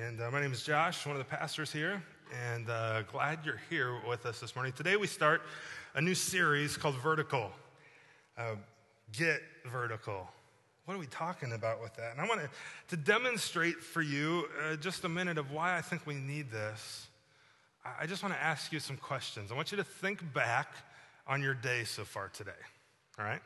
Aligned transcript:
And 0.00 0.18
uh, 0.22 0.30
my 0.30 0.40
name 0.40 0.52
is 0.52 0.62
Josh, 0.62 1.04
one 1.04 1.14
of 1.14 1.18
the 1.18 1.28
pastors 1.28 1.70
here, 1.70 2.02
and 2.54 2.70
uh, 2.70 3.02
glad 3.02 3.40
you're 3.44 3.60
here 3.68 4.00
with 4.08 4.24
us 4.24 4.40
this 4.40 4.56
morning. 4.56 4.72
Today 4.72 4.96
we 4.96 5.06
start 5.06 5.42
a 5.94 6.00
new 6.00 6.14
series 6.14 6.74
called 6.74 6.94
Vertical. 7.02 7.50
Uh, 8.38 8.54
get 9.12 9.42
vertical. 9.70 10.26
What 10.86 10.94
are 10.94 10.98
we 10.98 11.06
talking 11.08 11.52
about 11.52 11.82
with 11.82 11.94
that? 11.96 12.12
And 12.12 12.20
I 12.20 12.26
want 12.26 12.40
to, 12.40 12.48
to 12.88 12.96
demonstrate 12.96 13.76
for 13.76 14.00
you 14.00 14.46
uh, 14.64 14.76
just 14.76 15.04
a 15.04 15.08
minute 15.08 15.36
of 15.36 15.50
why 15.50 15.76
I 15.76 15.82
think 15.82 16.06
we 16.06 16.14
need 16.14 16.50
this. 16.50 17.08
I 17.84 18.06
just 18.06 18.22
want 18.22 18.34
to 18.34 18.40
ask 18.42 18.72
you 18.72 18.80
some 18.80 18.96
questions. 18.96 19.52
I 19.52 19.54
want 19.54 19.70
you 19.70 19.76
to 19.76 19.84
think 19.84 20.32
back 20.32 20.72
on 21.26 21.42
your 21.42 21.52
day 21.52 21.84
so 21.84 22.04
far 22.04 22.28
today, 22.28 22.52
all 23.18 23.26
right? 23.26 23.42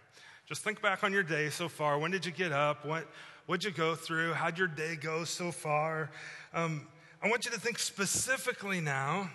Just 0.46 0.62
think 0.62 0.82
back 0.82 1.02
on 1.02 1.12
your 1.12 1.22
day 1.22 1.48
so 1.48 1.68
far. 1.68 1.98
When 1.98 2.10
did 2.10 2.26
you 2.26 2.32
get 2.32 2.52
up? 2.52 2.84
What, 2.84 3.08
what'd 3.46 3.64
you 3.64 3.70
go 3.70 3.94
through? 3.94 4.34
How'd 4.34 4.58
your 4.58 4.68
day 4.68 4.94
go 4.94 5.24
so 5.24 5.50
far? 5.50 6.10
Um, 6.52 6.86
I 7.22 7.28
want 7.28 7.46
you 7.46 7.50
to 7.52 7.60
think 7.60 7.78
specifically 7.78 8.82
now 8.82 9.30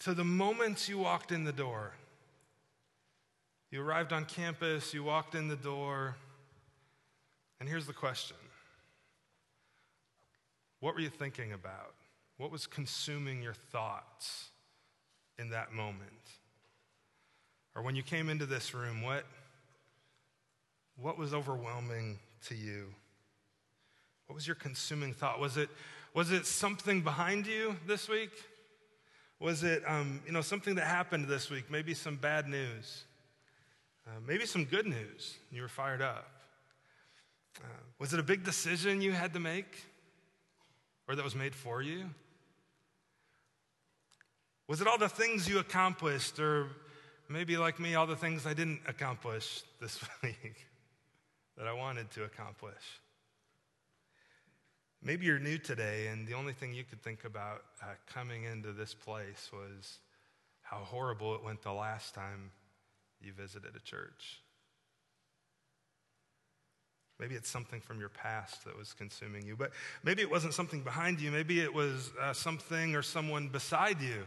to 0.00 0.12
the 0.12 0.24
moments 0.24 0.90
you 0.90 0.98
walked 0.98 1.32
in 1.32 1.44
the 1.44 1.52
door. 1.52 1.94
You 3.70 3.80
arrived 3.80 4.12
on 4.12 4.26
campus, 4.26 4.92
you 4.92 5.02
walked 5.02 5.34
in 5.34 5.48
the 5.48 5.56
door, 5.56 6.16
and 7.58 7.66
here's 7.66 7.86
the 7.86 7.94
question 7.94 8.36
What 10.80 10.94
were 10.94 11.00
you 11.00 11.08
thinking 11.08 11.54
about? 11.54 11.94
What 12.36 12.50
was 12.50 12.66
consuming 12.66 13.42
your 13.42 13.54
thoughts 13.54 14.48
in 15.38 15.48
that 15.50 15.72
moment? 15.72 16.10
Or 17.74 17.80
when 17.80 17.96
you 17.96 18.02
came 18.02 18.28
into 18.28 18.44
this 18.44 18.74
room, 18.74 19.00
what? 19.00 19.24
What 21.02 21.18
was 21.18 21.34
overwhelming 21.34 22.20
to 22.46 22.54
you? 22.54 22.86
What 24.28 24.36
was 24.36 24.46
your 24.46 24.54
consuming 24.54 25.12
thought? 25.12 25.40
Was 25.40 25.56
it, 25.56 25.68
was 26.14 26.30
it 26.30 26.46
something 26.46 27.00
behind 27.00 27.44
you 27.44 27.74
this 27.88 28.08
week? 28.08 28.30
Was 29.40 29.64
it 29.64 29.82
um, 29.84 30.20
you 30.24 30.32
know, 30.32 30.42
something 30.42 30.76
that 30.76 30.86
happened 30.86 31.26
this 31.26 31.50
week? 31.50 31.64
Maybe 31.68 31.92
some 31.92 32.14
bad 32.14 32.46
news? 32.46 33.02
Uh, 34.06 34.20
maybe 34.24 34.46
some 34.46 34.64
good 34.64 34.86
news. 34.86 35.36
You 35.50 35.62
were 35.62 35.68
fired 35.68 36.02
up. 36.02 36.30
Uh, 37.58 37.66
was 37.98 38.14
it 38.14 38.20
a 38.20 38.22
big 38.22 38.44
decision 38.44 39.02
you 39.02 39.10
had 39.10 39.32
to 39.34 39.40
make 39.40 39.84
or 41.08 41.16
that 41.16 41.24
was 41.24 41.34
made 41.34 41.54
for 41.54 41.82
you? 41.82 42.04
Was 44.68 44.80
it 44.80 44.86
all 44.86 44.98
the 44.98 45.08
things 45.08 45.48
you 45.48 45.58
accomplished, 45.58 46.38
or 46.38 46.68
maybe 47.28 47.56
like 47.56 47.80
me, 47.80 47.96
all 47.96 48.06
the 48.06 48.16
things 48.16 48.46
I 48.46 48.54
didn't 48.54 48.80
accomplish 48.86 49.62
this 49.80 50.00
week? 50.22 50.66
That 51.62 51.68
I 51.68 51.74
wanted 51.74 52.10
to 52.10 52.24
accomplish. 52.24 53.00
Maybe 55.00 55.26
you're 55.26 55.38
new 55.38 55.58
today, 55.58 56.08
and 56.08 56.26
the 56.26 56.34
only 56.34 56.52
thing 56.52 56.74
you 56.74 56.82
could 56.82 57.00
think 57.04 57.24
about 57.24 57.62
uh, 57.80 57.86
coming 58.12 58.42
into 58.42 58.72
this 58.72 58.94
place 58.94 59.48
was 59.52 60.00
how 60.62 60.78
horrible 60.78 61.36
it 61.36 61.44
went 61.44 61.62
the 61.62 61.72
last 61.72 62.16
time 62.16 62.50
you 63.20 63.32
visited 63.32 63.76
a 63.76 63.78
church. 63.78 64.40
Maybe 67.20 67.36
it's 67.36 67.48
something 67.48 67.80
from 67.80 68.00
your 68.00 68.08
past 68.08 68.64
that 68.64 68.76
was 68.76 68.92
consuming 68.92 69.46
you, 69.46 69.54
but 69.54 69.70
maybe 70.02 70.20
it 70.20 70.30
wasn't 70.32 70.54
something 70.54 70.82
behind 70.82 71.20
you. 71.20 71.30
Maybe 71.30 71.60
it 71.60 71.72
was 71.72 72.10
uh, 72.20 72.32
something 72.32 72.96
or 72.96 73.02
someone 73.02 73.46
beside 73.46 74.00
you. 74.00 74.26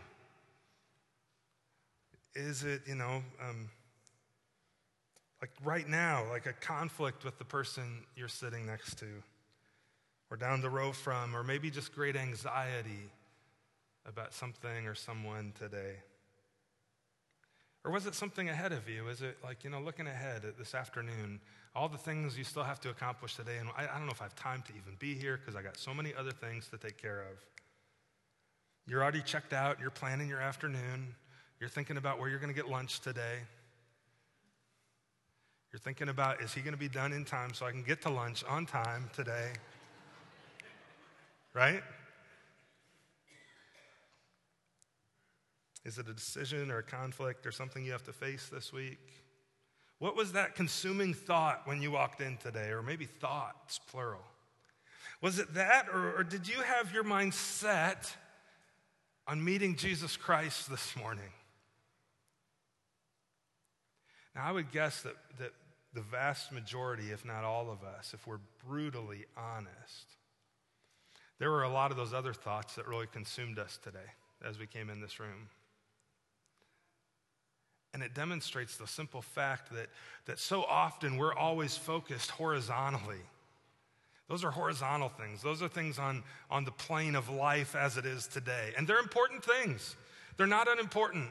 Is 2.33 2.63
it, 2.63 2.83
you 2.87 2.95
know, 2.95 3.23
um, 3.41 3.69
like 5.41 5.51
right 5.63 5.87
now, 5.87 6.23
like 6.29 6.45
a 6.45 6.53
conflict 6.53 7.23
with 7.23 7.37
the 7.37 7.45
person 7.45 8.03
you're 8.15 8.27
sitting 8.27 8.65
next 8.65 8.97
to, 8.99 9.07
or 10.31 10.37
down 10.37 10.61
the 10.61 10.69
row 10.69 10.91
from, 10.91 11.35
or 11.35 11.43
maybe 11.43 11.69
just 11.69 11.93
great 11.93 12.15
anxiety 12.15 13.09
about 14.07 14.33
something 14.33 14.87
or 14.87 14.95
someone 14.95 15.53
today? 15.59 15.95
Or 17.83 17.91
was 17.91 18.07
it 18.07 18.15
something 18.15 18.49
ahead 18.49 18.71
of 18.71 18.89
you? 18.89 19.07
Is 19.09 19.21
it 19.21 19.37
like, 19.43 19.63
you 19.63 19.69
know, 19.69 19.79
looking 19.79 20.07
ahead 20.07 20.43
at 20.43 20.57
this 20.57 20.73
afternoon, 20.73 21.39
all 21.75 21.87
the 21.87 21.99
things 21.99 22.35
you 22.35 22.43
still 22.43 22.63
have 22.63 22.79
to 22.81 22.89
accomplish 22.89 23.35
today? 23.35 23.57
And 23.59 23.69
I, 23.77 23.83
I 23.83 23.97
don't 23.97 24.07
know 24.07 24.11
if 24.11 24.21
I 24.21 24.25
have 24.25 24.35
time 24.35 24.63
to 24.67 24.73
even 24.73 24.95
be 24.97 25.13
here 25.13 25.37
because 25.37 25.55
I 25.55 25.61
got 25.61 25.77
so 25.77 25.93
many 25.93 26.11
other 26.17 26.31
things 26.31 26.67
to 26.69 26.77
take 26.77 26.99
care 26.99 27.19
of. 27.19 27.37
You're 28.87 29.03
already 29.03 29.21
checked 29.21 29.53
out, 29.53 29.79
you're 29.79 29.91
planning 29.91 30.27
your 30.27 30.41
afternoon, 30.41 31.13
you're 31.59 31.69
thinking 31.69 31.97
about 31.97 32.19
where 32.19 32.29
you're 32.29 32.39
going 32.39 32.53
to 32.53 32.55
get 32.55 32.69
lunch 32.69 33.01
today. 33.01 33.39
You're 35.75 35.81
thinking 35.81 36.07
about, 36.07 36.41
is 36.41 36.53
he 36.53 36.61
going 36.61 36.73
to 36.73 36.79
be 36.79 36.87
done 36.87 37.11
in 37.11 37.25
time 37.25 37.53
so 37.53 37.65
I 37.65 37.71
can 37.71 37.83
get 37.83 38.01
to 38.03 38.09
lunch 38.09 38.45
on 38.45 38.65
time 38.65 39.09
today? 39.13 39.51
right? 41.53 41.83
Is 45.83 45.97
it 45.97 46.07
a 46.07 46.13
decision 46.13 46.71
or 46.71 46.77
a 46.77 46.83
conflict 46.83 47.45
or 47.45 47.51
something 47.51 47.83
you 47.83 47.91
have 47.91 48.05
to 48.05 48.13
face 48.13 48.47
this 48.49 48.71
week? 48.71 49.01
What 49.99 50.15
was 50.15 50.31
that 50.31 50.55
consuming 50.55 51.13
thought 51.13 51.63
when 51.65 51.81
you 51.81 51.91
walked 51.91 52.21
in 52.21 52.37
today? 52.37 52.69
Or 52.69 52.81
maybe 52.81 53.03
thoughts, 53.03 53.77
plural. 53.91 54.23
Was 55.21 55.39
it 55.39 55.55
that, 55.55 55.89
or, 55.93 56.19
or 56.19 56.23
did 56.23 56.47
you 56.47 56.61
have 56.61 56.93
your 56.93 57.03
mind 57.03 57.33
set 57.33 58.15
on 59.27 59.43
meeting 59.43 59.75
Jesus 59.75 60.15
Christ 60.15 60.69
this 60.69 60.95
morning? 60.95 61.33
Now, 64.33 64.45
I 64.45 64.53
would 64.53 64.71
guess 64.71 65.01
that, 65.01 65.15
that 65.39 65.51
the 65.95 66.01
vast 66.01 66.51
majority, 66.51 67.11
if 67.11 67.25
not 67.25 67.43
all 67.43 67.71
of 67.71 67.83
us, 67.83 68.13
if 68.13 68.27
we're 68.27 68.41
brutally 68.67 69.25
honest, 69.35 70.17
there 71.39 71.49
were 71.49 71.63
a 71.63 71.69
lot 71.69 71.89
of 71.89 71.97
those 71.97 72.13
other 72.13 72.33
thoughts 72.33 72.75
that 72.75 72.87
really 72.87 73.07
consumed 73.07 73.57
us 73.57 73.79
today 73.81 74.11
as 74.43 74.59
we 74.59 74.67
came 74.67 74.89
in 74.89 75.01
this 75.01 75.19
room. 75.19 75.49
And 77.93 78.03
it 78.03 78.13
demonstrates 78.13 78.75
the 78.75 78.87
simple 78.87 79.21
fact 79.21 79.71
that, 79.73 79.87
that 80.25 80.37
so 80.37 80.63
often 80.63 81.15
we're 81.15 81.33
always 81.33 81.77
focused 81.77 82.29
horizontally. 82.29 83.21
Those 84.27 84.43
are 84.43 84.51
horizontal 84.51 85.07
things. 85.07 85.41
Those 85.41 85.61
are 85.61 85.69
things 85.69 85.97
on, 85.97 86.23
on 86.51 86.65
the 86.65 86.71
plane 86.71 87.15
of 87.15 87.29
life 87.29 87.73
as 87.73 87.95
it 87.95 88.05
is 88.05 88.27
today. 88.27 88.73
And 88.77 88.85
they're 88.85 88.99
important 88.99 89.45
things, 89.45 89.95
they're 90.35 90.45
not 90.45 90.67
unimportant. 90.67 91.29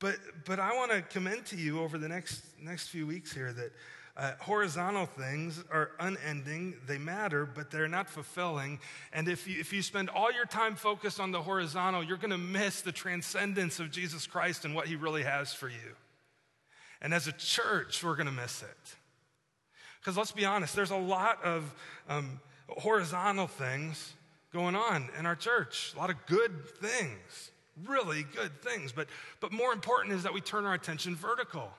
But, 0.00 0.16
but 0.44 0.60
I 0.60 0.74
want 0.76 0.92
to 0.92 1.02
commend 1.02 1.46
to 1.46 1.56
you 1.56 1.80
over 1.80 1.98
the 1.98 2.08
next, 2.08 2.42
next 2.62 2.88
few 2.88 3.06
weeks 3.06 3.32
here 3.32 3.52
that 3.52 3.72
uh, 4.16 4.32
horizontal 4.40 5.06
things 5.06 5.62
are 5.70 5.92
unending, 6.00 6.74
they 6.86 6.98
matter, 6.98 7.46
but 7.46 7.70
they're 7.70 7.88
not 7.88 8.08
fulfilling. 8.08 8.80
And 9.12 9.28
if 9.28 9.46
you, 9.46 9.60
if 9.60 9.72
you 9.72 9.82
spend 9.82 10.08
all 10.08 10.32
your 10.32 10.44
time 10.44 10.74
focused 10.74 11.20
on 11.20 11.30
the 11.30 11.42
horizontal, 11.42 12.02
you're 12.02 12.16
going 12.16 12.30
to 12.30 12.38
miss 12.38 12.80
the 12.80 12.92
transcendence 12.92 13.78
of 13.80 13.90
Jesus 13.90 14.26
Christ 14.26 14.64
and 14.64 14.74
what 14.74 14.88
he 14.88 14.96
really 14.96 15.22
has 15.22 15.52
for 15.52 15.68
you. 15.68 15.96
And 17.00 17.14
as 17.14 17.28
a 17.28 17.32
church, 17.32 18.02
we're 18.02 18.16
going 18.16 18.26
to 18.26 18.32
miss 18.32 18.62
it. 18.62 18.96
Because 20.00 20.16
let's 20.16 20.32
be 20.32 20.44
honest, 20.44 20.74
there's 20.74 20.90
a 20.90 20.96
lot 20.96 21.42
of 21.44 21.72
um, 22.08 22.40
horizontal 22.68 23.46
things 23.46 24.14
going 24.52 24.74
on 24.74 25.08
in 25.18 25.26
our 25.26 25.36
church, 25.36 25.92
a 25.94 25.98
lot 25.98 26.10
of 26.10 26.16
good 26.26 26.68
things 26.80 27.50
really 27.86 28.24
good 28.34 28.62
things. 28.62 28.92
But, 28.92 29.08
but 29.40 29.52
more 29.52 29.72
important 29.72 30.14
is 30.14 30.22
that 30.22 30.32
we 30.32 30.40
turn 30.40 30.64
our 30.64 30.74
attention 30.74 31.14
vertical. 31.14 31.70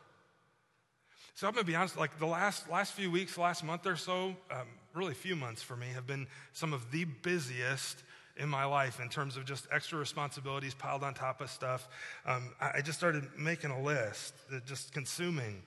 So 1.36 1.48
I'm 1.48 1.54
going 1.54 1.66
to 1.66 1.72
be 1.72 1.75
honest, 1.75 1.98
like 1.98 2.19
the 2.19 2.25
last, 2.25 2.69
last 2.69 2.94
few 2.94 3.10
weeks, 3.10 3.38
last 3.38 3.63
month 3.63 3.88
or 3.88 3.96
so, 3.96 4.36
um, 4.51 4.68
really 4.94 5.13
few 5.13 5.36
months 5.36 5.62
for 5.62 5.75
me, 5.75 5.88
have 5.96 6.06
been 6.06 6.28
some 6.54 6.74
of 6.74 6.92
the 6.92 7.06
busiest 7.06 8.04
in 8.40 8.50
my 8.50 8.66
life 8.66 9.00
in 9.00 9.10
terms 9.10 9.38
of 9.38 9.46
just 9.46 9.68
extra 9.72 10.00
responsibilities 10.00 10.74
piled 10.74 11.04
on 11.04 11.13
top 11.13 11.42
of 11.42 11.50
stuff. 11.50 11.88
Um, 12.25 12.50
I, 12.60 12.72
I, 12.75 12.81
just 12.81 12.98
started 12.98 13.25
making 13.38 13.72
a 13.72 13.81
list, 13.81 14.34
just 14.66 14.94
consuming. 14.94 15.62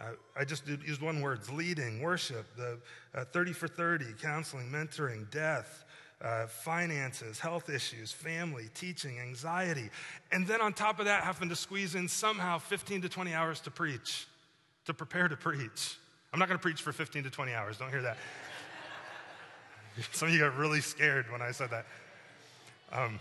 Uh, 0.00 0.10
I 0.36 0.44
just 0.44 0.66
used 0.66 1.02
one 1.02 1.20
word 1.20 1.40
leading, 1.52 2.00
worship, 2.00 2.46
the 2.56 2.78
uh, 3.14 3.24
30 3.24 3.52
for 3.52 3.66
30, 3.66 4.04
counseling, 4.22 4.70
mentoring, 4.70 5.28
death, 5.30 5.84
uh, 6.20 6.46
finances, 6.46 7.38
health 7.38 7.70
issues, 7.70 8.12
family, 8.12 8.68
teaching, 8.74 9.18
anxiety. 9.20 9.90
And 10.32 10.46
then 10.46 10.60
on 10.60 10.72
top 10.72 10.98
of 10.98 11.04
that, 11.04 11.22
having 11.22 11.48
to 11.48 11.56
squeeze 11.56 11.94
in 11.94 12.08
somehow 12.08 12.58
15 12.58 13.02
to 13.02 13.08
20 13.08 13.34
hours 13.34 13.60
to 13.60 13.70
preach, 13.70 14.26
to 14.86 14.94
prepare 14.94 15.28
to 15.28 15.36
preach. 15.36 15.96
I'm 16.32 16.38
not 16.38 16.48
going 16.48 16.58
to 16.58 16.62
preach 16.62 16.82
for 16.82 16.92
15 16.92 17.24
to 17.24 17.30
20 17.30 17.52
hours. 17.52 17.78
Don't 17.78 17.90
hear 17.90 18.02
that. 18.02 18.16
Some 20.12 20.28
of 20.28 20.34
you 20.34 20.40
got 20.40 20.56
really 20.56 20.80
scared 20.80 21.30
when 21.30 21.40
I 21.40 21.52
said 21.52 21.70
that. 21.70 21.86
Um, 22.92 23.20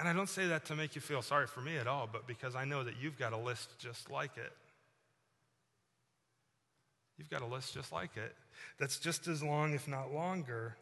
and 0.00 0.08
I 0.08 0.12
don't 0.12 0.28
say 0.28 0.48
that 0.48 0.64
to 0.66 0.74
make 0.74 0.94
you 0.94 1.00
feel 1.00 1.22
sorry 1.22 1.46
for 1.46 1.60
me 1.60 1.76
at 1.76 1.86
all, 1.86 2.08
but 2.10 2.26
because 2.26 2.56
I 2.56 2.64
know 2.64 2.82
that 2.84 2.94
you've 3.00 3.18
got 3.18 3.32
a 3.32 3.36
list 3.36 3.78
just 3.78 4.10
like 4.10 4.36
it. 4.36 4.52
You've 7.18 7.30
got 7.30 7.42
a 7.42 7.46
list 7.46 7.74
just 7.74 7.92
like 7.92 8.16
it 8.16 8.34
that's 8.78 8.98
just 8.98 9.28
as 9.28 9.42
long, 9.42 9.74
if 9.74 9.86
not 9.86 10.12
longer, 10.12 10.76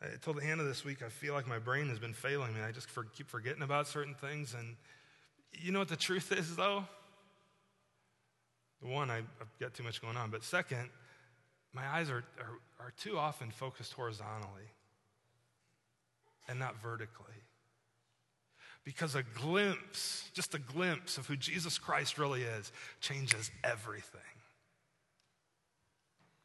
I 0.00 0.06
told 0.22 0.40
Hannah 0.42 0.62
this 0.62 0.84
week, 0.84 1.02
I 1.02 1.08
feel 1.08 1.34
like 1.34 1.48
my 1.48 1.58
brain 1.58 1.88
has 1.88 1.98
been 1.98 2.12
failing 2.12 2.54
me. 2.54 2.60
I 2.60 2.70
just 2.70 2.88
for, 2.88 3.04
keep 3.04 3.28
forgetting 3.28 3.62
about 3.62 3.88
certain 3.88 4.14
things. 4.14 4.54
And 4.56 4.76
you 5.52 5.72
know 5.72 5.80
what 5.80 5.88
the 5.88 5.96
truth 6.08 6.30
is, 6.32 6.54
though? 6.56 6.84
One, 8.80 9.10
I, 9.10 9.18
I've 9.18 9.58
got 9.58 9.74
too 9.74 9.82
much 9.82 10.00
going 10.00 10.16
on. 10.16 10.30
But 10.30 10.44
second, 10.44 10.88
my 11.72 11.86
eyes 11.86 12.10
are, 12.10 12.24
are, 12.38 12.58
are 12.86 12.92
too 12.96 13.18
often 13.18 13.50
focused 13.50 13.92
horizontally 13.92 14.70
and 16.48 16.58
not 16.58 16.80
vertically. 16.80 17.26
Because 18.84 19.16
a 19.16 19.22
glimpse, 19.22 20.30
just 20.32 20.54
a 20.54 20.58
glimpse 20.58 21.18
of 21.18 21.26
who 21.26 21.36
Jesus 21.36 21.76
Christ 21.76 22.18
really 22.18 22.42
is, 22.42 22.72
changes 23.00 23.50
everything. 23.64 24.20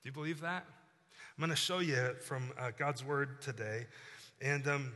Do 0.01 0.09
you 0.09 0.11
believe 0.11 0.41
that? 0.41 0.65
I'm 1.37 1.41
going 1.41 1.49
to 1.49 1.55
show 1.55 1.79
you 1.79 2.13
from 2.21 2.51
uh, 2.59 2.69
God's 2.77 3.03
word 3.03 3.41
today. 3.41 3.87
And 4.39 4.67
um, 4.67 4.91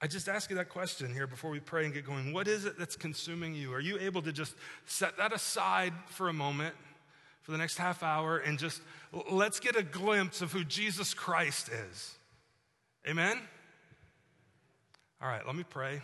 I 0.00 0.06
just 0.06 0.26
ask 0.26 0.48
you 0.48 0.56
that 0.56 0.70
question 0.70 1.12
here 1.12 1.26
before 1.26 1.50
we 1.50 1.60
pray 1.60 1.84
and 1.84 1.92
get 1.92 2.06
going. 2.06 2.32
What 2.32 2.48
is 2.48 2.64
it 2.64 2.78
that's 2.78 2.96
consuming 2.96 3.54
you? 3.54 3.74
Are 3.74 3.80
you 3.80 3.98
able 3.98 4.22
to 4.22 4.32
just 4.32 4.54
set 4.86 5.18
that 5.18 5.34
aside 5.34 5.92
for 6.06 6.30
a 6.30 6.32
moment, 6.32 6.74
for 7.42 7.52
the 7.52 7.58
next 7.58 7.76
half 7.76 8.02
hour, 8.02 8.38
and 8.38 8.58
just 8.58 8.80
let's 9.30 9.60
get 9.60 9.76
a 9.76 9.82
glimpse 9.82 10.40
of 10.40 10.50
who 10.52 10.64
Jesus 10.64 11.12
Christ 11.12 11.68
is? 11.68 12.14
Amen? 13.06 13.38
All 15.20 15.28
right, 15.28 15.44
let 15.46 15.56
me 15.56 15.64
pray, 15.68 16.00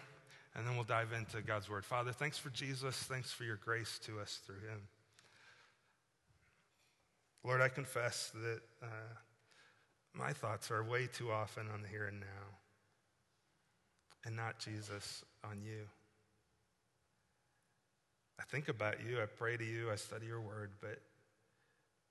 and 0.55 0.67
then 0.67 0.75
we'll 0.75 0.85
dive 0.85 1.13
into 1.13 1.41
God's 1.41 1.71
word. 1.71 1.85
Father, 1.85 2.13
thanks 2.13 2.37
for 2.37 2.51
Jesus. 2.51 2.97
Thanks 2.97 3.33
for 3.33 3.45
your 3.45 3.57
grace 3.57 3.99
to 4.01 4.21
us 4.21 4.41
through 4.45 4.61
him. 4.69 4.83
Lord, 7.45 7.61
I 7.61 7.69
confess 7.69 8.33
that 8.35 8.61
uh, 8.83 9.15
my 10.15 10.33
thoughts 10.33 10.71
are 10.71 10.83
way 10.83 11.07
too 11.07 11.31
often 11.31 11.67
on 11.73 11.83
the 11.83 11.89
here 11.89 12.07
and 12.07 12.21
now 12.21 12.27
and 14.25 14.35
not 14.35 14.59
Jesus 14.59 15.23
on 15.45 15.61
you. 15.63 15.87
I 18.41 18.45
think 18.45 18.69
about 18.69 18.97
you, 19.07 19.21
I 19.21 19.27
pray 19.27 19.57
to 19.57 19.65
you, 19.65 19.91
I 19.93 19.97
study 19.97 20.27
your 20.27 20.41
word, 20.41 20.71
but, 20.81 21.01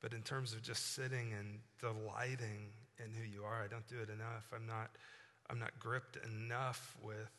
but 0.01 0.13
in 0.13 0.21
terms 0.21 0.53
of 0.53 0.61
just 0.61 0.93
sitting 0.93 1.33
and 1.37 1.59
delighting 1.79 2.69
in 3.03 3.11
who 3.13 3.27
you 3.27 3.43
are, 3.43 3.63
I 3.63 3.67
don't 3.67 3.87
do 3.87 3.97
it 3.97 4.09
enough. 4.09 4.45
I'm 4.55 4.67
not, 4.67 4.91
I'm 5.49 5.59
not 5.59 5.71
gripped 5.79 6.17
enough 6.25 6.95
with, 7.01 7.31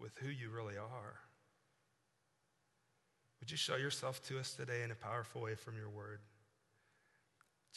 with 0.00 0.16
who 0.18 0.28
you 0.28 0.50
really 0.50 0.76
are. 0.76 1.14
Would 3.40 3.50
you 3.50 3.56
show 3.56 3.76
yourself 3.76 4.22
to 4.24 4.38
us 4.40 4.52
today 4.52 4.82
in 4.82 4.90
a 4.90 4.96
powerful 4.96 5.42
way 5.42 5.54
from 5.54 5.76
your 5.76 5.88
word? 5.88 6.18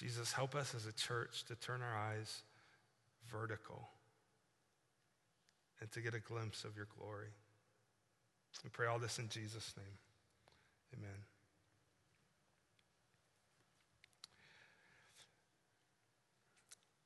Jesus, 0.02 0.32
help 0.32 0.56
us 0.56 0.74
as 0.74 0.88
a 0.88 0.92
church 0.92 1.46
to 1.46 1.56
turn 1.56 1.84
our 1.84 1.96
eyes 1.96 2.42
vertical 3.30 3.88
and 5.80 5.92
to 5.92 6.02
get 6.02 6.16
a 6.16 6.20
glimpse 6.20 6.64
of 6.64 6.76
your 6.76 6.88
glory. 6.98 7.28
We 8.64 8.72
pray 8.72 8.88
all 8.88 8.98
this 8.98 9.20
in 9.20 9.30
Jesus' 9.30 9.76
name. 9.78 9.98
Amen. 10.98 11.18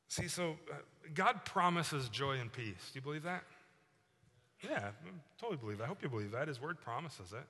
See, 0.07 0.29
so 0.29 0.55
uh, 0.71 0.75
God 1.13 1.43
promises 1.43 2.07
joy 2.07 2.39
and 2.39 2.51
peace. 2.51 2.91
Do 2.93 2.99
you 2.99 3.01
believe 3.01 3.23
that? 3.23 3.43
Yeah, 4.63 4.79
I 4.79 5.09
totally 5.37 5.57
believe 5.57 5.79
that. 5.79 5.83
I 5.83 5.87
hope 5.87 6.01
you 6.01 6.07
believe 6.07 6.31
that. 6.31 6.47
His 6.47 6.61
word 6.61 6.79
promises 6.79 7.33
it. 7.33 7.45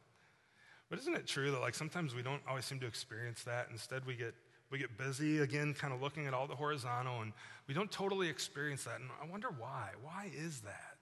But 0.90 0.98
isn't 0.98 1.16
it 1.16 1.28
true 1.28 1.52
that 1.52 1.62
like 1.62 1.76
sometimes 1.76 2.16
we 2.16 2.24
don't 2.24 2.42
always 2.50 2.66
seem 2.66 2.80
to 2.80 2.88
experience 2.88 3.44
that? 3.44 3.68
Instead, 3.72 4.08
we 4.08 4.16
get 4.16 4.34
we 4.72 4.80
get 4.80 4.98
busy 4.98 5.40
again, 5.40 5.74
kind 5.74 5.94
of 5.94 6.02
looking 6.02 6.28
at 6.28 6.34
all 6.34 6.48
the 6.48 6.56
horizontal, 6.56 7.22
and 7.22 7.34
we 7.68 7.74
don't 7.74 7.92
totally 7.92 8.30
experience 8.30 8.84
that. 8.86 9.00
And 9.00 9.10
I 9.22 9.26
wonder 9.30 9.50
why. 9.58 9.90
Why 10.02 10.30
is 10.36 10.62
that? 10.62 10.98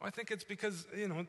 Well, 0.00 0.08
I 0.08 0.10
think 0.10 0.30
it's 0.30 0.44
because, 0.44 0.86
you 0.96 1.08
know, 1.08 1.26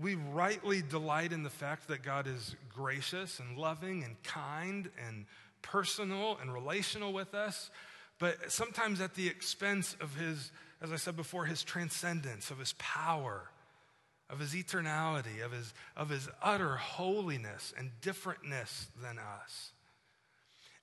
we 0.00 0.14
rightly 0.14 0.82
delight 0.82 1.32
in 1.32 1.42
the 1.42 1.50
fact 1.50 1.88
that 1.88 2.02
God 2.02 2.26
is 2.26 2.54
gracious 2.68 3.40
and 3.40 3.58
loving 3.58 4.04
and 4.04 4.22
kind 4.22 4.90
and 5.06 5.26
personal 5.62 6.38
and 6.40 6.52
relational 6.52 7.12
with 7.12 7.34
us, 7.34 7.70
but 8.18 8.50
sometimes 8.50 9.00
at 9.00 9.14
the 9.14 9.28
expense 9.28 9.96
of 10.00 10.14
his, 10.16 10.52
as 10.80 10.92
I 10.92 10.96
said 10.96 11.16
before, 11.16 11.44
his 11.44 11.62
transcendence, 11.62 12.50
of 12.50 12.58
his 12.58 12.74
power 12.78 13.50
of 14.30 14.38
his 14.38 14.54
eternality, 14.54 15.44
of 15.44 15.52
his, 15.52 15.74
of 15.96 16.08
his 16.08 16.28
utter 16.42 16.76
holiness 16.76 17.74
and 17.76 17.90
differentness 18.00 18.86
than 19.02 19.18
us. 19.18 19.72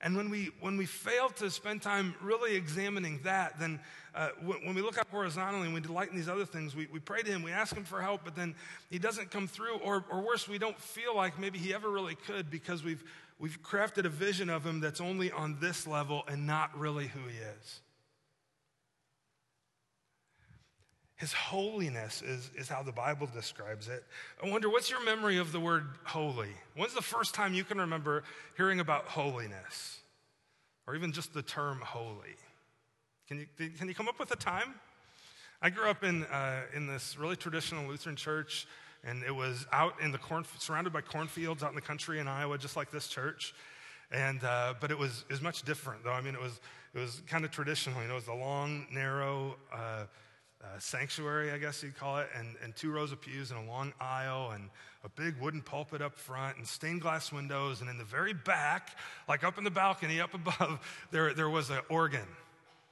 And 0.00 0.16
when 0.16 0.30
we, 0.30 0.50
when 0.60 0.76
we 0.76 0.86
fail 0.86 1.28
to 1.30 1.50
spend 1.50 1.82
time 1.82 2.14
really 2.22 2.54
examining 2.54 3.20
that, 3.24 3.58
then 3.58 3.80
uh, 4.14 4.28
when, 4.44 4.64
when, 4.64 4.74
we 4.76 4.82
look 4.82 4.96
up 4.96 5.10
horizontally 5.10 5.64
and 5.64 5.74
we 5.74 5.80
delight 5.80 6.10
in 6.10 6.16
these 6.16 6.28
other 6.28 6.44
things, 6.44 6.76
we, 6.76 6.86
we 6.92 7.00
pray 7.00 7.22
to 7.22 7.30
Him, 7.30 7.42
we 7.42 7.50
ask 7.50 7.74
Him 7.74 7.84
for 7.84 8.00
help, 8.00 8.20
but 8.24 8.36
then 8.36 8.54
He 8.90 8.98
doesn't 9.00 9.32
come 9.32 9.48
through, 9.48 9.78
or, 9.78 10.04
or 10.08 10.20
worse, 10.20 10.46
we 10.46 10.58
don't 10.58 10.78
feel 10.78 11.16
like 11.16 11.38
maybe 11.40 11.58
He 11.58 11.74
ever 11.74 11.90
really 11.90 12.14
could 12.14 12.48
because 12.48 12.84
we've, 12.84 13.02
we've 13.40 13.60
crafted 13.60 14.04
a 14.04 14.08
vision 14.08 14.48
of 14.50 14.64
Him 14.64 14.78
that's 14.78 15.00
only 15.00 15.32
on 15.32 15.56
this 15.60 15.84
level 15.84 16.22
and 16.28 16.46
not 16.46 16.78
really 16.78 17.08
who 17.08 17.20
He 17.28 17.38
is. 17.38 17.80
His 21.18 21.32
holiness 21.32 22.22
is, 22.22 22.50
is 22.56 22.68
how 22.68 22.84
the 22.84 22.92
Bible 22.92 23.28
describes 23.34 23.88
it. 23.88 24.04
I 24.42 24.48
wonder, 24.48 24.70
what's 24.70 24.88
your 24.88 25.04
memory 25.04 25.38
of 25.38 25.50
the 25.50 25.58
word 25.58 25.84
holy? 26.04 26.50
When's 26.76 26.94
the 26.94 27.02
first 27.02 27.34
time 27.34 27.54
you 27.54 27.64
can 27.64 27.78
remember 27.78 28.22
hearing 28.56 28.78
about 28.78 29.04
holiness? 29.06 29.98
Or 30.86 30.94
even 30.94 31.12
just 31.12 31.34
the 31.34 31.42
term 31.42 31.80
holy? 31.80 32.36
Can 33.26 33.40
you, 33.40 33.70
can 33.70 33.88
you 33.88 33.94
come 33.94 34.08
up 34.08 34.20
with 34.20 34.30
a 34.30 34.36
time? 34.36 34.74
I 35.60 35.70
grew 35.70 35.90
up 35.90 36.04
in, 36.04 36.22
uh, 36.26 36.62
in 36.72 36.86
this 36.86 37.18
really 37.18 37.34
traditional 37.34 37.88
Lutheran 37.88 38.14
church, 38.14 38.68
and 39.02 39.24
it 39.24 39.34
was 39.34 39.66
out 39.72 39.94
in 40.00 40.12
the 40.12 40.18
corn, 40.18 40.44
surrounded 40.58 40.92
by 40.92 41.00
cornfields 41.00 41.64
out 41.64 41.70
in 41.70 41.74
the 41.74 41.80
country 41.80 42.20
in 42.20 42.28
Iowa, 42.28 42.58
just 42.58 42.76
like 42.76 42.92
this 42.92 43.08
church. 43.08 43.54
And, 44.12 44.42
uh, 44.44 44.74
but 44.80 44.92
it 44.92 44.98
was, 44.98 45.24
it 45.28 45.32
was 45.32 45.42
much 45.42 45.62
different, 45.64 46.04
though. 46.04 46.12
I 46.12 46.20
mean, 46.20 46.34
it 46.34 46.40
was, 46.40 46.60
it 46.94 47.00
was 47.00 47.22
kind 47.26 47.44
of 47.44 47.50
traditional. 47.50 48.00
You 48.00 48.06
know, 48.06 48.14
it 48.14 48.16
was 48.18 48.26
the 48.26 48.34
long, 48.34 48.86
narrow, 48.92 49.56
uh, 49.74 50.04
uh, 50.62 50.78
sanctuary, 50.78 51.52
I 51.52 51.58
guess 51.58 51.82
you'd 51.82 51.96
call 51.96 52.18
it, 52.18 52.28
and, 52.36 52.56
and 52.62 52.74
two 52.74 52.90
rows 52.90 53.12
of 53.12 53.20
pews 53.20 53.50
and 53.50 53.60
a 53.60 53.70
long 53.70 53.92
aisle 54.00 54.50
and 54.52 54.70
a 55.04 55.08
big 55.08 55.40
wooden 55.40 55.62
pulpit 55.62 56.02
up 56.02 56.16
front 56.16 56.56
and 56.56 56.66
stained 56.66 57.00
glass 57.00 57.32
windows. 57.32 57.80
And 57.80 57.88
in 57.88 57.96
the 57.96 58.04
very 58.04 58.34
back, 58.34 58.96
like 59.28 59.44
up 59.44 59.58
in 59.58 59.64
the 59.64 59.70
balcony 59.70 60.20
up 60.20 60.34
above, 60.34 60.80
there, 61.10 61.32
there 61.32 61.48
was 61.48 61.70
an 61.70 61.80
organ, 61.88 62.26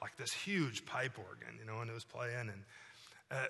like 0.01 0.17
this 0.17 0.33
huge 0.33 0.87
pipe 0.87 1.19
organ, 1.19 1.59
you 1.59 1.67
know, 1.67 1.81
and 1.81 1.91
it 1.91 1.95
was 1.95 2.05
playing. 2.05 2.51
And 2.51 2.63
uh, 3.33 3.47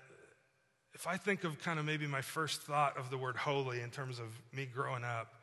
if 0.95 1.07
I 1.07 1.19
think 1.19 1.45
of 1.45 1.59
kind 1.59 1.79
of 1.79 1.85
maybe 1.85 2.07
my 2.07 2.23
first 2.23 2.63
thought 2.63 2.97
of 2.97 3.11
the 3.11 3.19
word 3.19 3.37
holy 3.37 3.83
in 3.83 3.91
terms 3.91 4.19
of 4.19 4.27
me 4.53 4.65
growing 4.65 5.05
up, 5.05 5.35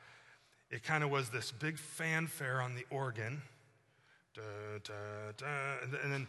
it 0.71 0.83
kind 0.83 1.03
of 1.03 1.11
was 1.11 1.29
this 1.29 1.51
big 1.51 1.77
fanfare 1.77 2.59
on 2.59 2.73
the 2.73 2.85
organ. 2.89 3.43
Da, 4.33 4.41
da, 4.83 4.93
da, 5.37 5.85
and 6.03 6.11
then 6.11 6.25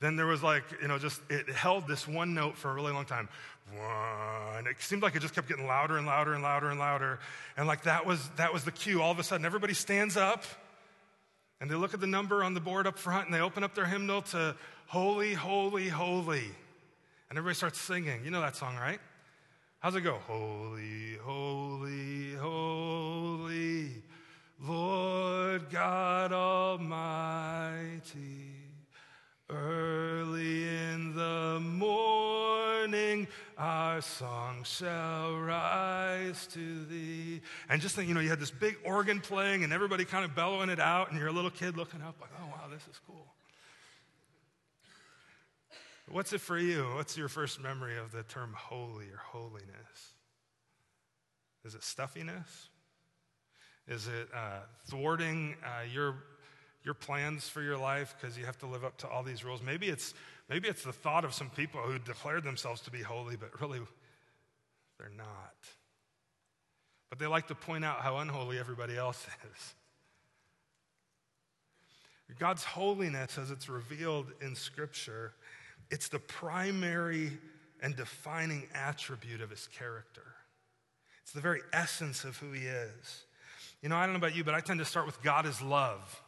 then 0.00 0.16
there 0.16 0.26
was 0.26 0.42
like, 0.42 0.64
you 0.82 0.88
know, 0.88 0.98
just 0.98 1.20
it 1.30 1.48
held 1.48 1.88
this 1.88 2.06
one 2.06 2.34
note 2.34 2.56
for 2.56 2.70
a 2.70 2.74
really 2.74 2.92
long 2.92 3.06
time. 3.06 3.28
And 4.56 4.66
it 4.66 4.76
seemed 4.80 5.02
like 5.02 5.16
it 5.16 5.20
just 5.20 5.34
kept 5.34 5.48
getting 5.48 5.66
louder 5.66 5.96
and 5.96 6.06
louder 6.06 6.34
and 6.34 6.42
louder 6.42 6.70
and 6.70 6.78
louder. 6.78 7.18
And 7.56 7.66
like 7.66 7.84
that 7.84 8.06
was 8.06 8.28
that 8.36 8.52
was 8.52 8.64
the 8.64 8.72
cue. 8.72 9.00
All 9.02 9.10
of 9.10 9.18
a 9.18 9.24
sudden, 9.24 9.46
everybody 9.46 9.74
stands 9.74 10.16
up 10.16 10.44
and 11.60 11.70
they 11.70 11.74
look 11.74 11.94
at 11.94 12.00
the 12.00 12.06
number 12.06 12.44
on 12.44 12.54
the 12.54 12.60
board 12.60 12.86
up 12.86 12.98
front 12.98 13.26
and 13.26 13.34
they 13.34 13.40
open 13.40 13.64
up 13.64 13.74
their 13.74 13.86
hymnal 13.86 14.22
to 14.22 14.54
Holy, 14.86 15.34
Holy, 15.34 15.88
Holy. 15.88 16.44
And 17.28 17.38
everybody 17.38 17.56
starts 17.56 17.80
singing. 17.80 18.24
You 18.24 18.30
know 18.30 18.40
that 18.40 18.54
song, 18.54 18.76
right? 18.76 19.00
How's 19.80 19.96
it 19.96 20.02
go? 20.02 20.18
Holy, 20.26 21.16
holy, 21.22 22.34
holy, 22.34 24.02
Lord 24.60 25.70
God 25.70 26.32
Almighty. 26.32 26.86
Early 29.48 30.66
in 30.66 31.14
the 31.14 31.60
morning, 31.60 33.28
our 33.56 34.00
song 34.00 34.64
shall 34.64 35.36
rise 35.38 36.48
to 36.48 36.84
thee. 36.86 37.42
And 37.68 37.80
just 37.80 37.94
think, 37.94 38.08
you 38.08 38.14
know, 38.14 38.20
you 38.20 38.28
had 38.28 38.40
this 38.40 38.50
big 38.50 38.76
organ 38.84 39.20
playing 39.20 39.62
and 39.62 39.72
everybody 39.72 40.04
kind 40.04 40.24
of 40.24 40.34
bellowing 40.34 40.68
it 40.68 40.80
out, 40.80 41.10
and 41.10 41.18
you're 41.18 41.28
a 41.28 41.32
little 41.32 41.52
kid 41.52 41.76
looking 41.76 42.02
up, 42.02 42.16
like, 42.20 42.30
oh, 42.40 42.46
wow, 42.46 42.68
this 42.68 42.82
is 42.90 43.00
cool. 43.06 43.24
What's 46.08 46.32
it 46.32 46.40
for 46.40 46.58
you? 46.58 46.82
What's 46.96 47.16
your 47.16 47.28
first 47.28 47.60
memory 47.60 47.98
of 47.98 48.10
the 48.10 48.24
term 48.24 48.52
holy 48.56 49.06
or 49.06 49.20
holiness? 49.22 50.14
Is 51.64 51.76
it 51.76 51.84
stuffiness? 51.84 52.68
Is 53.86 54.08
it 54.08 54.28
uh, 54.34 54.60
thwarting 54.88 55.54
uh, 55.64 55.84
your 55.92 56.16
your 56.86 56.94
plans 56.94 57.48
for 57.48 57.60
your 57.60 57.76
life 57.76 58.14
because 58.18 58.38
you 58.38 58.46
have 58.46 58.56
to 58.58 58.66
live 58.66 58.84
up 58.84 58.96
to 58.98 59.08
all 59.08 59.24
these 59.24 59.44
rules. 59.44 59.60
Maybe 59.60 59.88
it's, 59.88 60.14
maybe 60.48 60.68
it's 60.68 60.84
the 60.84 60.92
thought 60.92 61.24
of 61.24 61.34
some 61.34 61.50
people 61.50 61.80
who 61.80 61.98
declare 61.98 62.40
themselves 62.40 62.80
to 62.82 62.92
be 62.92 63.02
holy, 63.02 63.36
but 63.36 63.60
really 63.60 63.80
they're 64.96 65.10
not. 65.16 65.56
But 67.10 67.18
they 67.18 67.26
like 67.26 67.48
to 67.48 67.56
point 67.56 67.84
out 67.84 68.02
how 68.02 68.18
unholy 68.18 68.58
everybody 68.58 68.96
else 68.96 69.26
is. 69.56 69.74
God's 72.38 72.64
holiness, 72.64 73.36
as 73.38 73.50
it's 73.50 73.68
revealed 73.68 74.26
in 74.40 74.54
Scripture, 74.54 75.32
it's 75.90 76.08
the 76.08 76.18
primary 76.18 77.32
and 77.82 77.96
defining 77.96 78.68
attribute 78.74 79.40
of 79.40 79.50
his 79.50 79.68
character. 79.68 80.24
It's 81.22 81.32
the 81.32 81.40
very 81.40 81.60
essence 81.72 82.24
of 82.24 82.36
who 82.36 82.52
he 82.52 82.66
is. 82.66 83.24
You 83.82 83.88
know, 83.88 83.96
I 83.96 84.04
don't 84.04 84.12
know 84.12 84.18
about 84.18 84.36
you, 84.36 84.44
but 84.44 84.54
I 84.54 84.60
tend 84.60 84.78
to 84.78 84.84
start 84.84 85.06
with 85.06 85.20
God 85.22 85.46
is 85.46 85.60
love 85.60 86.22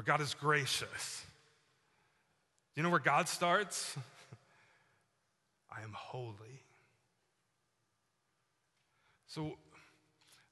or 0.00 0.02
God 0.02 0.22
is 0.22 0.32
gracious. 0.32 1.26
You 2.74 2.82
know 2.82 2.88
where 2.88 2.98
God 2.98 3.28
starts? 3.28 3.98
I 5.70 5.82
am 5.82 5.92
holy. 5.92 6.62
So 9.26 9.58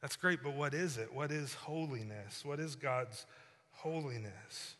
that's 0.02 0.16
great, 0.16 0.42
but 0.42 0.54
what 0.54 0.74
is 0.74 0.98
it? 0.98 1.14
What 1.14 1.32
is 1.32 1.54
holiness? 1.54 2.44
What 2.44 2.60
is 2.60 2.76
God's 2.76 3.24
holiness? 3.70 4.74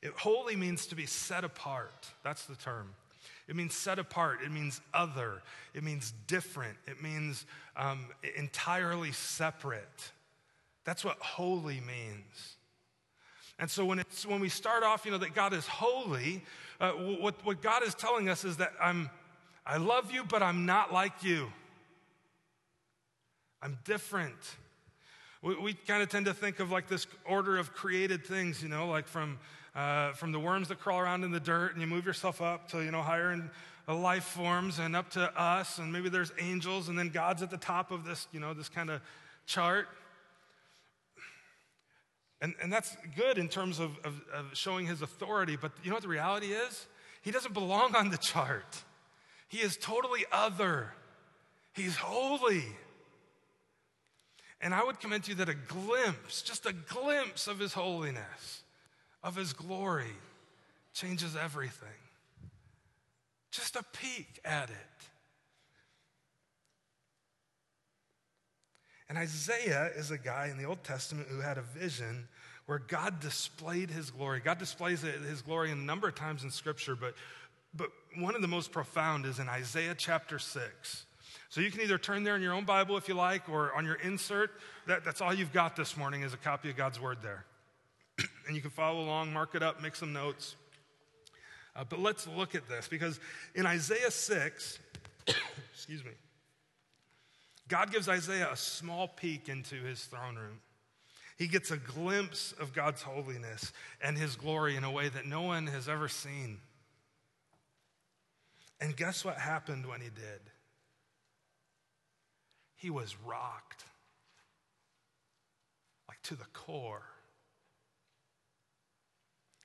It, 0.00 0.14
holy 0.16 0.56
means 0.56 0.86
to 0.86 0.94
be 0.94 1.04
set 1.04 1.44
apart. 1.44 2.08
That's 2.24 2.46
the 2.46 2.56
term. 2.56 2.94
It 3.48 3.54
means 3.54 3.74
set 3.74 3.98
apart. 3.98 4.38
It 4.42 4.50
means 4.50 4.80
other. 4.94 5.42
It 5.74 5.84
means 5.84 6.14
different. 6.26 6.78
It 6.86 7.02
means 7.02 7.44
um, 7.76 8.06
entirely 8.34 9.12
separate. 9.12 10.12
That's 10.86 11.04
what 11.04 11.18
holy 11.18 11.80
means. 11.80 12.56
And 13.60 13.70
so 13.70 13.84
when, 13.84 13.98
it's, 13.98 14.24
when 14.24 14.40
we 14.40 14.48
start 14.48 14.82
off, 14.82 15.04
you 15.04 15.12
know, 15.12 15.18
that 15.18 15.34
God 15.34 15.52
is 15.52 15.66
holy, 15.66 16.42
uh, 16.80 16.92
what, 16.92 17.44
what 17.44 17.60
God 17.60 17.82
is 17.82 17.94
telling 17.94 18.30
us 18.30 18.42
is 18.42 18.56
that 18.56 18.72
I'm, 18.82 19.10
I 19.66 19.76
love 19.76 20.10
you, 20.10 20.24
but 20.24 20.42
I'm 20.42 20.64
not 20.64 20.92
like 20.92 21.22
you. 21.22 21.52
I'm 23.62 23.78
different. 23.84 24.56
We, 25.42 25.56
we 25.56 25.74
kind 25.74 26.02
of 26.02 26.08
tend 26.08 26.24
to 26.24 26.32
think 26.32 26.58
of 26.58 26.70
like 26.70 26.88
this 26.88 27.06
order 27.26 27.58
of 27.58 27.74
created 27.74 28.26
things, 28.26 28.62
you 28.62 28.70
know, 28.70 28.88
like 28.88 29.06
from, 29.06 29.38
uh, 29.74 30.12
from 30.12 30.32
the 30.32 30.40
worms 30.40 30.68
that 30.68 30.80
crawl 30.80 30.98
around 30.98 31.22
in 31.22 31.30
the 31.30 31.38
dirt 31.38 31.72
and 31.72 31.82
you 31.82 31.86
move 31.86 32.06
yourself 32.06 32.40
up 32.40 32.66
to, 32.70 32.82
you 32.82 32.90
know, 32.90 33.02
higher 33.02 33.30
in 33.30 33.50
life 33.86 34.24
forms 34.24 34.78
and 34.78 34.96
up 34.96 35.10
to 35.10 35.40
us, 35.40 35.78
and 35.78 35.92
maybe 35.92 36.08
there's 36.08 36.32
angels, 36.38 36.88
and 36.88 36.98
then 36.98 37.08
God's 37.08 37.42
at 37.42 37.50
the 37.50 37.56
top 37.56 37.90
of 37.90 38.04
this, 38.04 38.26
you 38.32 38.40
know, 38.40 38.54
this 38.54 38.68
kind 38.68 38.88
of 38.88 39.00
chart. 39.46 39.88
And, 42.40 42.54
and 42.62 42.72
that's 42.72 42.96
good 43.16 43.36
in 43.38 43.48
terms 43.48 43.78
of, 43.78 43.98
of, 44.04 44.20
of 44.32 44.46
showing 44.54 44.86
his 44.86 45.02
authority, 45.02 45.56
but 45.60 45.72
you 45.82 45.90
know 45.90 45.96
what 45.96 46.02
the 46.02 46.08
reality 46.08 46.48
is? 46.48 46.86
He 47.22 47.30
doesn't 47.30 47.52
belong 47.52 47.94
on 47.94 48.10
the 48.10 48.16
chart. 48.16 48.82
He 49.48 49.58
is 49.58 49.76
totally 49.76 50.24
other. 50.32 50.94
He's 51.74 51.96
holy. 51.96 52.64
And 54.62 54.74
I 54.74 54.84
would 54.84 55.00
commend 55.00 55.24
to 55.24 55.30
you 55.30 55.36
that 55.36 55.48
a 55.48 55.54
glimpse, 55.54 56.42
just 56.42 56.66
a 56.66 56.72
glimpse 56.72 57.46
of 57.46 57.58
his 57.58 57.72
holiness, 57.72 58.62
of 59.22 59.36
his 59.36 59.52
glory, 59.52 60.12
changes 60.94 61.36
everything. 61.36 61.88
Just 63.50 63.76
a 63.76 63.84
peek 63.92 64.40
at 64.44 64.70
it. 64.70 64.89
And 69.10 69.18
Isaiah 69.18 69.90
is 69.96 70.12
a 70.12 70.16
guy 70.16 70.46
in 70.52 70.56
the 70.56 70.64
Old 70.64 70.84
Testament 70.84 71.26
who 71.28 71.40
had 71.40 71.58
a 71.58 71.62
vision 71.62 72.28
where 72.66 72.78
God 72.78 73.18
displayed 73.18 73.90
his 73.90 74.08
glory. 74.08 74.38
God 74.38 74.58
displays 74.58 75.02
his 75.02 75.42
glory 75.42 75.72
a 75.72 75.74
number 75.74 76.06
of 76.06 76.14
times 76.14 76.44
in 76.44 76.50
Scripture, 76.52 76.94
but, 76.94 77.16
but 77.74 77.90
one 78.18 78.36
of 78.36 78.40
the 78.40 78.46
most 78.46 78.70
profound 78.70 79.26
is 79.26 79.40
in 79.40 79.48
Isaiah 79.48 79.96
chapter 79.98 80.38
6. 80.38 81.04
So 81.48 81.60
you 81.60 81.72
can 81.72 81.80
either 81.80 81.98
turn 81.98 82.22
there 82.22 82.36
in 82.36 82.42
your 82.42 82.52
own 82.52 82.64
Bible 82.64 82.96
if 82.96 83.08
you 83.08 83.14
like, 83.14 83.48
or 83.48 83.74
on 83.74 83.84
your 83.84 83.96
insert. 83.96 84.52
That, 84.86 85.04
that's 85.04 85.20
all 85.20 85.34
you've 85.34 85.52
got 85.52 85.74
this 85.74 85.96
morning 85.96 86.22
is 86.22 86.32
a 86.32 86.36
copy 86.36 86.70
of 86.70 86.76
God's 86.76 87.00
Word 87.00 87.18
there. 87.20 87.44
and 88.46 88.54
you 88.54 88.62
can 88.62 88.70
follow 88.70 89.00
along, 89.00 89.32
mark 89.32 89.56
it 89.56 89.62
up, 89.64 89.82
make 89.82 89.96
some 89.96 90.12
notes. 90.12 90.54
Uh, 91.74 91.82
but 91.82 91.98
let's 91.98 92.28
look 92.28 92.54
at 92.54 92.68
this 92.68 92.86
because 92.86 93.18
in 93.56 93.66
Isaiah 93.66 94.12
6, 94.12 94.78
excuse 95.74 96.04
me, 96.04 96.12
God 97.70 97.92
gives 97.92 98.08
Isaiah 98.08 98.50
a 98.52 98.56
small 98.56 99.06
peek 99.06 99.48
into 99.48 99.76
his 99.76 100.04
throne 100.04 100.34
room. 100.34 100.58
He 101.38 101.46
gets 101.46 101.70
a 101.70 101.76
glimpse 101.76 102.52
of 102.60 102.74
God's 102.74 103.00
holiness 103.00 103.72
and 104.02 104.18
his 104.18 104.36
glory 104.36 104.76
in 104.76 104.82
a 104.84 104.90
way 104.90 105.08
that 105.08 105.24
no 105.24 105.42
one 105.42 105.68
has 105.68 105.88
ever 105.88 106.08
seen. 106.08 106.58
And 108.80 108.96
guess 108.96 109.24
what 109.24 109.36
happened 109.36 109.86
when 109.86 110.00
he 110.00 110.08
did? 110.08 110.40
He 112.74 112.90
was 112.90 113.14
rocked, 113.24 113.84
like 116.08 116.20
to 116.24 116.34
the 116.34 116.46
core. 116.52 117.04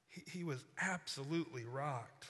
He, 0.10 0.40
he 0.40 0.44
was 0.44 0.64
absolutely 0.80 1.64
rocked. 1.66 2.28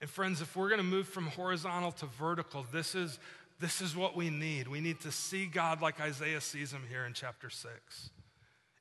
And 0.00 0.10
friends, 0.10 0.40
if 0.40 0.56
we're 0.56 0.68
going 0.68 0.80
to 0.80 0.84
move 0.84 1.06
from 1.06 1.28
horizontal 1.28 1.92
to 1.92 2.06
vertical, 2.06 2.66
this 2.72 2.94
is 2.94 3.18
this 3.58 3.80
is 3.80 3.96
what 3.96 4.16
we 4.16 4.30
need. 4.30 4.68
We 4.68 4.80
need 4.80 5.00
to 5.00 5.12
see 5.12 5.46
God 5.46 5.80
like 5.80 6.00
Isaiah 6.00 6.40
sees 6.40 6.72
him 6.72 6.82
here 6.88 7.04
in 7.06 7.14
chapter 7.14 7.48
6. 7.48 8.10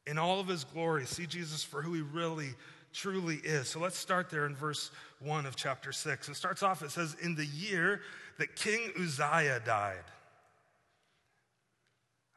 In 0.08 0.18
all 0.18 0.40
of 0.40 0.48
his 0.48 0.64
glory, 0.64 1.06
see 1.06 1.26
Jesus 1.26 1.64
for 1.64 1.82
who 1.82 1.94
he 1.94 2.02
really, 2.02 2.50
truly 2.94 3.38
is. 3.38 3.70
So 3.70 3.80
let's 3.80 3.98
start 3.98 4.30
there 4.30 4.46
in 4.46 4.56
verse 4.56 4.92
1 5.20 5.46
of 5.46 5.56
chapter 5.56 5.92
6. 5.92 6.30
It 6.30 6.36
starts 6.36 6.62
off, 6.62 6.82
it 6.82 6.92
says, 6.92 7.16
In 7.22 7.36
the 7.36 7.46
year 7.46 8.02
that 8.38 8.56
King 8.56 8.92
Uzziah 9.00 9.62
died. 9.66 10.04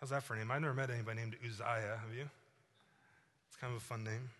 How's 0.01 0.11
that 0.11 0.23
for 0.23 0.35
a 0.35 0.39
name? 0.39 0.51
I've 0.51 0.61
never 0.61 0.75
met 0.75 0.91
anybody 0.91 1.21
named 1.21 1.37
Uzziah, 1.45 1.99
have 2.01 2.15
you? 2.17 2.29
It's 3.49 3.57
kind 3.57 3.73
of 3.75 3.79
a 3.79 3.85
fun 3.85 4.05
name. 4.05 4.31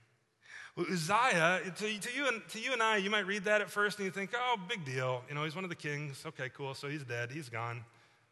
Uzziah, 0.79 1.61
to, 1.65 1.73
to, 1.73 2.09
you 2.15 2.29
and, 2.29 2.41
to 2.51 2.61
you 2.61 2.73
and 2.73 2.81
I, 2.81 2.99
you 2.99 3.11
might 3.11 3.27
read 3.27 3.45
that 3.45 3.61
at 3.61 3.69
first 3.69 3.99
and 3.99 4.07
you 4.07 4.13
think, 4.13 4.31
oh, 4.37 4.57
big 4.69 4.85
deal. 4.85 5.23
You 5.29 5.35
know, 5.35 5.45
he's 5.45 5.57
one 5.57 5.65
of 5.65 5.71
the 5.71 5.77
kings. 5.77 6.23
Okay, 6.25 6.51
cool. 6.55 6.75
So 6.75 6.89
he's 6.89 7.03
dead. 7.03 7.33
He's 7.33 7.49
gone. 7.49 7.85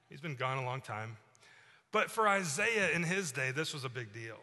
He's 0.08 0.20
been 0.20 0.36
gone 0.36 0.58
a 0.58 0.64
long 0.64 0.80
time. 0.80 1.16
But 1.90 2.10
for 2.10 2.28
Isaiah 2.28 2.90
in 2.90 3.02
his 3.02 3.32
day, 3.32 3.50
this 3.50 3.74
was 3.74 3.84
a 3.84 3.88
big 3.88 4.12
deal. 4.12 4.38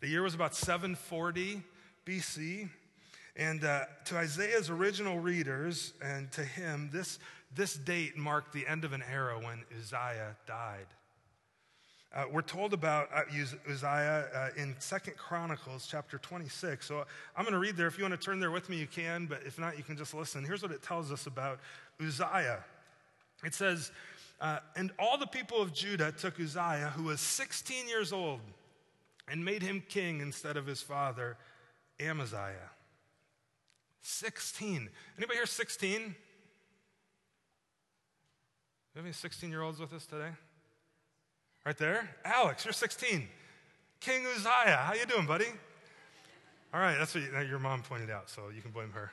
The 0.00 0.08
year 0.08 0.22
was 0.22 0.34
about 0.34 0.54
740 0.54 1.62
BC. 2.04 2.68
And 3.36 3.64
uh, 3.64 3.84
to 4.06 4.16
Isaiah's 4.16 4.68
original 4.68 5.18
readers 5.18 5.94
and 6.02 6.30
to 6.32 6.42
him, 6.42 6.90
this, 6.92 7.18
this 7.54 7.74
date 7.74 8.16
marked 8.16 8.52
the 8.52 8.66
end 8.66 8.84
of 8.84 8.92
an 8.92 9.02
era 9.10 9.38
when 9.38 9.62
Uzziah 9.78 10.36
died. 10.46 10.86
Uh, 12.14 12.24
we're 12.30 12.42
told 12.42 12.74
about 12.74 13.08
uh, 13.14 13.22
Uzziah 13.70 14.26
uh, 14.34 14.48
in 14.60 14.74
Second 14.78 15.16
Chronicles 15.16 15.86
chapter 15.90 16.18
26. 16.18 16.84
So 16.84 17.06
I'm 17.36 17.44
going 17.44 17.54
to 17.54 17.58
read 17.58 17.76
there. 17.76 17.86
If 17.86 17.96
you 17.96 18.04
want 18.04 18.20
to 18.20 18.22
turn 18.22 18.38
there 18.38 18.50
with 18.50 18.68
me, 18.68 18.76
you 18.76 18.86
can, 18.86 19.24
but 19.26 19.40
if 19.46 19.58
not, 19.58 19.78
you 19.78 19.82
can 19.82 19.96
just 19.96 20.12
listen. 20.12 20.44
Here's 20.44 20.62
what 20.62 20.72
it 20.72 20.82
tells 20.82 21.10
us 21.10 21.26
about 21.26 21.58
Uzziah 21.98 22.64
it 23.44 23.54
says, 23.54 23.90
uh, 24.40 24.58
And 24.76 24.92
all 24.98 25.18
the 25.18 25.26
people 25.26 25.60
of 25.60 25.72
Judah 25.72 26.12
took 26.12 26.38
Uzziah, 26.40 26.92
who 26.96 27.04
was 27.04 27.20
16 27.20 27.88
years 27.88 28.12
old, 28.12 28.40
and 29.28 29.44
made 29.44 29.62
him 29.62 29.82
king 29.88 30.20
instead 30.20 30.56
of 30.56 30.66
his 30.66 30.82
father, 30.82 31.36
Amaziah. 32.00 32.70
16. 34.02 34.88
Anybody 35.16 35.36
here 35.38 35.46
16? 35.46 36.00
You 36.00 36.14
have 38.96 39.04
any 39.04 39.12
16 39.12 39.50
year 39.50 39.62
olds 39.62 39.78
with 39.78 39.92
us 39.92 40.06
today? 40.06 40.30
Right 41.64 41.78
there. 41.78 42.10
Alex, 42.24 42.64
you're 42.64 42.72
16. 42.72 43.28
King 44.00 44.26
Uzziah, 44.34 44.76
how 44.76 44.94
you 44.94 45.06
doing, 45.06 45.26
buddy? 45.26 45.46
All 46.74 46.80
right, 46.80 46.98
that's 46.98 47.14
what 47.14 47.46
your 47.46 47.60
mom 47.60 47.82
pointed 47.82 48.10
out, 48.10 48.28
so 48.28 48.48
you 48.54 48.60
can 48.60 48.72
blame 48.72 48.90
her. 48.90 49.12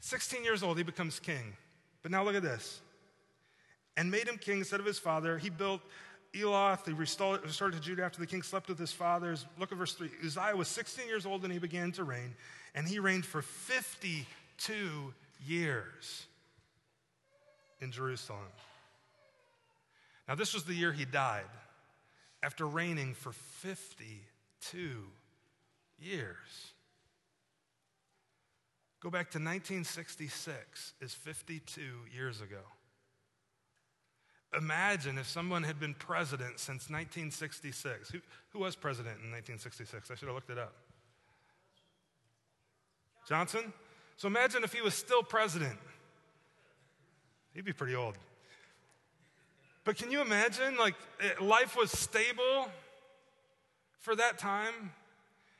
16 0.00 0.44
years 0.44 0.62
old, 0.62 0.76
he 0.78 0.84
becomes 0.84 1.18
king. 1.18 1.56
But 2.02 2.12
now 2.12 2.22
look 2.22 2.36
at 2.36 2.42
this. 2.42 2.80
And 3.96 4.10
made 4.10 4.28
him 4.28 4.38
king 4.38 4.58
instead 4.58 4.78
of 4.78 4.86
his 4.86 4.98
father. 4.98 5.38
He 5.38 5.50
built 5.50 5.80
Eloth. 6.38 6.86
He 6.86 6.92
restored, 6.92 7.42
restored 7.42 7.72
to 7.72 7.80
Judah 7.80 8.04
after 8.04 8.20
the 8.20 8.26
king 8.26 8.42
slept 8.42 8.68
with 8.68 8.78
his 8.78 8.92
fathers. 8.92 9.46
Look 9.58 9.72
at 9.72 9.78
verse 9.78 9.94
3. 9.94 10.08
Uzziah 10.24 10.54
was 10.54 10.68
16 10.68 11.08
years 11.08 11.26
old 11.26 11.42
and 11.42 11.52
he 11.52 11.58
began 11.58 11.90
to 11.92 12.04
reign, 12.04 12.34
and 12.74 12.86
he 12.86 13.00
reigned 13.00 13.26
for 13.26 13.42
52 13.42 15.14
years 15.44 16.26
in 17.80 17.90
Jerusalem. 17.90 18.38
Now, 20.28 20.34
this 20.34 20.54
was 20.54 20.64
the 20.64 20.74
year 20.74 20.92
he 20.92 21.04
died 21.04 21.44
after 22.42 22.66
reigning 22.66 23.14
for 23.14 23.32
52 23.32 25.04
years. 25.98 26.72
Go 29.00 29.10
back 29.10 29.30
to 29.32 29.38
1966, 29.38 30.94
is 31.00 31.12
52 31.12 31.80
years 32.12 32.40
ago. 32.40 32.62
Imagine 34.56 35.18
if 35.18 35.28
someone 35.28 35.62
had 35.62 35.78
been 35.78 35.94
president 35.94 36.58
since 36.58 36.88
1966. 36.88 38.10
Who, 38.10 38.18
who 38.50 38.60
was 38.60 38.74
president 38.74 39.16
in 39.22 39.30
1966? 39.30 40.10
I 40.10 40.14
should 40.14 40.26
have 40.26 40.34
looked 40.34 40.50
it 40.50 40.58
up. 40.58 40.72
Johnson? 43.28 43.72
So 44.16 44.28
imagine 44.28 44.64
if 44.64 44.72
he 44.72 44.80
was 44.80 44.94
still 44.94 45.22
president. 45.22 45.78
He'd 47.54 47.64
be 47.64 47.72
pretty 47.72 47.94
old. 47.94 48.16
But 49.86 49.96
can 49.96 50.10
you 50.10 50.20
imagine, 50.20 50.76
like, 50.76 50.96
eh, 51.20 51.30
life 51.40 51.76
was 51.76 51.92
stable 51.92 52.68
for 54.00 54.16
that 54.16 54.36
time? 54.36 54.90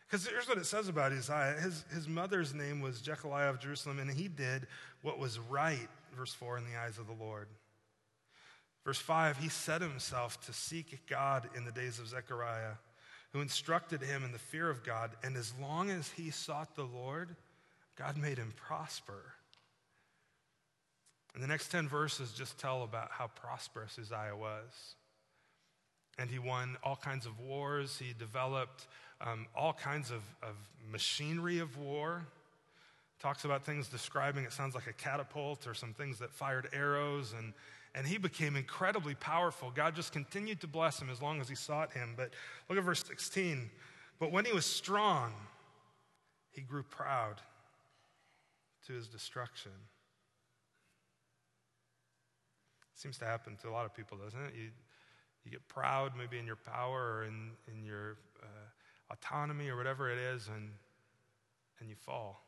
Because 0.05 0.27
here's 0.27 0.49
what 0.49 0.59
it 0.59 0.67
says 0.67 0.89
about 0.89 1.13
Uzziah. 1.13 1.55
His, 1.63 1.85
his 1.95 2.09
mother's 2.09 2.53
name 2.53 2.81
was 2.81 3.01
Jecoliah 3.01 3.51
of 3.51 3.61
Jerusalem, 3.61 4.01
and 4.01 4.11
he 4.11 4.27
did 4.27 4.67
what 5.03 5.21
was 5.21 5.39
right, 5.39 5.89
verse 6.17 6.35
4, 6.35 6.59
in 6.59 6.65
the 6.65 6.77
eyes 6.77 6.99
of 6.99 7.07
the 7.07 7.13
Lord. 7.13 7.47
Verse 8.85 8.99
5 8.99 9.37
He 9.37 9.49
set 9.49 9.81
himself 9.81 10.45
to 10.47 10.53
seek 10.53 11.07
God 11.09 11.49
in 11.55 11.65
the 11.65 11.71
days 11.71 12.01
of 12.01 12.09
Zechariah, 12.09 12.75
who 13.33 13.41
instructed 13.41 14.03
him 14.03 14.25
in 14.25 14.33
the 14.33 14.41
fear 14.41 14.69
of 14.69 14.83
God. 14.83 15.13
And 15.23 15.37
as 15.37 15.55
long 15.61 15.89
as 15.89 16.11
he 16.11 16.31
sought 16.31 16.75
the 16.75 16.83
Lord, 16.83 17.37
God 17.97 18.17
made 18.17 18.39
him 18.39 18.53
prosper. 18.57 19.36
And 21.37 21.45
the 21.45 21.49
next 21.49 21.69
10 21.69 21.87
verses 21.87 22.33
just 22.33 22.59
tell 22.59 22.83
about 22.83 23.11
how 23.11 23.27
prosperous 23.27 23.99
Uzziah 24.01 24.35
was. 24.35 24.95
And 26.19 26.31
he 26.31 26.39
won 26.39 26.79
all 26.83 26.97
kinds 26.97 27.27
of 27.27 27.39
wars. 27.39 27.99
He 27.99 28.15
developed 28.19 28.87
um, 29.21 29.47
all 29.55 29.75
kinds 29.75 30.11
of, 30.11 30.23
of 30.43 30.57
machinery 30.91 31.59
of 31.59 31.77
war. 31.77 32.27
Talks 33.21 33.45
about 33.45 33.67
things 33.67 33.87
describing 33.87 34.45
it 34.45 34.53
sounds 34.55 34.75
like 34.75 34.87
a 34.87 34.95
catapult 34.95 35.67
or 35.67 35.75
some 35.75 35.93
things 35.93 36.19
that 36.21 36.33
fired 36.33 36.71
arrows. 36.73 37.35
And, 37.39 37.53
and 37.95 38.07
he 38.07 38.17
became 38.17 38.57
incredibly 38.57 39.15
powerful. 39.15 39.71
God 39.71 39.95
just 39.95 40.15
continued 40.15 40.63
to 40.63 40.67
bless 40.67 40.99
him 40.99 41.11
as 41.11 41.21
long 41.21 41.43
as 41.43 41.51
he 41.51 41.55
sought 41.55 41.93
him. 41.93 42.15
But 42.17 42.31
look 42.71 42.79
at 42.79 42.85
verse 42.85 43.05
16. 43.07 43.71
But 44.19 44.33
when 44.33 44.47
he 44.47 44.55
was 44.55 44.65
strong, 44.65 45.35
he 46.51 46.63
grew 46.63 46.83
proud 46.83 47.43
to 48.87 48.95
his 48.95 49.07
destruction. 49.07 49.73
Seems 52.97 53.19
to 53.19 53.27
happen 53.27 53.57
to 53.61 53.69
a 53.69 53.73
lot 53.73 53.85
of 53.85 53.95
people, 53.95 54.17
doesn't 54.17 54.41
it? 54.41 54.55
You, 54.57 54.69
you 55.45 55.51
get 55.51 55.69
proud, 55.69 56.13
maybe 56.17 56.39
in 56.39 56.47
your 56.47 56.57
power 56.57 57.19
or 57.19 57.25
in, 57.25 57.51
in 57.71 57.85
your 57.85 58.17
uh, 58.43 59.13
autonomy 59.13 59.69
or 59.69 59.77
whatever 59.77 60.11
it 60.11 60.19
is, 60.19 60.49
and, 60.49 60.71
and 61.79 61.91
you 61.91 61.95
fall. 61.95 62.43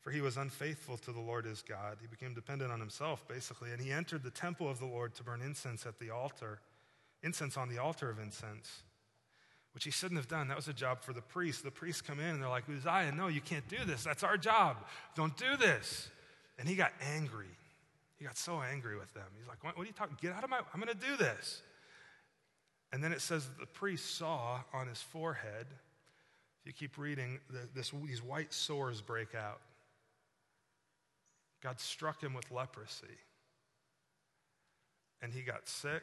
For 0.00 0.10
he 0.10 0.20
was 0.20 0.36
unfaithful 0.36 0.98
to 0.98 1.12
the 1.12 1.20
Lord 1.20 1.44
his 1.44 1.62
God. 1.62 1.98
He 2.00 2.08
became 2.08 2.34
dependent 2.34 2.72
on 2.72 2.80
himself, 2.80 3.26
basically, 3.28 3.70
and 3.70 3.80
he 3.80 3.92
entered 3.92 4.24
the 4.24 4.30
temple 4.30 4.68
of 4.68 4.80
the 4.80 4.86
Lord 4.86 5.14
to 5.14 5.22
burn 5.22 5.40
incense 5.40 5.86
at 5.86 6.00
the 6.00 6.10
altar, 6.10 6.58
incense 7.22 7.56
on 7.56 7.68
the 7.68 7.78
altar 7.78 8.10
of 8.10 8.18
incense, 8.18 8.82
which 9.72 9.84
he 9.84 9.92
shouldn't 9.92 10.18
have 10.18 10.26
done. 10.28 10.48
That 10.48 10.56
was 10.56 10.66
a 10.66 10.72
job 10.72 11.02
for 11.02 11.12
the 11.12 11.20
priests. 11.20 11.62
The 11.62 11.70
priests 11.70 12.02
come 12.02 12.18
in 12.18 12.26
and 12.26 12.42
they're 12.42 12.48
like, 12.48 12.64
Uzziah, 12.68 13.12
no, 13.14 13.28
you 13.28 13.40
can't 13.40 13.68
do 13.68 13.84
this. 13.86 14.02
That's 14.02 14.24
our 14.24 14.36
job. 14.36 14.78
Don't 15.14 15.36
do 15.36 15.56
this. 15.56 16.08
And 16.58 16.68
he 16.68 16.74
got 16.74 16.92
angry. 17.14 17.46
He 18.20 18.26
got 18.26 18.36
so 18.36 18.60
angry 18.60 18.98
with 18.98 19.12
them. 19.14 19.24
He's 19.38 19.48
like, 19.48 19.64
What, 19.64 19.76
what 19.78 19.84
are 19.84 19.86
you 19.86 19.94
talking? 19.94 20.16
Get 20.20 20.32
out 20.32 20.44
of 20.44 20.50
my, 20.50 20.58
I'm 20.58 20.80
going 20.80 20.94
to 20.94 21.06
do 21.06 21.16
this. 21.16 21.62
And 22.92 23.02
then 23.02 23.12
it 23.12 23.22
says 23.22 23.46
that 23.46 23.58
the 23.58 23.66
priest 23.66 24.16
saw 24.16 24.60
on 24.74 24.88
his 24.88 25.00
forehead, 25.00 25.66
if 26.60 26.66
you 26.66 26.72
keep 26.74 26.98
reading, 26.98 27.38
the, 27.48 27.60
this, 27.74 27.92
these 28.06 28.22
white 28.22 28.52
sores 28.52 29.00
break 29.00 29.34
out. 29.34 29.60
God 31.62 31.80
struck 31.80 32.22
him 32.22 32.34
with 32.34 32.50
leprosy. 32.50 33.06
And 35.22 35.32
he 35.32 35.40
got 35.40 35.66
sick. 35.66 36.02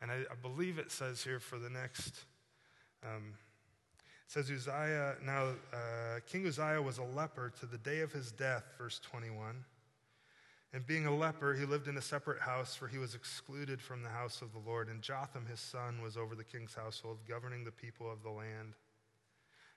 And 0.00 0.12
I, 0.12 0.18
I 0.30 0.34
believe 0.40 0.78
it 0.78 0.92
says 0.92 1.24
here 1.24 1.40
for 1.40 1.58
the 1.58 1.70
next, 1.70 2.24
um, 3.02 3.34
it 4.26 4.32
says 4.32 4.48
Uzziah, 4.48 5.16
now 5.24 5.48
uh, 5.72 6.20
King 6.26 6.46
Uzziah 6.46 6.82
was 6.82 6.98
a 6.98 7.02
leper 7.02 7.52
to 7.58 7.66
the 7.66 7.78
day 7.78 8.00
of 8.00 8.12
his 8.12 8.30
death, 8.30 8.64
verse 8.78 9.00
21. 9.00 9.64
And 10.74 10.86
being 10.86 11.06
a 11.06 11.16
leper, 11.16 11.54
he 11.54 11.64
lived 11.64 11.88
in 11.88 11.96
a 11.96 12.02
separate 12.02 12.40
house, 12.40 12.74
for 12.74 12.88
he 12.88 12.98
was 12.98 13.14
excluded 13.14 13.80
from 13.80 14.02
the 14.02 14.10
house 14.10 14.42
of 14.42 14.52
the 14.52 14.58
Lord. 14.58 14.88
And 14.88 15.00
Jotham, 15.00 15.46
his 15.46 15.60
son, 15.60 16.02
was 16.02 16.16
over 16.16 16.34
the 16.34 16.44
king's 16.44 16.74
household, 16.74 17.18
governing 17.26 17.64
the 17.64 17.72
people 17.72 18.10
of 18.10 18.22
the 18.22 18.30
land. 18.30 18.74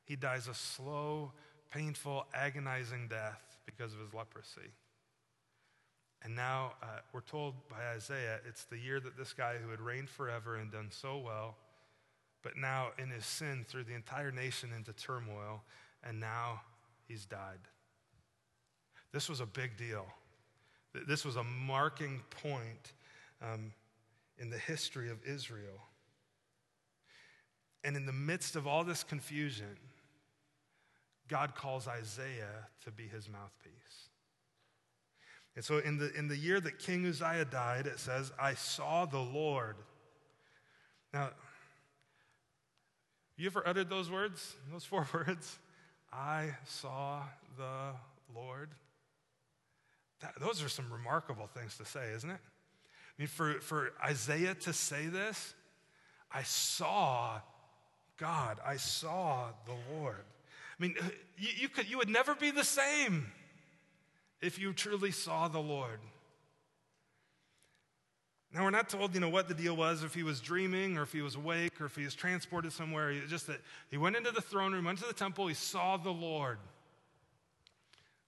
He 0.03 0.17
dies 0.17 0.49
a 0.49 0.53
slow, 0.53 1.31
painful, 1.71 2.25
agonizing 2.33 3.07
death 3.07 3.57
because 3.65 3.93
of 3.93 3.99
his 3.99 4.13
leprosy. 4.13 4.73
And 6.23 6.35
now 6.35 6.73
uh, 6.83 6.99
we're 7.13 7.21
told 7.21 7.55
by 7.69 7.77
Isaiah 7.95 8.39
it's 8.47 8.65
the 8.65 8.77
year 8.77 8.99
that 8.99 9.17
this 9.17 9.33
guy 9.33 9.55
who 9.63 9.71
had 9.71 9.79
reigned 9.79 10.09
forever 10.09 10.57
and 10.57 10.71
done 10.71 10.89
so 10.91 11.17
well, 11.17 11.55
but 12.43 12.57
now 12.57 12.89
in 12.99 13.09
his 13.09 13.25
sin 13.25 13.65
threw 13.67 13.83
the 13.83 13.95
entire 13.95 14.31
nation 14.31 14.71
into 14.75 14.93
turmoil, 14.93 15.63
and 16.03 16.19
now 16.19 16.61
he's 17.07 17.25
died. 17.25 17.59
This 19.11 19.29
was 19.29 19.39
a 19.39 19.45
big 19.45 19.77
deal. 19.77 20.05
This 21.07 21.23
was 21.23 21.35
a 21.35 21.43
marking 21.43 22.21
point 22.41 22.93
um, 23.41 23.71
in 24.37 24.49
the 24.49 24.57
history 24.57 25.09
of 25.09 25.23
Israel. 25.25 25.87
And 27.83 27.95
in 27.95 28.05
the 28.05 28.13
midst 28.13 28.55
of 28.55 28.67
all 28.67 28.83
this 28.83 29.03
confusion, 29.03 29.77
God 31.27 31.55
calls 31.55 31.87
Isaiah 31.87 32.67
to 32.83 32.91
be 32.91 33.07
his 33.07 33.29
mouthpiece. 33.29 34.09
And 35.55 35.65
so 35.65 35.79
in 35.79 35.97
the, 35.97 36.13
in 36.13 36.27
the 36.27 36.37
year 36.37 36.59
that 36.59 36.79
King 36.79 37.05
Uzziah 37.05 37.45
died, 37.45 37.87
it 37.87 37.99
says, 37.99 38.31
I 38.39 38.53
saw 38.53 39.05
the 39.05 39.19
Lord. 39.19 39.75
Now, 41.13 41.31
you 43.37 43.47
ever 43.47 43.67
uttered 43.67 43.89
those 43.89 44.09
words, 44.09 44.55
those 44.71 44.85
four 44.85 45.07
words? 45.13 45.57
I 46.13 46.55
saw 46.65 47.23
the 47.57 47.93
Lord. 48.35 48.69
That, 50.21 50.39
those 50.39 50.63
are 50.63 50.69
some 50.69 50.91
remarkable 50.91 51.47
things 51.47 51.77
to 51.77 51.85
say, 51.85 52.11
isn't 52.15 52.29
it? 52.29 52.39
I 52.39 53.21
mean, 53.21 53.27
for, 53.27 53.55
for 53.61 53.93
Isaiah 54.03 54.55
to 54.55 54.73
say 54.73 55.07
this, 55.07 55.53
I 56.31 56.43
saw 56.43 57.41
God, 58.17 58.59
I 58.65 58.77
saw 58.77 59.47
the 59.65 59.75
Lord. 59.95 60.23
I 60.79 60.83
mean, 60.83 60.95
uh, 60.99 61.05
you, 61.37 61.49
you, 61.61 61.69
could, 61.69 61.89
you 61.89 61.97
would 61.97 62.09
never 62.09 62.35
be 62.35 62.51
the 62.51 62.63
same 62.63 63.31
if 64.41 64.59
you 64.59 64.73
truly 64.73 65.11
saw 65.11 65.47
the 65.47 65.59
Lord. 65.59 65.99
Now, 68.53 68.63
we're 68.63 68.71
not 68.71 68.89
told, 68.89 69.13
you 69.13 69.21
know, 69.21 69.29
what 69.29 69.47
the 69.47 69.53
deal 69.53 69.77
was, 69.77 70.03
if 70.03 70.13
he 70.13 70.23
was 70.23 70.41
dreaming 70.41 70.97
or 70.97 71.03
if 71.03 71.13
he 71.13 71.21
was 71.21 71.35
awake 71.35 71.79
or 71.79 71.85
if 71.85 71.95
he 71.95 72.03
was 72.03 72.13
transported 72.13 72.73
somewhere. 72.73 73.13
Just 73.27 73.47
that 73.47 73.61
he 73.89 73.97
went 73.97 74.17
into 74.17 74.31
the 74.31 74.41
throne 74.41 74.73
room, 74.73 74.85
went 74.85 74.99
to 74.99 75.07
the 75.07 75.13
temple, 75.13 75.47
he 75.47 75.53
saw 75.53 75.95
the 75.95 76.11
Lord. 76.11 76.57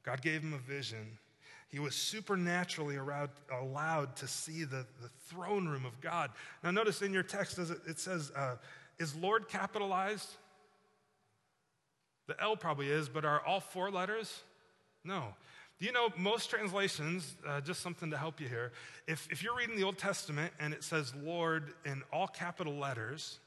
God 0.03 0.21
gave 0.21 0.41
him 0.41 0.53
a 0.53 0.57
vision. 0.57 1.17
He 1.73 1.79
was 1.79 1.95
supernaturally 1.95 2.97
allowed, 2.97 3.31
allowed 3.51 4.15
to 4.17 4.27
see 4.27 4.63
the, 4.63 4.85
the 5.01 5.09
throne 5.27 5.67
room 5.67 5.87
of 5.87 5.99
God. 6.01 6.29
Now, 6.63 6.69
notice 6.69 7.01
in 7.01 7.11
your 7.11 7.23
text, 7.23 7.57
it 7.57 7.97
says, 7.97 8.31
uh, 8.35 8.57
is 8.99 9.15
Lord 9.15 9.49
capitalized? 9.49 10.29
The 12.27 12.39
L 12.39 12.55
probably 12.55 12.91
is, 12.91 13.09
but 13.09 13.25
are 13.25 13.41
all 13.43 13.59
four 13.59 13.89
letters? 13.89 14.43
No. 15.03 15.33
Do 15.79 15.87
you 15.87 15.91
know 15.91 16.09
most 16.15 16.51
translations, 16.51 17.33
uh, 17.47 17.59
just 17.59 17.81
something 17.81 18.11
to 18.11 18.19
help 18.19 18.39
you 18.39 18.47
here, 18.47 18.71
if, 19.07 19.27
if 19.31 19.41
you're 19.41 19.57
reading 19.57 19.75
the 19.75 19.83
Old 19.83 19.97
Testament 19.97 20.53
and 20.59 20.75
it 20.75 20.83
says 20.83 21.11
Lord 21.23 21.73
in 21.85 22.03
all 22.13 22.27
capital 22.27 22.75
letters, 22.75 23.39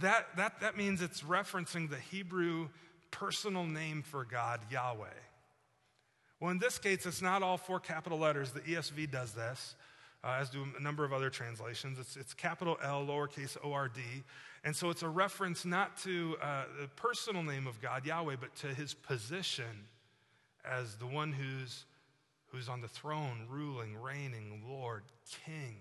that, 0.00 0.28
that, 0.36 0.60
that 0.60 0.76
means 0.76 1.02
it's 1.02 1.22
referencing 1.22 1.90
the 1.90 1.98
Hebrew 1.98 2.68
personal 3.10 3.64
name 3.64 4.02
for 4.02 4.24
God, 4.24 4.60
Yahweh. 4.70 5.08
Well, 6.42 6.50
in 6.50 6.58
this 6.58 6.76
case, 6.76 7.06
it's 7.06 7.22
not 7.22 7.44
all 7.44 7.56
four 7.56 7.78
capital 7.78 8.18
letters. 8.18 8.50
The 8.50 8.62
ESV 8.62 9.12
does 9.12 9.30
this, 9.30 9.76
uh, 10.24 10.38
as 10.40 10.50
do 10.50 10.66
a 10.76 10.82
number 10.82 11.04
of 11.04 11.12
other 11.12 11.30
translations. 11.30 12.00
It's, 12.00 12.16
it's 12.16 12.34
capital 12.34 12.76
L, 12.82 13.06
lowercase 13.06 13.56
O 13.62 13.72
R 13.72 13.86
D. 13.86 14.00
And 14.64 14.74
so 14.74 14.90
it's 14.90 15.04
a 15.04 15.08
reference 15.08 15.64
not 15.64 15.96
to 15.98 16.36
uh, 16.42 16.64
the 16.80 16.88
personal 16.88 17.44
name 17.44 17.68
of 17.68 17.80
God, 17.80 18.04
Yahweh, 18.04 18.34
but 18.40 18.52
to 18.56 18.66
his 18.66 18.92
position 18.92 19.86
as 20.68 20.96
the 20.96 21.06
one 21.06 21.32
who's, 21.32 21.84
who's 22.48 22.68
on 22.68 22.80
the 22.80 22.88
throne, 22.88 23.46
ruling, 23.48 23.94
reigning, 23.94 24.64
Lord, 24.68 25.04
King. 25.46 25.76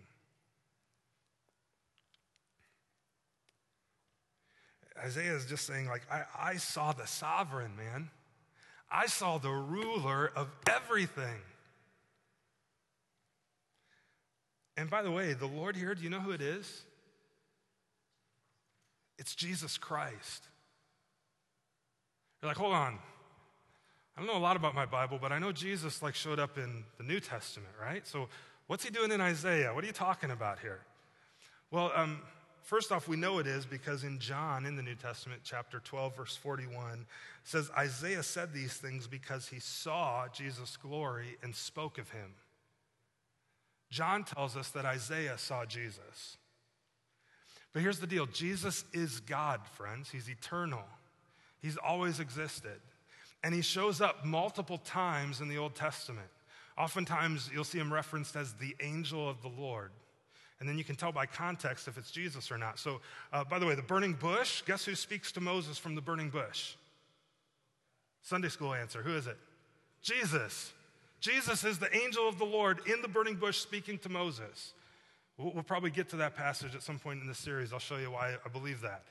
Isaiah 5.04 5.34
is 5.34 5.48
just 5.48 5.66
saying, 5.66 5.88
like, 5.88 6.04
I, 6.12 6.26
I 6.40 6.58
saw 6.58 6.92
the 6.92 7.08
sovereign, 7.08 7.76
man. 7.76 8.12
I 8.92 9.06
saw 9.06 9.38
the 9.38 9.50
ruler 9.50 10.32
of 10.36 10.50
everything. 10.70 11.40
And 14.76 14.90
by 14.90 15.02
the 15.02 15.12
way, 15.12 15.34
the 15.34 15.46
Lord 15.46 15.76
here, 15.76 15.96
do 15.96 16.04
you 16.04 16.10
know 16.10 16.20
who 16.20 16.32
it 16.32 16.42
is? 16.42 16.84
It's 19.18 19.36
Jesus 19.36 19.78
Christ. 19.78 20.44
You're 22.42 22.50
like, 22.50 22.58
hold 22.58 22.74
on. 22.74 22.98
I 24.16 24.20
don't 24.20 24.28
know 24.28 24.38
a 24.38 24.40
lot 24.40 24.56
about 24.56 24.76
my 24.76 24.86
Bible, 24.86 25.20
but 25.22 25.32
I 25.32 25.40
know 25.40 25.52
Jesus 25.52 26.02
like 26.02 26.16
showed 26.16 26.40
up 26.40 26.58
in 26.58 26.84
the 26.98 27.04
New 27.04 27.20
Testament, 27.20 27.74
right? 27.82 28.06
So 28.06 28.28
what's 28.68 28.84
he 28.84 28.90
doing 28.90 29.12
in 29.12 29.22
Isaiah? 29.22 29.74
What 29.74 29.84
are 29.84 29.88
you 29.88 29.94
talking 29.94 30.32
about 30.32 30.60
here? 30.60 30.80
Well, 31.70 31.92
um, 31.96 32.22
First 32.64 32.92
off, 32.92 33.08
we 33.08 33.18
know 33.18 33.40
it 33.40 33.48
is 33.48 33.66
because 33.66 34.04
in 34.04 34.20
John, 34.20 34.66
in 34.66 34.76
the 34.76 34.84
New 34.84 34.96
Testament, 34.96 35.42
chapter 35.44 35.80
12, 35.80 36.16
verse 36.16 36.36
41, 36.36 37.06
says 37.44 37.72
Isaiah 37.78 38.24
said 38.24 38.54
these 38.54 38.74
things 38.74 39.08
because 39.08 39.48
he 39.48 39.60
saw 39.60 40.28
Jesus' 40.32 40.78
glory 40.78 41.38
and 41.44 41.56
spoke 41.56 41.98
of 41.98 42.10
him. 42.12 42.36
John 43.90 44.24
tells 44.24 44.56
us 44.56 44.70
that 44.70 44.86
Isaiah 44.86 45.38
saw 45.38 45.66
Jesus. 45.66 46.38
But 47.74 47.82
here's 47.82 48.00
the 48.00 48.08
deal 48.08 48.26
Jesus 48.26 48.86
is 48.94 49.20
God, 49.20 49.62
friends. 49.76 50.10
He's 50.10 50.30
eternal, 50.30 50.84
He's 51.62 51.78
always 51.78 52.20
existed. 52.20 52.80
And 53.44 53.56
He 53.56 53.62
shows 53.62 54.02
up 54.02 54.24
multiple 54.24 54.78
times 54.78 55.42
in 55.42 55.50
the 55.50 55.58
Old 55.58 55.76
Testament. 55.76 56.30
Oftentimes, 56.78 57.50
you'll 57.54 57.64
see 57.64 57.80
him 57.80 57.92
referenced 57.92 58.36
as 58.36 58.54
the 58.54 58.76
angel 58.82 59.30
of 59.30 59.42
the 59.42 59.50
Lord. 59.50 59.92
And 60.62 60.70
then 60.70 60.78
you 60.78 60.84
can 60.84 60.96
tell 60.96 61.12
by 61.12 61.26
context 61.26 61.88
if 61.88 61.98
it's 61.98 62.12
Jesus 62.12 62.52
or 62.52 62.58
not. 62.58 62.78
So, 62.78 63.02
uh, 63.34 63.44
by 63.44 63.58
the 63.58 63.66
way, 63.66 63.74
the 63.74 63.82
burning 63.82 64.14
bush, 64.14 64.62
guess 64.62 64.86
who 64.86 64.94
speaks 64.94 65.32
to 65.32 65.42
Moses 65.42 65.80
from 65.80 65.96
the 65.96 66.02
burning 66.02 66.30
bush? 66.30 66.76
Sunday 68.22 68.48
school 68.48 68.72
answer. 68.72 69.02
Who 69.02 69.16
is 69.16 69.26
it? 69.26 69.38
Jesus. 70.04 70.72
Jesus 71.20 71.64
is 71.64 71.80
the 71.80 71.94
angel 71.96 72.30
of 72.30 72.38
the 72.38 72.46
Lord 72.46 72.80
in 72.86 73.02
the 73.02 73.08
burning 73.08 73.36
bush 73.36 73.58
speaking 73.58 73.98
to 74.00 74.10
Moses. 74.10 74.74
We'll, 75.36 75.52
we'll 75.52 75.64
probably 75.64 75.90
get 75.90 76.10
to 76.10 76.18
that 76.18 76.36
passage 76.36 76.76
at 76.76 76.84
some 76.84 77.00
point 77.00 77.22
in 77.22 77.28
the 77.28 77.34
series. 77.34 77.74
I'll 77.74 77.80
show 77.80 77.98
you 77.98 78.12
why 78.12 78.36
I 78.46 78.50
believe 78.50 78.82
that. 78.82 79.02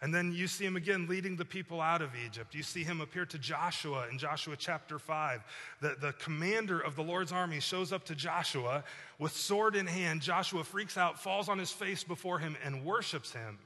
And 0.00 0.14
then 0.14 0.32
you 0.32 0.46
see 0.46 0.64
him 0.64 0.76
again 0.76 1.08
leading 1.08 1.34
the 1.34 1.44
people 1.44 1.80
out 1.80 2.02
of 2.02 2.10
Egypt. 2.24 2.54
You 2.54 2.62
see 2.62 2.84
him 2.84 3.00
appear 3.00 3.26
to 3.26 3.38
Joshua 3.38 4.06
in 4.10 4.18
Joshua 4.18 4.54
chapter 4.56 4.96
5. 4.98 5.42
The, 5.80 5.96
the 6.00 6.12
commander 6.12 6.78
of 6.78 6.94
the 6.94 7.02
Lord's 7.02 7.32
army 7.32 7.58
shows 7.58 7.92
up 7.92 8.04
to 8.04 8.14
Joshua 8.14 8.84
with 9.18 9.32
sword 9.32 9.74
in 9.74 9.86
hand. 9.86 10.22
Joshua 10.22 10.62
freaks 10.62 10.96
out, 10.96 11.20
falls 11.20 11.48
on 11.48 11.58
his 11.58 11.72
face 11.72 12.04
before 12.04 12.38
him, 12.38 12.56
and 12.64 12.84
worships 12.84 13.32
him. 13.32 13.58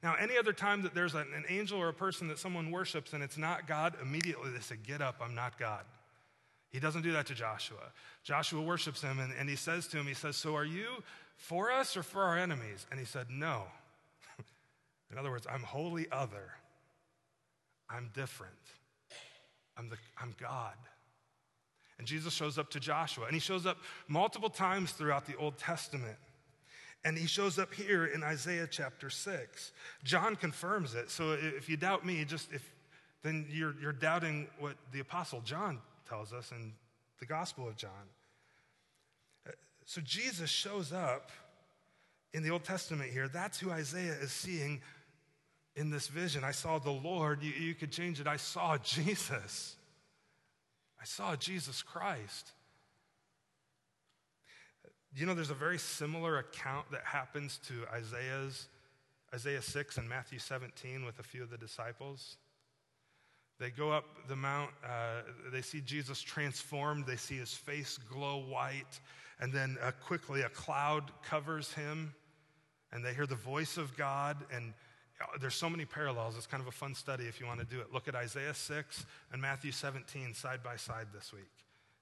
Now, 0.00 0.14
any 0.20 0.38
other 0.38 0.52
time 0.52 0.82
that 0.82 0.94
there's 0.94 1.14
an, 1.14 1.26
an 1.34 1.44
angel 1.48 1.80
or 1.80 1.88
a 1.88 1.94
person 1.94 2.28
that 2.28 2.38
someone 2.38 2.70
worships 2.70 3.12
and 3.12 3.22
it's 3.22 3.38
not 3.38 3.66
God, 3.66 3.94
immediately 4.00 4.50
they 4.50 4.60
say, 4.60 4.76
Get 4.86 5.00
up, 5.00 5.16
I'm 5.20 5.34
not 5.34 5.58
God. 5.58 5.82
He 6.70 6.78
doesn't 6.78 7.02
do 7.02 7.12
that 7.12 7.26
to 7.26 7.34
Joshua. 7.34 7.90
Joshua 8.22 8.60
worships 8.60 9.00
him 9.00 9.18
and, 9.18 9.32
and 9.38 9.48
he 9.48 9.56
says 9.56 9.88
to 9.88 9.96
him, 9.96 10.06
He 10.06 10.14
says, 10.14 10.36
So 10.36 10.54
are 10.54 10.64
you 10.64 11.02
for 11.36 11.72
us 11.72 11.96
or 11.96 12.02
for 12.02 12.22
our 12.22 12.38
enemies? 12.38 12.86
And 12.90 13.00
he 13.00 13.06
said, 13.06 13.26
No. 13.30 13.64
In 15.10 15.18
other 15.18 15.30
words, 15.30 15.46
I'm 15.50 15.62
wholly 15.62 16.06
other. 16.10 16.52
I'm 17.88 18.10
different. 18.14 18.52
I'm, 19.76 19.88
the, 19.88 19.96
I'm 20.20 20.34
God. 20.40 20.74
And 21.98 22.06
Jesus 22.06 22.32
shows 22.32 22.58
up 22.58 22.70
to 22.70 22.80
Joshua, 22.80 23.26
and 23.26 23.34
he 23.34 23.40
shows 23.40 23.66
up 23.66 23.78
multiple 24.08 24.50
times 24.50 24.92
throughout 24.92 25.26
the 25.26 25.36
Old 25.36 25.58
Testament. 25.58 26.16
And 27.04 27.18
he 27.18 27.26
shows 27.26 27.58
up 27.58 27.72
here 27.74 28.06
in 28.06 28.22
Isaiah 28.22 28.66
chapter 28.68 29.10
6. 29.10 29.72
John 30.04 30.36
confirms 30.36 30.94
it. 30.94 31.10
So 31.10 31.32
if 31.32 31.68
you 31.68 31.76
doubt 31.76 32.04
me, 32.04 32.24
just 32.24 32.50
if 32.52 32.68
then 33.24 33.46
you're, 33.50 33.74
you're 33.80 33.92
doubting 33.92 34.46
what 34.58 34.76
the 34.92 35.00
apostle 35.00 35.40
John 35.40 35.80
tells 36.06 36.32
us 36.32 36.52
in 36.52 36.72
the 37.18 37.26
Gospel 37.26 37.66
of 37.66 37.74
John. 37.74 37.90
Uh, 39.48 39.52
so 39.86 40.00
Jesus 40.02 40.50
shows 40.50 40.92
up 40.92 41.30
in 42.34 42.42
the 42.42 42.50
Old 42.50 42.64
Testament 42.64 43.10
here. 43.10 43.28
That's 43.28 43.60
who 43.60 43.70
Isaiah 43.70 44.16
is 44.20 44.32
seeing 44.32 44.82
in 45.76 45.90
this 45.90 46.08
vision. 46.08 46.42
I 46.44 46.50
saw 46.50 46.78
the 46.78 46.90
Lord. 46.90 47.42
You, 47.42 47.52
you 47.52 47.74
could 47.74 47.92
change 47.92 48.20
it. 48.20 48.26
I 48.26 48.36
saw 48.36 48.76
Jesus. 48.82 49.76
I 51.00 51.04
saw 51.04 51.36
Jesus 51.36 51.80
Christ. 51.80 52.50
You 55.16 55.26
know, 55.26 55.34
there's 55.34 55.50
a 55.50 55.54
very 55.54 55.78
similar 55.78 56.38
account 56.38 56.90
that 56.90 57.02
happens 57.04 57.60
to 57.68 57.74
Isaiah's, 57.94 58.66
Isaiah 59.32 59.62
6 59.62 59.96
and 59.98 60.08
Matthew 60.08 60.40
17 60.40 61.04
with 61.04 61.20
a 61.20 61.22
few 61.22 61.44
of 61.44 61.50
the 61.50 61.56
disciples. 61.56 62.36
They 63.60 63.70
go 63.70 63.92
up 63.92 64.06
the 64.26 64.34
mount, 64.34 64.70
uh, 64.84 65.22
they 65.52 65.62
see 65.62 65.80
Jesus 65.80 66.20
transformed, 66.20 67.06
they 67.06 67.14
see 67.14 67.36
his 67.36 67.54
face 67.54 67.96
glow 67.96 68.38
white, 68.38 68.98
and 69.38 69.52
then 69.52 69.76
uh, 69.80 69.92
quickly 70.04 70.42
a 70.42 70.48
cloud 70.48 71.12
covers 71.22 71.72
him, 71.72 72.12
and 72.94 73.04
they 73.04 73.12
hear 73.12 73.26
the 73.26 73.34
voice 73.34 73.76
of 73.76 73.96
God, 73.96 74.38
and 74.52 74.72
there's 75.40 75.54
so 75.54 75.68
many 75.68 75.84
parallels. 75.84 76.36
It's 76.36 76.46
kind 76.46 76.62
of 76.62 76.68
a 76.68 76.72
fun 76.72 76.94
study 76.94 77.24
if 77.24 77.40
you 77.40 77.46
want 77.46 77.60
to 77.60 77.66
do 77.66 77.80
it. 77.80 77.92
Look 77.92 78.08
at 78.08 78.14
Isaiah 78.14 78.54
6 78.54 79.06
and 79.32 79.42
Matthew 79.42 79.72
17 79.72 80.32
side 80.34 80.62
by 80.62 80.76
side 80.76 81.08
this 81.12 81.32
week 81.32 81.50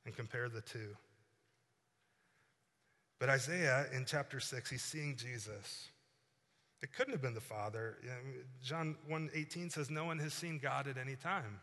and 0.04 0.14
compare 0.14 0.48
the 0.48 0.60
two. 0.60 0.96
But 3.18 3.30
Isaiah 3.30 3.86
in 3.94 4.04
chapter 4.04 4.38
6, 4.38 4.70
he's 4.70 4.82
seeing 4.82 5.16
Jesus. 5.16 5.88
It 6.82 6.92
couldn't 6.92 7.12
have 7.12 7.22
been 7.22 7.34
the 7.34 7.40
Father. 7.40 7.96
John 8.62 8.96
1:18 9.08 9.70
says 9.70 9.90
no 9.90 10.04
one 10.04 10.18
has 10.18 10.34
seen 10.34 10.58
God 10.58 10.88
at 10.88 10.98
any 10.98 11.14
time. 11.14 11.60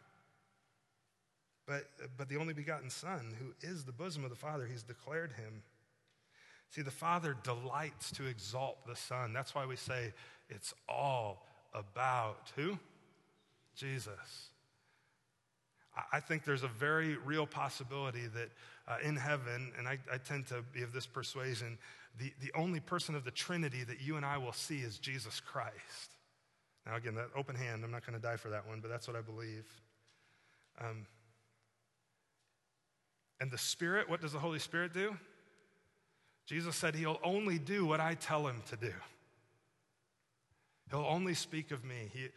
But, 1.67 1.83
but 2.17 2.29
the 2.29 2.37
only 2.37 2.53
begotten 2.53 2.89
Son, 2.89 3.35
who 3.37 3.53
is 3.67 3.83
the 3.83 3.91
bosom 3.91 4.23
of 4.23 4.29
the 4.29 4.35
Father, 4.35 4.65
he's 4.65 4.81
declared 4.81 5.33
him. 5.33 5.61
See, 6.69 6.81
the 6.81 6.91
Father 6.91 7.35
delights 7.43 8.11
to 8.11 8.27
exalt 8.27 8.85
the 8.87 8.95
Son. 8.95 9.33
That's 9.33 9.55
why 9.55 9.65
we 9.65 9.75
say 9.75 10.13
it's 10.49 10.73
all 10.87 11.45
about 11.73 12.51
who? 12.55 12.77
Jesus. 13.75 14.49
I 16.13 16.19
think 16.19 16.45
there's 16.45 16.63
a 16.63 16.67
very 16.67 17.17
real 17.17 17.47
possibility 17.47 18.27
that 18.27 18.49
uh, 18.87 18.97
in 19.03 19.15
heaven, 19.15 19.71
and 19.77 19.87
I, 19.87 19.97
I, 20.11 20.17
tend 20.17 20.47
to 20.47 20.63
be 20.73 20.81
of 20.81 20.93
this 20.93 21.05
persuasion, 21.05 21.77
the, 22.17 22.31
the 22.41 22.51
only 22.55 22.79
person 22.79 23.15
of 23.15 23.23
the 23.23 23.31
Trinity 23.31 23.83
that 23.83 24.01
you 24.01 24.15
and 24.15 24.25
I 24.25 24.37
will 24.37 24.53
see 24.53 24.79
is 24.79 24.97
Jesus 24.97 25.39
Christ. 25.39 26.15
Now, 26.85 26.95
again, 26.95 27.15
that 27.15 27.27
open 27.35 27.55
hand, 27.55 27.83
I'm 27.83 27.91
not 27.91 28.05
going 28.05 28.19
to 28.19 28.25
die 28.25 28.37
for 28.37 28.49
that 28.49 28.67
one, 28.67 28.79
but 28.79 28.89
that's 28.89 29.07
what 29.07 29.15
I 29.15 29.21
believe. 29.21 29.65
Um, 30.79 31.05
and 33.41 33.51
the 33.51 33.57
Spirit, 33.57 34.09
what 34.09 34.21
does 34.21 34.31
the 34.31 34.39
Holy 34.39 34.59
Spirit 34.59 34.93
do? 34.93 35.15
Jesus 36.49 36.75
said 36.75 36.95
he'll 36.95 37.19
only 37.23 37.59
do 37.59 37.85
what 37.85 37.99
I 37.99 38.15
tell 38.15 38.47
him 38.47 38.63
to 38.71 38.75
do. 38.75 38.91
He'll 40.89 41.05
only 41.07 41.35
speak 41.35 41.69
of 41.69 41.85
me. 41.85 42.09
He, 42.11 42.29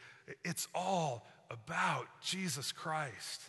it's 0.44 0.68
all 0.74 1.26
about 1.50 2.04
Jesus 2.22 2.72
Christ. 2.72 3.40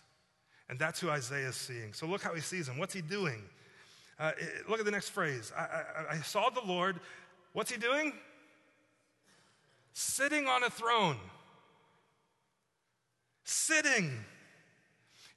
And 0.70 0.80
that's 0.80 1.02
who 1.02 1.10
Isaiah 1.10 1.50
is 1.50 1.58
seeing. 1.58 1.92
So 1.92 2.06
look 2.06 2.22
how 2.22 2.34
he 2.34 2.40
sees 2.40 2.70
him. 2.70 2.78
What's 2.78 2.94
he 2.94 3.02
doing? 3.02 3.44
Uh, 4.18 4.32
look 4.70 4.80
at 4.80 4.86
the 4.86 4.92
next 4.92 5.10
phrase. 5.10 5.52
I, 5.58 5.62
I, 5.64 6.14
I 6.14 6.18
saw 6.20 6.50
the 6.50 6.66
Lord. 6.66 7.02
What's 7.52 7.70
he 7.70 7.78
doing? 7.78 8.14
Sitting 9.92 10.48
on 10.48 10.64
a 10.64 10.70
throne. 10.70 11.18
Sitting. 13.44 14.18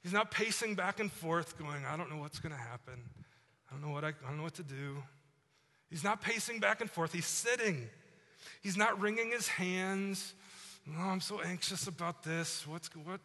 He's 0.03 0.13
not 0.13 0.31
pacing 0.31 0.75
back 0.75 1.01
and 1.01 1.11
forth, 1.11 1.57
going, 1.59 1.83
I 1.85 1.97
don't 1.97 2.09
know 2.09 2.21
what's 2.21 2.39
going 2.39 2.55
to 2.55 2.61
happen. 2.61 3.01
I 3.69 3.73
don't 3.73 3.81
know 3.81 3.93
what 3.93 4.05
I, 4.05 4.09
I 4.09 4.29
don't 4.29 4.37
know 4.37 4.43
what 4.43 4.53
to 4.53 4.63
do. 4.63 5.03
He's 5.89 6.03
not 6.03 6.21
pacing 6.21 6.59
back 6.59 6.81
and 6.81 6.89
forth. 6.89 7.13
He's 7.13 7.25
sitting. 7.25 7.89
He's 8.61 8.77
not 8.77 8.99
wringing 8.99 9.31
his 9.31 9.47
hands. 9.47 10.33
Oh, 10.97 11.09
I'm 11.09 11.21
so 11.21 11.41
anxious 11.41 11.87
about 11.87 12.23
this. 12.23 12.67
What's, 12.67 12.93
what, 12.95 13.19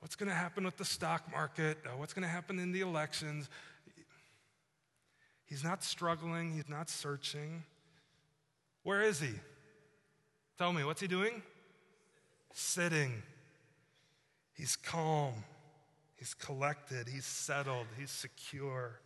what's 0.00 0.16
going 0.16 0.28
to 0.28 0.34
happen 0.34 0.64
with 0.64 0.76
the 0.76 0.84
stock 0.84 1.30
market? 1.30 1.78
Uh, 1.84 1.90
what's 1.96 2.12
going 2.12 2.22
to 2.22 2.28
happen 2.28 2.58
in 2.58 2.72
the 2.72 2.80
elections? 2.80 3.48
He's 5.44 5.64
not 5.64 5.84
struggling. 5.84 6.52
He's 6.52 6.68
not 6.68 6.88
searching. 6.88 7.64
Where 8.82 9.02
is 9.02 9.20
he? 9.20 9.32
Tell 10.58 10.72
me, 10.72 10.84
what's 10.84 11.00
he 11.00 11.06
doing? 11.06 11.42
Sitting. 12.52 13.22
He's 14.54 14.76
calm. 14.76 15.34
He's 16.16 16.34
collected. 16.34 17.08
He's 17.08 17.26
settled. 17.26 17.86
He's 17.98 18.10
secure. 18.10 19.00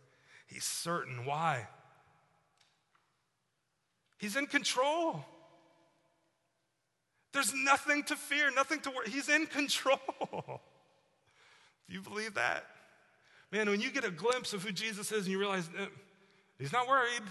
He's 0.45 0.63
certain. 0.63 1.25
Why? 1.25 1.67
He's 4.17 4.35
in 4.35 4.47
control. 4.47 5.23
There's 7.33 7.53
nothing 7.53 8.03
to 8.03 8.15
fear, 8.15 8.49
nothing 8.51 8.79
to 8.81 8.89
worry. 8.89 9.09
He's 9.09 9.29
in 9.29 9.45
control. 9.45 9.99
Do 11.87 11.93
you 11.93 12.01
believe 12.01 12.33
that? 12.33 12.65
Man, 13.51 13.69
when 13.69 13.79
you 13.79 13.91
get 13.91 14.03
a 14.03 14.11
glimpse 14.11 14.53
of 14.53 14.63
who 14.63 14.71
Jesus 14.71 15.11
is 15.11 15.23
and 15.23 15.27
you 15.27 15.39
realize 15.39 15.69
eh, 15.79 15.85
he's 16.57 16.73
not 16.73 16.87
worried, 16.87 17.21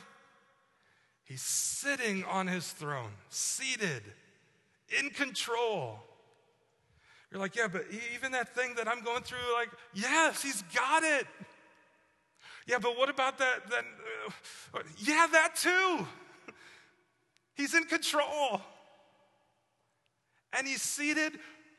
he's 1.25 1.42
sitting 1.42 2.25
on 2.25 2.46
his 2.46 2.70
throne, 2.70 3.11
seated, 3.29 4.03
in 4.99 5.11
control. 5.11 5.99
You're 7.31 7.40
like, 7.40 7.57
yeah, 7.57 7.66
but 7.66 7.85
even 8.14 8.33
that 8.33 8.55
thing 8.55 8.75
that 8.77 8.88
I'm 8.88 9.03
going 9.03 9.22
through, 9.22 9.38
like, 9.55 9.70
yes, 9.92 10.42
he's 10.42 10.62
got 10.75 11.03
it. 11.03 11.27
Yeah, 12.66 12.79
but 12.81 12.96
what 12.96 13.11
about 13.11 13.38
that? 13.38 13.68
that 13.70 13.85
uh, 14.75 14.81
yeah, 14.99 15.27
that 15.33 15.57
too. 15.57 16.07
He's 17.57 17.75
in 17.75 17.85
control. 17.85 18.61
And 20.53 20.66
he's 20.66 20.83
seated 20.83 21.33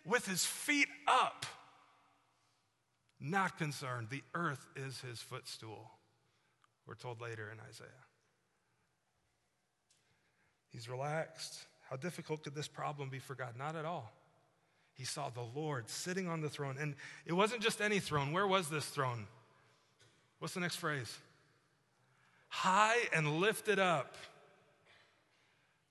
with 0.05 0.27
his 0.27 0.45
feet 0.45 0.87
up, 1.07 1.45
not 3.19 3.57
concerned. 3.57 4.07
The 4.09 4.23
earth 4.35 4.65
is 4.75 5.01
his 5.01 5.19
footstool, 5.19 5.91
we're 6.85 6.95
told 6.95 7.21
later 7.21 7.49
in 7.51 7.59
Isaiah. 7.67 7.87
He's 10.69 10.87
relaxed. 10.87 11.65
How 11.89 11.95
difficult 11.95 12.43
could 12.43 12.53
this 12.53 12.67
problem 12.67 13.09
be 13.09 13.19
for 13.19 13.33
God? 13.33 13.55
Not 13.57 13.75
at 13.75 13.85
all. 13.85 14.11
He 14.93 15.05
saw 15.05 15.29
the 15.29 15.45
Lord 15.55 15.89
sitting 15.89 16.27
on 16.27 16.41
the 16.41 16.49
throne. 16.49 16.75
And 16.79 16.95
it 17.25 17.33
wasn't 17.33 17.61
just 17.61 17.81
any 17.81 17.99
throne. 17.99 18.31
Where 18.31 18.47
was 18.47 18.69
this 18.69 18.85
throne? 18.85 19.27
What's 20.39 20.53
the 20.53 20.59
next 20.59 20.75
phrase? 20.75 21.17
High 22.49 22.97
and 23.13 23.39
lifted 23.39 23.79
up. 23.79 24.15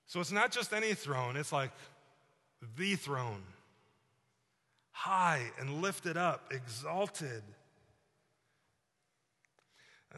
So 0.07 0.21
it's 0.21 0.31
not 0.31 0.51
just 0.51 0.73
any 0.73 0.93
throne, 0.93 1.35
it's 1.35 1.51
like 1.51 1.71
the 2.77 2.95
throne. 2.95 3.43
High 4.91 5.51
and 5.59 5.81
lifted 5.81 6.17
up, 6.17 6.51
exalted. 6.51 7.43
Uh, 10.13 10.17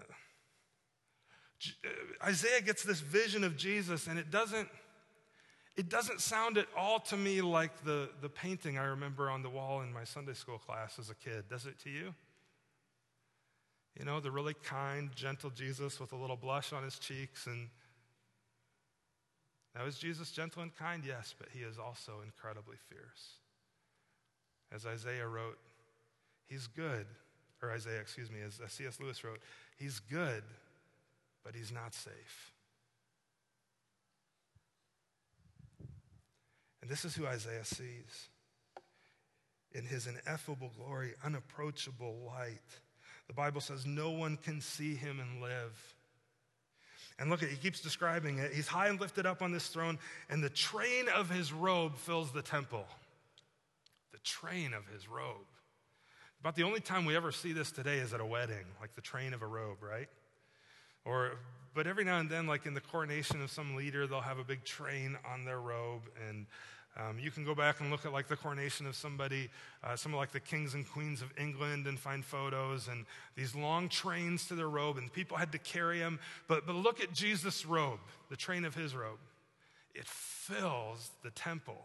uh, 1.83 2.25
Isaiah 2.25 2.61
gets 2.61 2.83
this 2.83 3.01
vision 3.01 3.43
of 3.43 3.57
Jesus, 3.57 4.07
and 4.07 4.17
it 4.17 4.31
doesn't, 4.31 4.69
it 5.75 5.89
doesn't 5.89 6.21
sound 6.21 6.57
at 6.57 6.67
all 6.77 6.99
to 7.01 7.17
me 7.17 7.41
like 7.41 7.83
the, 7.83 8.09
the 8.21 8.29
painting 8.29 8.77
I 8.77 8.85
remember 8.85 9.29
on 9.29 9.41
the 9.41 9.49
wall 9.49 9.81
in 9.81 9.91
my 9.91 10.05
Sunday 10.05 10.33
school 10.33 10.59
class 10.59 10.97
as 10.97 11.09
a 11.09 11.15
kid. 11.15 11.49
Does 11.49 11.65
it 11.65 11.77
to 11.83 11.89
you? 11.89 12.13
You 13.97 14.05
know, 14.05 14.19
the 14.21 14.31
really 14.31 14.53
kind, 14.63 15.09
gentle 15.15 15.49
Jesus 15.49 15.99
with 15.99 16.13
a 16.13 16.15
little 16.15 16.37
blush 16.37 16.71
on 16.71 16.83
his 16.83 16.99
cheeks. 16.99 17.47
And 17.47 17.69
now, 19.75 19.85
is 19.85 19.97
Jesus 19.99 20.31
gentle 20.31 20.63
and 20.63 20.75
kind? 20.75 21.03
Yes, 21.05 21.35
but 21.37 21.49
he 21.51 21.59
is 21.59 21.77
also 21.77 22.21
incredibly 22.25 22.77
fierce. 22.89 23.37
As 24.71 24.85
Isaiah 24.85 25.27
wrote, 25.27 25.57
he's 26.47 26.67
good, 26.67 27.05
or 27.61 27.71
Isaiah, 27.71 27.99
excuse 27.99 28.31
me, 28.31 28.39
as 28.45 28.59
C.S. 28.71 28.99
Lewis 28.99 29.23
wrote, 29.23 29.39
he's 29.77 29.99
good, 29.99 30.43
but 31.43 31.55
he's 31.55 31.71
not 31.71 31.93
safe. 31.93 32.53
And 36.81 36.89
this 36.89 37.05
is 37.05 37.15
who 37.15 37.27
Isaiah 37.27 37.65
sees 37.65 38.29
in 39.71 39.85
his 39.85 40.07
ineffable 40.07 40.71
glory, 40.75 41.13
unapproachable 41.23 42.17
light. 42.25 42.57
The 43.27 43.33
Bible 43.33 43.61
says 43.61 43.85
no 43.85 44.09
one 44.09 44.37
can 44.37 44.61
see 44.61 44.95
him 44.95 45.19
and 45.19 45.41
live. 45.41 45.95
And 47.19 47.29
look 47.29 47.43
at, 47.43 47.49
he 47.49 47.57
keeps 47.57 47.81
describing 47.81 48.39
it. 48.39 48.53
He's 48.53 48.67
high 48.67 48.87
and 48.87 48.99
lifted 48.99 49.25
up 49.25 49.41
on 49.41 49.51
this 49.51 49.67
throne, 49.67 49.99
and 50.29 50.41
the 50.41 50.49
train 50.49 51.09
of 51.13 51.29
his 51.29 51.51
robe 51.51 51.97
fills 51.97 52.31
the 52.31 52.41
temple. 52.41 52.85
The 54.13 54.19
train 54.19 54.73
of 54.73 54.87
his 54.87 55.09
robe. 55.09 55.45
About 56.39 56.55
the 56.55 56.63
only 56.63 56.79
time 56.79 57.03
we 57.03 57.17
ever 57.17 57.33
see 57.33 57.51
this 57.51 57.71
today 57.71 57.97
is 57.97 58.13
at 58.13 58.21
a 58.21 58.25
wedding, 58.25 58.65
like 58.79 58.95
the 58.95 59.01
train 59.01 59.33
of 59.33 59.41
a 59.41 59.45
robe, 59.45 59.83
right? 59.83 60.07
Or, 61.03 61.33
but 61.73 61.85
every 61.85 62.05
now 62.05 62.19
and 62.19 62.29
then, 62.29 62.47
like 62.47 62.65
in 62.65 62.73
the 62.73 62.81
coronation 62.81 63.41
of 63.41 63.51
some 63.51 63.75
leader, 63.75 64.07
they'll 64.07 64.21
have 64.21 64.39
a 64.39 64.43
big 64.45 64.63
train 64.63 65.17
on 65.29 65.43
their 65.43 65.59
robe. 65.59 66.03
And 66.29 66.45
um, 66.97 67.17
you 67.19 67.31
can 67.31 67.45
go 67.45 67.55
back 67.55 67.79
and 67.79 67.91
look 67.91 68.05
at 68.05 68.11
like 68.11 68.27
the 68.27 68.35
coronation 68.35 68.85
of 68.85 68.95
somebody, 68.95 69.49
uh, 69.83 69.95
some 69.95 70.13
like 70.13 70.31
the 70.31 70.39
kings 70.39 70.73
and 70.73 70.87
queens 70.89 71.21
of 71.21 71.31
England, 71.37 71.87
and 71.87 71.99
find 71.99 72.25
photos 72.25 72.87
and 72.87 73.05
these 73.35 73.55
long 73.55 73.87
trains 73.89 74.47
to 74.47 74.55
their 74.55 74.69
robe, 74.69 74.97
and 74.97 75.11
people 75.13 75.37
had 75.37 75.51
to 75.51 75.57
carry 75.59 75.99
them. 75.99 76.19
But, 76.47 76.65
but 76.65 76.75
look 76.75 77.01
at 77.01 77.13
Jesus' 77.13 77.65
robe, 77.65 77.99
the 78.29 78.35
train 78.35 78.65
of 78.65 78.75
his 78.75 78.95
robe. 78.95 79.19
It 79.95 80.07
fills 80.07 81.11
the 81.23 81.31
temple. 81.31 81.77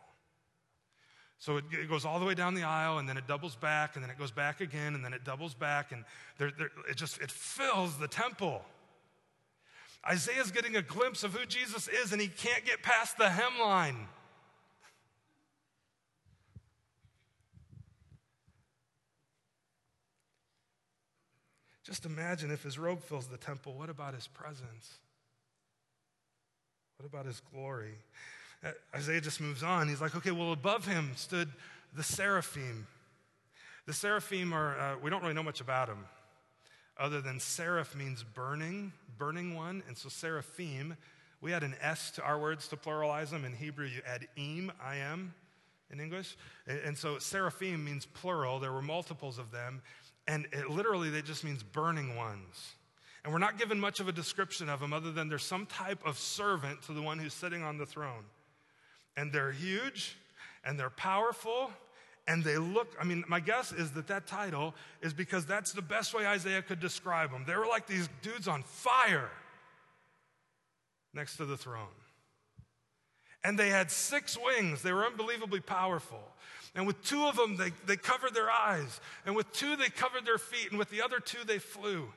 So 1.38 1.58
it, 1.58 1.64
it, 1.72 1.88
goes 1.88 2.04
all 2.04 2.18
the 2.18 2.24
way 2.24 2.34
down 2.34 2.54
the 2.54 2.62
aisle, 2.62 2.98
and 2.98 3.08
then 3.08 3.16
it 3.16 3.26
doubles 3.26 3.54
back, 3.54 3.96
and 3.96 4.02
then 4.02 4.10
it 4.10 4.18
goes 4.18 4.30
back 4.30 4.60
again, 4.60 4.94
and 4.94 5.04
then 5.04 5.12
it 5.12 5.24
doubles 5.24 5.52
back, 5.52 5.92
and 5.92 6.04
there, 6.38 6.50
there, 6.56 6.70
it 6.88 6.96
just 6.96 7.20
it 7.20 7.30
fills 7.30 7.98
the 7.98 8.08
temple. 8.08 8.62
Isaiah's 10.08 10.50
getting 10.50 10.76
a 10.76 10.82
glimpse 10.82 11.22
of 11.22 11.34
who 11.34 11.46
Jesus 11.46 11.88
is, 11.88 12.12
and 12.12 12.20
he 12.20 12.28
can't 12.28 12.64
get 12.64 12.82
past 12.82 13.16
the 13.18 13.24
hemline. 13.24 14.06
Just 21.84 22.06
imagine 22.06 22.50
if 22.50 22.62
his 22.62 22.78
robe 22.78 23.02
fills 23.02 23.26
the 23.26 23.36
temple, 23.36 23.74
what 23.74 23.90
about 23.90 24.14
his 24.14 24.26
presence? 24.26 24.98
What 26.96 27.06
about 27.06 27.26
his 27.26 27.42
glory? 27.52 27.94
Isaiah 28.94 29.20
just 29.20 29.40
moves 29.40 29.62
on. 29.62 29.88
He's 29.88 30.00
like, 30.00 30.16
okay, 30.16 30.30
well, 30.30 30.52
above 30.52 30.86
him 30.86 31.10
stood 31.16 31.50
the 31.94 32.02
seraphim. 32.02 32.86
The 33.86 33.92
seraphim 33.92 34.54
are, 34.54 34.78
uh, 34.78 34.96
we 35.02 35.10
don't 35.10 35.20
really 35.20 35.34
know 35.34 35.42
much 35.42 35.60
about 35.60 35.88
them, 35.88 36.06
other 36.98 37.20
than 37.20 37.38
seraph 37.38 37.94
means 37.94 38.24
burning, 38.24 38.92
burning 39.18 39.54
one. 39.54 39.82
And 39.86 39.98
so 39.98 40.08
seraphim, 40.08 40.96
we 41.42 41.52
add 41.52 41.62
an 41.62 41.74
S 41.82 42.10
to 42.12 42.22
our 42.22 42.38
words 42.38 42.66
to 42.68 42.76
pluralize 42.76 43.28
them. 43.28 43.44
In 43.44 43.52
Hebrew, 43.52 43.84
you 43.84 44.00
add 44.06 44.26
im, 44.36 44.72
I 44.82 44.96
am 44.96 45.34
in 45.90 46.00
English. 46.00 46.36
And 46.66 46.96
so 46.96 47.18
seraphim 47.18 47.84
means 47.84 48.06
plural. 48.06 48.58
There 48.58 48.72
were 48.72 48.80
multiples 48.80 49.38
of 49.38 49.50
them. 49.50 49.82
And 50.26 50.46
it, 50.52 50.70
literally, 50.70 51.10
that 51.10 51.24
just 51.24 51.44
means 51.44 51.62
burning 51.62 52.16
ones. 52.16 52.74
And 53.24 53.32
we're 53.32 53.38
not 53.38 53.58
given 53.58 53.80
much 53.80 54.00
of 54.00 54.08
a 54.08 54.12
description 54.12 54.68
of 54.68 54.80
them 54.80 54.92
other 54.92 55.12
than 55.12 55.28
they're 55.28 55.38
some 55.38 55.66
type 55.66 55.98
of 56.04 56.18
servant 56.18 56.82
to 56.82 56.92
the 56.92 57.02
one 57.02 57.18
who's 57.18 57.34
sitting 57.34 57.62
on 57.62 57.78
the 57.78 57.86
throne. 57.86 58.24
And 59.16 59.32
they're 59.32 59.52
huge 59.52 60.16
and 60.64 60.78
they're 60.78 60.90
powerful 60.90 61.70
and 62.26 62.42
they 62.42 62.56
look, 62.56 62.88
I 62.98 63.04
mean, 63.04 63.24
my 63.28 63.40
guess 63.40 63.70
is 63.72 63.90
that 63.92 64.06
that 64.06 64.26
title 64.26 64.74
is 65.02 65.12
because 65.12 65.44
that's 65.44 65.72
the 65.72 65.82
best 65.82 66.14
way 66.14 66.26
Isaiah 66.26 66.62
could 66.62 66.80
describe 66.80 67.30
them. 67.30 67.44
They 67.46 67.54
were 67.54 67.66
like 67.66 67.86
these 67.86 68.08
dudes 68.22 68.48
on 68.48 68.62
fire 68.62 69.30
next 71.12 71.36
to 71.36 71.44
the 71.44 71.56
throne. 71.56 71.86
And 73.42 73.58
they 73.58 73.68
had 73.68 73.90
six 73.90 74.38
wings, 74.38 74.80
they 74.80 74.92
were 74.92 75.04
unbelievably 75.04 75.60
powerful. 75.60 76.22
And 76.74 76.86
with 76.86 77.02
two 77.04 77.24
of 77.24 77.36
them, 77.36 77.56
they, 77.56 77.70
they 77.86 77.96
covered 77.96 78.34
their 78.34 78.50
eyes. 78.50 79.00
And 79.26 79.36
with 79.36 79.52
two, 79.52 79.76
they 79.76 79.88
covered 79.88 80.26
their 80.26 80.38
feet. 80.38 80.70
And 80.70 80.78
with 80.78 80.90
the 80.90 81.02
other 81.02 81.20
two, 81.20 81.44
they 81.44 81.58
flew. 81.58 82.08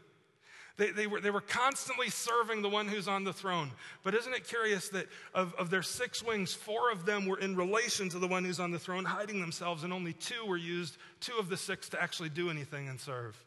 They, 0.78 0.92
they, 0.92 1.08
were, 1.08 1.20
they 1.20 1.32
were 1.32 1.42
constantly 1.42 2.10
serving 2.10 2.62
the 2.62 2.70
one 2.70 2.88
who's 2.88 3.08
on 3.08 3.24
the 3.24 3.34
throne. 3.34 3.72
But 4.04 4.14
isn't 4.14 4.34
it 4.34 4.48
curious 4.48 4.90
that 4.90 5.08
of, 5.34 5.54
of 5.56 5.70
their 5.70 5.84
six 5.84 6.24
wings, 6.24 6.54
four 6.54 6.92
of 6.92 7.06
them 7.06 7.26
were 7.26 7.40
in 7.40 7.56
relation 7.56 8.10
to 8.10 8.20
the 8.20 8.28
one 8.28 8.46
who's 8.46 8.60
on 8.60 8.72
the 8.72 8.80
throne, 8.80 9.04
hiding 9.04 9.42
themselves, 9.42 9.84
and 9.84 9.92
only 9.92 10.14
two 10.14 10.46
were 10.46 10.58
used, 10.58 10.98
two 11.20 11.38
of 11.40 11.50
the 11.50 11.58
six, 11.58 11.90
to 11.90 12.02
actually 12.02 12.30
do 12.30 12.50
anything 12.50 12.88
and 12.88 13.00
serve? 13.00 13.44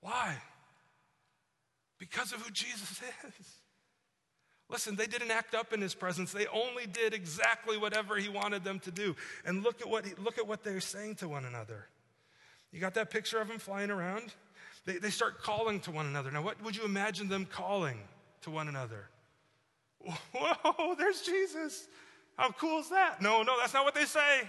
Why? 0.00 0.36
Because 1.98 2.32
of 2.32 2.40
who 2.42 2.50
Jesus 2.52 3.00
is. 3.28 3.46
Listen, 4.74 4.96
they 4.96 5.06
didn't 5.06 5.30
act 5.30 5.54
up 5.54 5.72
in 5.72 5.80
his 5.80 5.94
presence. 5.94 6.32
They 6.32 6.48
only 6.48 6.88
did 6.88 7.14
exactly 7.14 7.78
whatever 7.78 8.16
he 8.16 8.28
wanted 8.28 8.64
them 8.64 8.80
to 8.80 8.90
do. 8.90 9.14
And 9.46 9.62
look 9.62 9.80
at 9.80 9.88
what, 9.88 10.04
he, 10.04 10.14
look 10.18 10.36
at 10.36 10.48
what 10.48 10.64
they're 10.64 10.80
saying 10.80 11.14
to 11.16 11.28
one 11.28 11.44
another. 11.44 11.86
You 12.72 12.80
got 12.80 12.94
that 12.94 13.08
picture 13.08 13.38
of 13.38 13.46
them 13.46 13.60
flying 13.60 13.92
around? 13.92 14.34
They, 14.84 14.98
they 14.98 15.10
start 15.10 15.40
calling 15.40 15.78
to 15.82 15.92
one 15.92 16.06
another. 16.06 16.32
Now, 16.32 16.42
what 16.42 16.60
would 16.64 16.74
you 16.74 16.84
imagine 16.84 17.28
them 17.28 17.46
calling 17.46 18.00
to 18.42 18.50
one 18.50 18.66
another? 18.66 19.06
Whoa, 20.34 20.96
there's 20.98 21.22
Jesus. 21.22 21.86
How 22.36 22.50
cool 22.50 22.80
is 22.80 22.88
that? 22.88 23.22
No, 23.22 23.44
no, 23.44 23.56
that's 23.60 23.74
not 23.74 23.84
what 23.84 23.94
they 23.94 24.06
say. 24.06 24.40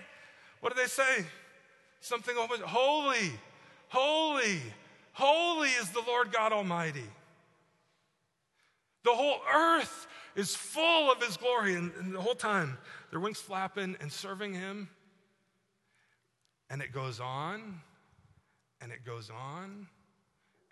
What 0.59 0.75
do 0.75 0.81
they 0.81 0.88
say? 0.88 1.23
Something 2.01 2.35
almost 2.35 2.63
holy, 2.63 3.31
holy, 3.89 4.59
holy 5.13 5.69
is 5.69 5.91
the 5.91 6.01
Lord 6.07 6.33
God 6.33 6.51
Almighty. 6.51 7.05
The 9.03 9.11
whole 9.11 9.38
earth 9.53 10.07
is 10.36 10.56
full 10.56 11.12
of 11.12 11.21
his 11.21 11.38
glory. 11.38 11.76
And, 11.76 11.91
and, 12.00 12.13
the 12.13 12.21
whole 12.21 12.36
time, 12.36 12.78
their 13.12 13.19
wings 13.19 13.39
flapping 13.39 13.95
and 14.00 14.12
serving 14.12 14.54
him. 14.54 14.89
And 16.69 16.82
it 16.82 16.91
goes 16.91 17.19
on, 17.19 17.80
and 18.82 18.91
it 18.91 19.06
goes 19.06 19.30
on, 19.30 19.88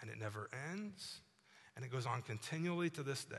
and 0.01 0.09
it 0.09 0.19
never 0.19 0.49
ends, 0.71 1.19
and 1.75 1.85
it 1.85 1.91
goes 1.91 2.05
on 2.05 2.21
continually 2.23 2.89
to 2.91 3.03
this 3.03 3.23
day. 3.23 3.35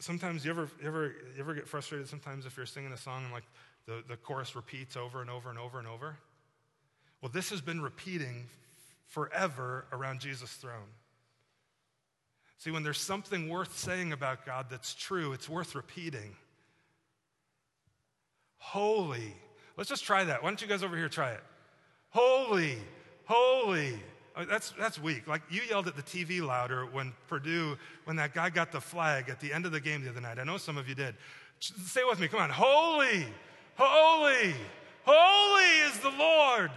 Sometimes 0.00 0.44
you 0.44 0.50
ever, 0.50 0.68
you 0.80 0.86
ever, 0.86 1.06
you 1.34 1.40
ever 1.40 1.54
get 1.54 1.66
frustrated 1.66 2.08
sometimes 2.08 2.46
if 2.46 2.56
you're 2.56 2.66
singing 2.66 2.92
a 2.92 2.96
song 2.96 3.24
and 3.24 3.32
like 3.32 3.44
the, 3.86 4.02
the 4.08 4.16
chorus 4.16 4.56
repeats 4.56 4.96
over 4.96 5.20
and 5.20 5.30
over 5.30 5.50
and 5.50 5.58
over 5.58 5.78
and 5.78 5.88
over? 5.88 6.16
Well, 7.20 7.30
this 7.32 7.50
has 7.50 7.60
been 7.60 7.80
repeating 7.80 8.46
forever 9.06 9.86
around 9.92 10.20
Jesus' 10.20 10.52
throne. 10.52 10.90
See, 12.58 12.70
when 12.70 12.82
there's 12.82 13.00
something 13.00 13.48
worth 13.48 13.76
saying 13.78 14.12
about 14.12 14.46
God 14.46 14.66
that's 14.70 14.94
true, 14.94 15.32
it's 15.32 15.48
worth 15.48 15.74
repeating. 15.74 16.36
Holy. 18.58 19.34
Let's 19.76 19.90
just 19.90 20.04
try 20.04 20.24
that. 20.24 20.42
Why 20.42 20.48
don't 20.48 20.62
you 20.62 20.68
guys 20.68 20.82
over 20.82 20.96
here 20.96 21.08
try 21.08 21.32
it? 21.32 21.40
Holy, 22.10 22.78
holy. 23.24 24.00
That's, 24.48 24.72
that's 24.78 25.00
weak. 25.00 25.26
Like 25.26 25.42
you 25.50 25.62
yelled 25.68 25.86
at 25.86 25.96
the 25.96 26.02
TV 26.02 26.40
louder 26.40 26.86
when 26.86 27.12
Purdue, 27.28 27.76
when 28.04 28.16
that 28.16 28.34
guy 28.34 28.50
got 28.50 28.72
the 28.72 28.80
flag 28.80 29.28
at 29.28 29.40
the 29.40 29.52
end 29.52 29.66
of 29.66 29.72
the 29.72 29.80
game 29.80 30.02
the 30.02 30.10
other 30.10 30.20
night. 30.20 30.38
I 30.38 30.44
know 30.44 30.56
some 30.56 30.76
of 30.76 30.88
you 30.88 30.94
did. 30.94 31.14
Say 31.60 32.02
with 32.04 32.20
me, 32.20 32.28
come 32.28 32.40
on. 32.40 32.50
Holy, 32.50 33.26
holy, 33.76 34.54
holy 35.04 35.88
is 35.88 35.98
the 36.00 36.10
Lord. 36.10 36.70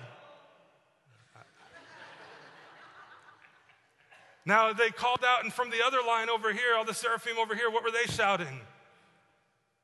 Now 4.48 4.72
they 4.72 4.92
called 4.92 5.26
out, 5.26 5.44
and 5.44 5.52
from 5.52 5.72
the 5.72 5.84
other 5.86 5.98
line 6.08 6.30
over 6.30 6.54
here, 6.54 6.74
all 6.78 6.86
the 6.86 6.94
seraphim 6.94 7.38
over 7.38 7.54
here, 7.54 7.70
what 7.70 7.84
were 7.84 7.92
they 7.92 8.06
shouting? 8.06 8.62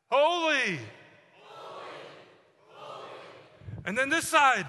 Holy. 0.09 0.79
Holy, 1.43 1.89
holy. 2.69 3.09
And 3.83 3.97
then 3.97 4.07
this 4.07 4.25
side. 4.25 4.65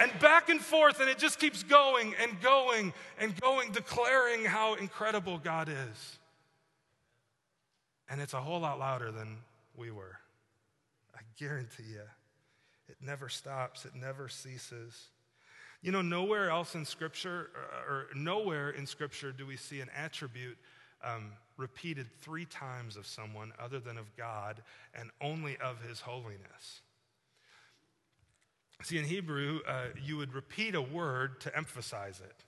and 0.00 0.10
back 0.18 0.48
and 0.48 0.62
forth, 0.62 1.00
and 1.00 1.10
it 1.10 1.18
just 1.18 1.38
keeps 1.38 1.62
going 1.62 2.14
and 2.22 2.40
going 2.40 2.94
and 3.18 3.38
going, 3.38 3.70
declaring 3.72 4.46
how 4.46 4.76
incredible 4.76 5.36
God 5.36 5.68
is. 5.68 6.18
And 8.08 8.22
it's 8.22 8.32
a 8.32 8.40
whole 8.40 8.60
lot 8.60 8.78
louder 8.78 9.12
than 9.12 9.36
we 9.76 9.90
were. 9.90 10.16
I 11.14 11.20
guarantee 11.38 11.92
you. 11.92 12.08
It 12.88 12.96
never 13.02 13.28
stops, 13.28 13.84
it 13.84 13.94
never 13.94 14.30
ceases. 14.30 15.08
You 15.82 15.92
know, 15.92 16.02
nowhere 16.02 16.50
else 16.50 16.74
in 16.74 16.84
Scripture, 16.84 17.50
or, 17.88 18.06
nowhere 18.14 18.70
in 18.70 18.86
Scripture 18.86 19.30
do 19.32 19.46
we 19.46 19.56
see 19.56 19.80
an 19.80 19.88
attribute 19.96 20.58
um, 21.04 21.32
repeated 21.56 22.08
three 22.20 22.44
times 22.44 22.96
of 22.96 23.06
someone 23.06 23.52
other 23.58 23.78
than 23.78 23.96
of 23.96 24.16
God 24.16 24.62
and 24.94 25.10
only 25.20 25.56
of 25.58 25.80
his 25.82 26.00
holiness. 26.00 26.80
See, 28.82 28.98
in 28.98 29.04
Hebrew, 29.04 29.60
uh, 29.66 29.86
you 30.04 30.16
would 30.16 30.34
repeat 30.34 30.74
a 30.74 30.82
word 30.82 31.40
to 31.42 31.56
emphasize 31.56 32.20
it. 32.20 32.44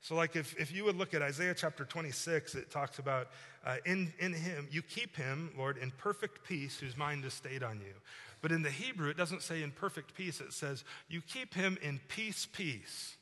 So, 0.00 0.16
like 0.16 0.34
if, 0.34 0.56
if 0.58 0.72
you 0.74 0.84
would 0.84 0.96
look 0.96 1.14
at 1.14 1.22
Isaiah 1.22 1.54
chapter 1.54 1.84
26, 1.84 2.56
it 2.56 2.70
talks 2.70 2.98
about 2.98 3.28
uh, 3.64 3.76
in, 3.86 4.12
in 4.18 4.32
him, 4.32 4.66
you 4.70 4.82
keep 4.82 5.16
him, 5.16 5.50
Lord, 5.56 5.78
in 5.78 5.92
perfect 5.92 6.44
peace 6.44 6.78
whose 6.78 6.96
mind 6.96 7.24
is 7.24 7.34
stayed 7.34 7.62
on 7.62 7.78
you. 7.80 7.94
But 8.42 8.50
in 8.50 8.62
the 8.62 8.70
Hebrew, 8.70 9.08
it 9.08 9.16
doesn't 9.16 9.42
say 9.42 9.62
in 9.62 9.70
perfect 9.70 10.14
peace, 10.14 10.40
it 10.40 10.52
says, 10.52 10.84
you 11.08 11.22
keep 11.22 11.54
him 11.54 11.78
in 11.80 12.00
peace, 12.08 12.46
peace, 12.52 13.16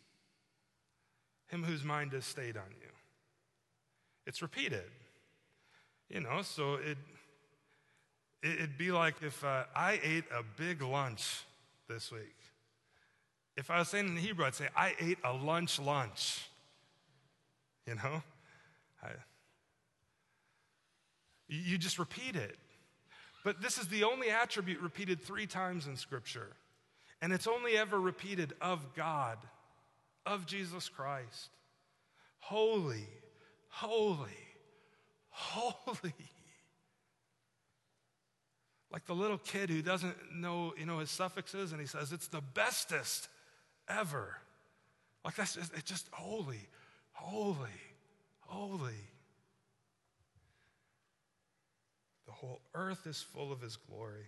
him 1.48 1.62
whose 1.62 1.85
mind 1.85 2.14
is 2.14 2.24
stayed 2.24 2.56
on 2.56 2.70
you. 2.80 2.88
It's 4.26 4.40
repeated. 4.40 4.90
You 6.09 6.20
know, 6.20 6.40
so 6.42 6.74
it, 6.74 6.96
it'd 8.42 8.78
be 8.78 8.90
like 8.92 9.16
if 9.22 9.44
uh, 9.44 9.64
I 9.76 10.00
ate 10.02 10.24
a 10.37 10.42
big 10.56 10.80
lunch 10.80 11.44
this 11.87 12.11
week. 12.11 12.37
If 13.56 13.70
I 13.70 13.80
was 13.80 13.88
saying 13.88 14.09
in 14.09 14.16
Hebrew, 14.16 14.46
I'd 14.46 14.54
say, 14.54 14.68
I 14.74 14.94
ate 14.98 15.18
a 15.22 15.35
lunch 15.35 15.78
lunch. 15.78 16.46
You 17.87 17.96
know? 17.96 18.22
I, 19.02 19.09
you 21.48 21.76
just 21.76 21.98
repeat 21.98 22.37
it. 22.37 22.56
But 23.44 23.62
this 23.62 23.79
is 23.79 23.88
the 23.88 24.05
only 24.05 24.31
attribute 24.31 24.81
repeated 24.81 25.20
three 25.20 25.46
times 25.46 25.87
in 25.87 25.96
Scripture. 25.96 26.48
And 27.22 27.33
it's 27.33 27.46
only 27.46 27.76
ever 27.76 28.00
repeated 28.00 28.53
of 28.61 28.94
God, 28.94 29.38
of 30.26 30.46
Jesus 30.46 30.88
Christ. 30.88 31.50
Holy, 32.38 33.07
holy, 33.68 34.31
holy. 35.29 36.14
Like 38.92 39.07
the 39.07 39.14
little 39.14 39.38
kid 39.38 39.70
who 39.70 39.83
doesn't 39.83 40.16
know, 40.35 40.74
you 40.76 40.85
know, 40.85 40.98
his 40.98 41.11
suffixes 41.11 41.72
and 41.72 41.81
he 41.81 41.87
says, 41.87 42.12
it's 42.12 42.29
the 42.29 42.40
bestest 42.40 43.29
ever. 43.88 44.37
Like 45.24 45.37
that's 45.37 45.55
just, 45.55 45.72
it's 45.74 45.88
just 45.88 46.09
holy, 46.12 46.68
holy, 47.12 47.68
holy. 48.40 48.94
The 52.26 52.30
whole 52.40 52.61
earth 52.74 53.07
is 53.07 53.20
full 53.20 53.53
of 53.53 53.61
his 53.61 53.76
glory. 53.76 54.26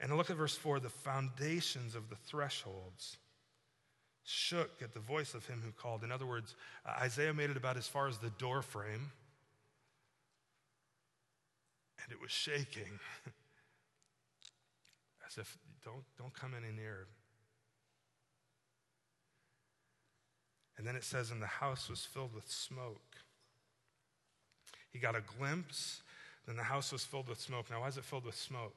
And 0.00 0.16
look 0.16 0.30
at 0.30 0.36
verse 0.36 0.56
4 0.56 0.80
the 0.80 0.88
foundations 0.88 1.94
of 1.94 2.08
the 2.08 2.16
thresholds 2.16 3.18
shook 4.24 4.82
at 4.82 4.94
the 4.94 5.00
voice 5.00 5.34
of 5.34 5.46
him 5.46 5.62
who 5.64 5.72
called. 5.72 6.04
In 6.04 6.12
other 6.12 6.26
words, 6.26 6.54
uh, 6.86 6.94
Isaiah 7.00 7.34
made 7.34 7.50
it 7.50 7.56
about 7.56 7.76
as 7.76 7.86
far 7.86 8.08
as 8.08 8.18
the 8.18 8.30
door 8.30 8.62
frame, 8.62 9.12
and 12.02 12.12
it 12.12 12.20
was 12.20 12.30
shaking 12.30 12.98
as 15.26 15.38
if, 15.38 15.58
don't, 15.84 16.04
don't 16.18 16.34
come 16.34 16.54
any 16.56 16.72
nearer. 16.74 17.06
And 20.78 20.86
then 20.86 20.96
it 20.96 21.04
says, 21.04 21.30
and 21.30 21.42
the 21.42 21.46
house 21.46 21.90
was 21.90 22.06
filled 22.06 22.34
with 22.34 22.50
smoke. 22.50 23.16
He 24.92 24.98
got 24.98 25.14
a 25.16 25.22
glimpse, 25.38 26.02
then 26.46 26.56
the 26.56 26.62
house 26.62 26.92
was 26.92 27.04
filled 27.04 27.28
with 27.28 27.40
smoke. 27.40 27.70
Now, 27.70 27.80
why 27.80 27.88
is 27.88 27.96
it 27.96 28.04
filled 28.04 28.24
with 28.24 28.36
smoke? 28.36 28.76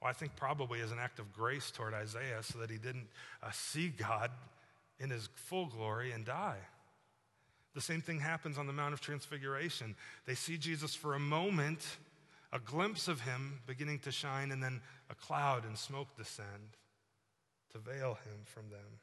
Well, 0.00 0.10
I 0.10 0.12
think 0.12 0.36
probably 0.36 0.80
as 0.80 0.92
an 0.92 0.98
act 0.98 1.18
of 1.18 1.32
grace 1.32 1.70
toward 1.70 1.94
Isaiah 1.94 2.42
so 2.42 2.58
that 2.58 2.70
he 2.70 2.78
didn't 2.78 3.08
uh, 3.42 3.50
see 3.52 3.88
God 3.88 4.30
in 4.98 5.10
his 5.10 5.28
full 5.34 5.66
glory 5.66 6.12
and 6.12 6.24
die. 6.24 6.58
The 7.74 7.80
same 7.80 8.00
thing 8.00 8.18
happens 8.18 8.58
on 8.58 8.66
the 8.66 8.72
Mount 8.72 8.94
of 8.94 9.00
Transfiguration. 9.00 9.94
They 10.26 10.34
see 10.34 10.56
Jesus 10.56 10.94
for 10.94 11.14
a 11.14 11.20
moment, 11.20 11.86
a 12.52 12.58
glimpse 12.58 13.08
of 13.08 13.20
him 13.20 13.60
beginning 13.66 14.00
to 14.00 14.10
shine, 14.12 14.50
and 14.50 14.62
then 14.62 14.80
a 15.08 15.14
cloud 15.14 15.64
and 15.64 15.78
smoke 15.78 16.08
descend 16.16 16.76
to 17.72 17.78
veil 17.78 18.18
him 18.24 18.40
from 18.44 18.68
them. 18.70 18.98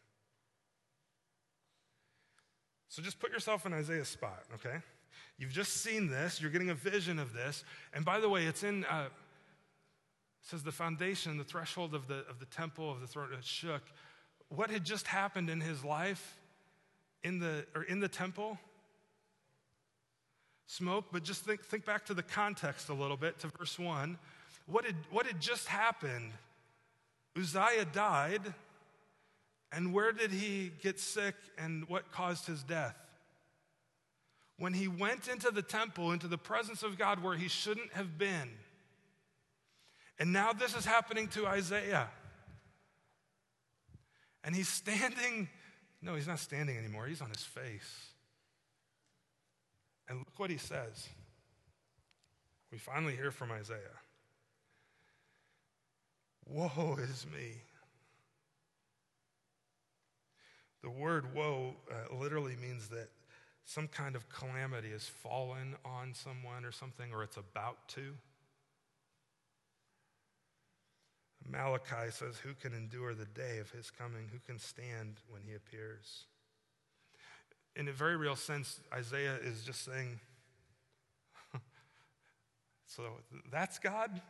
So 2.89 3.01
just 3.01 3.19
put 3.19 3.31
yourself 3.31 3.65
in 3.65 3.73
Isaiah's 3.73 4.07
spot, 4.07 4.43
okay? 4.55 4.77
You've 5.37 5.51
just 5.51 5.77
seen 5.83 6.07
this, 6.07 6.41
you're 6.41 6.51
getting 6.51 6.69
a 6.69 6.75
vision 6.75 7.19
of 7.19 7.33
this. 7.33 7.63
And 7.93 8.03
by 8.03 8.19
the 8.19 8.29
way, 8.29 8.45
it's 8.45 8.63
in, 8.63 8.85
uh, 8.85 9.05
it 9.05 9.11
says 10.41 10.63
the 10.63 10.71
foundation, 10.71 11.37
the 11.37 11.43
threshold 11.43 11.93
of 11.93 12.07
the, 12.07 12.25
of 12.29 12.39
the 12.39 12.45
temple 12.45 12.91
of 12.91 13.01
the 13.01 13.07
throne 13.07 13.29
shook. 13.41 13.83
What 14.49 14.69
had 14.71 14.83
just 14.83 15.07
happened 15.07 15.49
in 15.49 15.61
his 15.61 15.83
life 15.83 16.39
in 17.23 17.39
the, 17.39 17.65
or 17.75 17.83
in 17.83 17.99
the 17.99 18.07
temple? 18.07 18.57
Smoke, 20.65 21.05
but 21.11 21.23
just 21.23 21.45
think, 21.45 21.63
think 21.63 21.85
back 21.85 22.05
to 22.05 22.13
the 22.13 22.23
context 22.23 22.89
a 22.89 22.93
little 22.93 23.17
bit, 23.17 23.39
to 23.39 23.47
verse 23.57 23.77
1. 23.77 24.17
What 24.65 24.85
had, 24.85 24.95
what 25.11 25.25
had 25.25 25.39
just 25.39 25.67
happened? 25.67 26.31
Uzziah 27.37 27.85
died 27.93 28.53
and 29.71 29.93
where 29.93 30.11
did 30.11 30.31
he 30.31 30.71
get 30.81 30.99
sick 30.99 31.35
and 31.57 31.87
what 31.87 32.11
caused 32.11 32.45
his 32.47 32.63
death? 32.63 32.95
When 34.57 34.73
he 34.73 34.87
went 34.87 35.27
into 35.27 35.51
the 35.51 35.61
temple, 35.61 36.11
into 36.11 36.27
the 36.27 36.37
presence 36.37 36.81
of 36.83 36.97
God 36.97 37.21
where 37.21 37.35
he 37.35 37.47
shouldn't 37.47 37.93
have 37.93 38.17
been. 38.17 38.49
And 40.19 40.33
now 40.33 40.51
this 40.51 40.75
is 40.75 40.85
happening 40.85 41.27
to 41.29 41.45
Isaiah. 41.45 42.09
And 44.43 44.55
he's 44.55 44.69
standing, 44.69 45.47
no, 46.01 46.15
he's 46.15 46.27
not 46.27 46.39
standing 46.39 46.77
anymore, 46.77 47.05
he's 47.05 47.21
on 47.21 47.29
his 47.29 47.43
face. 47.43 48.07
And 50.09 50.19
look 50.19 50.39
what 50.39 50.49
he 50.49 50.57
says. 50.57 51.07
We 52.71 52.77
finally 52.77 53.15
hear 53.15 53.31
from 53.31 53.51
Isaiah 53.51 53.77
Woe 56.49 56.97
is 57.01 57.25
me. 57.33 57.61
The 60.81 60.89
word 60.89 61.35
woe 61.35 61.75
uh, 61.91 62.15
literally 62.15 62.55
means 62.55 62.87
that 62.89 63.09
some 63.67 63.89
kind 63.89 64.15
of 64.15 64.29
calamity 64.29 64.91
has 64.91 65.03
fallen 65.03 65.75
on 65.83 66.13
someone 66.13 66.63
or 66.63 66.71
something, 66.71 67.11
or 67.11 67.21
it's 67.21 67.35
about 67.35 67.85
to. 67.89 68.13
Malachi 71.45 72.11
says, 72.11 72.37
Who 72.37 72.53
can 72.53 72.73
endure 72.73 73.13
the 73.13 73.25
day 73.25 73.57
of 73.59 73.69
his 73.71 73.91
coming? 73.91 74.29
Who 74.31 74.39
can 74.39 74.57
stand 74.57 75.17
when 75.29 75.41
he 75.41 75.53
appears? 75.53 76.23
In 77.75 77.89
a 77.89 77.91
very 77.91 78.15
real 78.15 78.37
sense, 78.37 78.79
Isaiah 78.93 79.35
is 79.43 79.65
just 79.65 79.83
saying, 79.83 80.17
So 82.85 83.03
that's 83.51 83.79
God? 83.79 84.21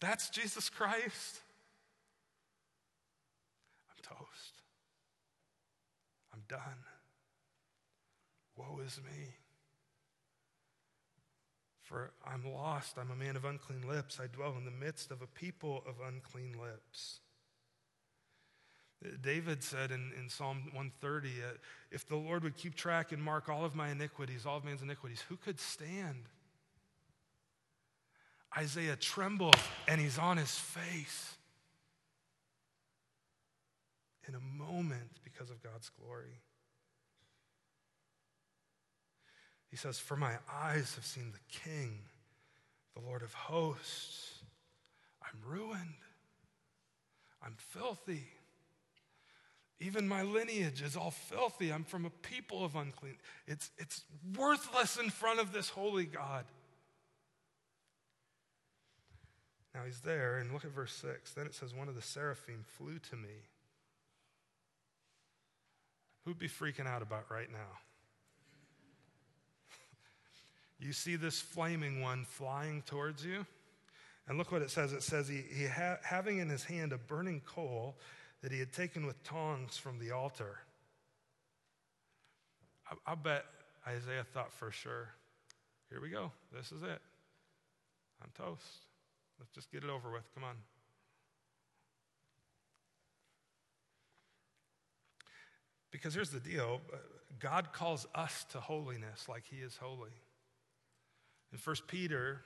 That's 0.00 0.28
Jesus 0.28 0.68
Christ? 0.68 1.38
I'm 3.88 4.16
toast. 4.16 4.62
I'm 6.34 6.42
done. 6.48 6.89
Woe 8.60 8.80
is 8.84 8.98
me. 8.98 9.34
For 11.82 12.12
I'm 12.26 12.44
lost. 12.52 12.98
I'm 12.98 13.10
a 13.10 13.16
man 13.16 13.36
of 13.36 13.44
unclean 13.44 13.88
lips. 13.88 14.20
I 14.22 14.26
dwell 14.26 14.54
in 14.56 14.64
the 14.64 14.70
midst 14.70 15.10
of 15.10 15.22
a 15.22 15.26
people 15.26 15.82
of 15.86 15.94
unclean 16.06 16.54
lips. 16.60 17.20
David 19.22 19.62
said 19.62 19.90
in, 19.90 20.12
in 20.18 20.28
Psalm 20.28 20.64
130 20.74 21.28
uh, 21.28 21.52
if 21.90 22.06
the 22.06 22.16
Lord 22.16 22.44
would 22.44 22.54
keep 22.54 22.74
track 22.74 23.12
and 23.12 23.22
mark 23.22 23.48
all 23.48 23.64
of 23.64 23.74
my 23.74 23.88
iniquities, 23.88 24.44
all 24.44 24.58
of 24.58 24.64
man's 24.64 24.82
iniquities, 24.82 25.22
who 25.28 25.36
could 25.36 25.58
stand? 25.58 26.28
Isaiah 28.56 28.96
trembles 28.96 29.54
and 29.88 30.00
he's 30.00 30.18
on 30.18 30.36
his 30.36 30.54
face 30.54 31.36
in 34.28 34.34
a 34.34 34.40
moment 34.40 35.18
because 35.24 35.50
of 35.50 35.62
God's 35.62 35.88
glory. 35.88 36.42
He 39.70 39.76
says, 39.76 39.98
For 39.98 40.16
my 40.16 40.34
eyes 40.52 40.94
have 40.96 41.04
seen 41.04 41.32
the 41.32 41.60
King, 41.70 41.98
the 42.94 43.02
Lord 43.02 43.22
of 43.22 43.32
hosts. 43.32 44.42
I'm 45.22 45.38
ruined. 45.48 45.94
I'm 47.42 47.54
filthy. 47.56 48.24
Even 49.78 50.06
my 50.06 50.22
lineage 50.22 50.82
is 50.82 50.96
all 50.96 51.10
filthy. 51.10 51.72
I'm 51.72 51.84
from 51.84 52.04
a 52.04 52.10
people 52.10 52.64
of 52.64 52.76
unclean. 52.76 53.16
It's, 53.46 53.70
it's 53.78 54.02
worthless 54.36 54.98
in 54.98 55.08
front 55.08 55.40
of 55.40 55.52
this 55.52 55.70
holy 55.70 56.04
God. 56.04 56.44
Now 59.74 59.82
he's 59.86 60.00
there, 60.00 60.38
and 60.38 60.52
look 60.52 60.64
at 60.64 60.72
verse 60.72 60.92
6. 60.92 61.32
Then 61.32 61.46
it 61.46 61.54
says, 61.54 61.72
One 61.72 61.88
of 61.88 61.94
the 61.94 62.02
seraphim 62.02 62.64
flew 62.66 62.98
to 62.98 63.16
me 63.16 63.48
Who'd 66.24 66.38
be 66.38 66.48
freaking 66.48 66.86
out 66.86 67.02
about 67.02 67.30
right 67.30 67.50
now? 67.50 67.78
You 70.86 70.92
see 70.92 71.16
this 71.16 71.40
flaming 71.40 72.00
one 72.00 72.24
flying 72.24 72.82
towards 72.82 73.24
you? 73.24 73.46
And 74.26 74.38
look 74.38 74.52
what 74.52 74.62
it 74.62 74.70
says 74.70 74.92
it 74.92 75.02
says, 75.02 75.28
he, 75.28 75.42
he 75.52 75.66
ha- 75.66 75.98
having 76.02 76.38
in 76.38 76.48
his 76.48 76.64
hand 76.64 76.92
a 76.92 76.98
burning 76.98 77.42
coal 77.44 77.96
that 78.42 78.52
he 78.52 78.58
had 78.58 78.72
taken 78.72 79.06
with 79.06 79.22
tongs 79.22 79.76
from 79.76 79.98
the 79.98 80.12
altar. 80.12 80.58
I, 82.90 83.12
I 83.12 83.14
bet 83.14 83.44
Isaiah 83.86 84.24
thought 84.24 84.52
for 84.52 84.70
sure, 84.70 85.08
here 85.90 86.00
we 86.00 86.08
go. 86.08 86.32
This 86.52 86.72
is 86.72 86.82
it. 86.82 87.00
I'm 88.22 88.30
toast. 88.36 88.64
Let's 89.38 89.50
just 89.52 89.72
get 89.72 89.82
it 89.82 89.90
over 89.90 90.10
with. 90.10 90.24
Come 90.34 90.44
on. 90.44 90.56
Because 95.90 96.14
here's 96.14 96.30
the 96.30 96.40
deal 96.40 96.80
uh, 96.92 96.96
God 97.38 97.72
calls 97.72 98.06
us 98.14 98.44
to 98.52 98.60
holiness 98.60 99.28
like 99.28 99.44
he 99.50 99.56
is 99.56 99.76
holy. 99.76 100.10
1 101.62 101.76
Peter 101.86 102.40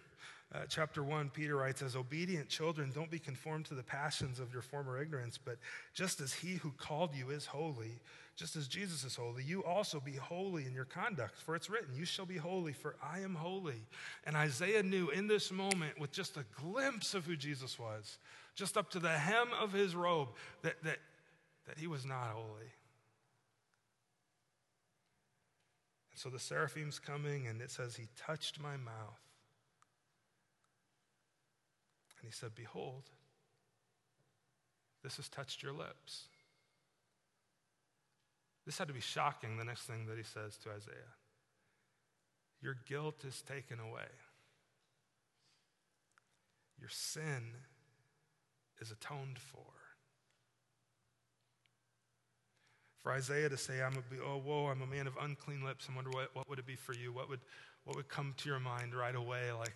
uh, 0.55 0.61
chapter 0.69 1.03
1, 1.03 1.31
Peter 1.31 1.57
writes, 1.57 1.83
As 1.83 1.97
obedient 1.97 2.49
children, 2.49 2.93
don't 2.95 3.11
be 3.11 3.19
conformed 3.19 3.65
to 3.67 3.75
the 3.75 3.83
passions 3.83 4.39
of 4.39 4.53
your 4.53 4.63
former 4.63 5.01
ignorance, 5.01 5.37
but 5.37 5.57
just 5.95 6.21
as 6.21 6.33
he 6.33 6.55
who 6.55 6.71
called 6.77 7.11
you 7.15 7.31
is 7.31 7.47
holy, 7.47 8.01
just 8.37 8.55
as 8.55 8.69
Jesus 8.69 9.03
is 9.05 9.17
holy, 9.17 9.43
you 9.43 9.65
also 9.65 9.99
be 9.99 10.13
holy 10.13 10.67
in 10.67 10.73
your 10.73 10.85
conduct. 10.85 11.39
For 11.39 11.57
it's 11.57 11.69
written, 11.69 11.95
You 11.97 12.05
shall 12.05 12.27
be 12.27 12.37
holy, 12.37 12.73
for 12.73 12.95
I 13.03 13.21
am 13.21 13.35
holy. 13.35 13.87
And 14.27 14.37
Isaiah 14.37 14.83
knew 14.83 15.11
in 15.11 15.27
this 15.27 15.51
moment, 15.51 15.99
with 15.99 16.13
just 16.13 16.37
a 16.37 16.45
glimpse 16.61 17.15
of 17.15 17.25
who 17.25 17.37
Jesus 17.37 17.79
was, 17.79 18.19
just 18.55 18.77
up 18.77 18.91
to 18.91 19.01
the 19.01 19.11
hem 19.11 19.49
of 19.61 19.73
his 19.73 19.97
robe, 19.97 20.29
that, 20.63 20.75
that, 20.85 20.99
that 21.67 21.79
he 21.79 21.89
was 21.89 22.05
not 22.05 22.29
holy. 22.29 22.71
And 26.15 26.21
so 26.21 26.29
the 26.29 26.39
seraphim's 26.39 27.01
coming, 27.01 27.49
and 27.49 27.61
it 27.61 27.73
says, 27.73 27.97
He 27.97 28.07
touched 28.17 28.61
my 28.61 28.77
mouth. 28.77 29.21
And 32.21 32.25
he 32.25 32.31
said, 32.31 32.55
Behold, 32.55 33.11
this 35.03 35.17
has 35.17 35.29
touched 35.29 35.61
your 35.61 35.73
lips. 35.73 36.29
This 38.65 38.79
had 38.79 38.87
to 38.87 38.95
be 38.95 39.01
shocking, 39.01 39.57
the 39.57 39.65
next 39.65 39.87
thing 39.87 40.07
that 40.07 40.17
he 40.17 40.23
says 40.23 40.57
to 40.59 40.71
Isaiah. 40.71 41.17
Your 42.63 42.77
guilt 42.89 43.25
is 43.27 43.43
taken 43.43 43.81
away. 43.81 44.07
Your 46.79 46.91
sin 46.91 47.57
is 48.81 48.93
atoned 48.93 49.41
for. 49.41 49.84
For 53.05 53.13
Isaiah 53.13 53.51
to 53.51 53.59
say, 53.59 53.83
I'm 53.83 53.93
a, 53.93 54.25
oh, 54.27 54.41
whoa, 54.43 54.69
I'm 54.69 54.81
a 54.81 54.87
man 54.87 55.07
of 55.07 55.13
unclean 55.21 55.63
lips, 55.63 55.89
I 55.93 55.95
wonder 55.95 56.11
what, 56.11 56.35
what 56.35 56.49
would 56.49 56.59
it 56.59 56.67
be 56.67 56.75
for 56.75 56.95
you? 56.95 57.13
What 57.13 57.29
would, 57.29 57.41
what 57.85 57.97
would 57.97 58.09
come 58.09 58.33
to 58.39 58.49
your 58.49 58.59
mind 58.59 58.95
right 58.95 59.15
away? 59.15 59.53
Like, 59.53 59.75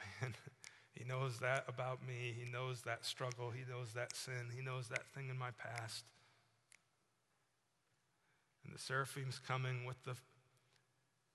man, 0.22 0.34
he 0.94 1.04
knows 1.04 1.38
that 1.40 1.64
about 1.68 1.98
me. 2.06 2.34
He 2.34 2.50
knows 2.50 2.80
that 2.86 3.04
struggle. 3.04 3.50
He 3.50 3.70
knows 3.70 3.92
that 3.92 4.16
sin. 4.16 4.48
He 4.56 4.62
knows 4.62 4.88
that 4.88 5.06
thing 5.14 5.28
in 5.28 5.38
my 5.38 5.50
past. 5.50 6.06
And 8.64 8.74
the 8.74 8.78
seraphim's 8.80 9.38
coming 9.38 9.84
with 9.84 10.02
the, 10.04 10.14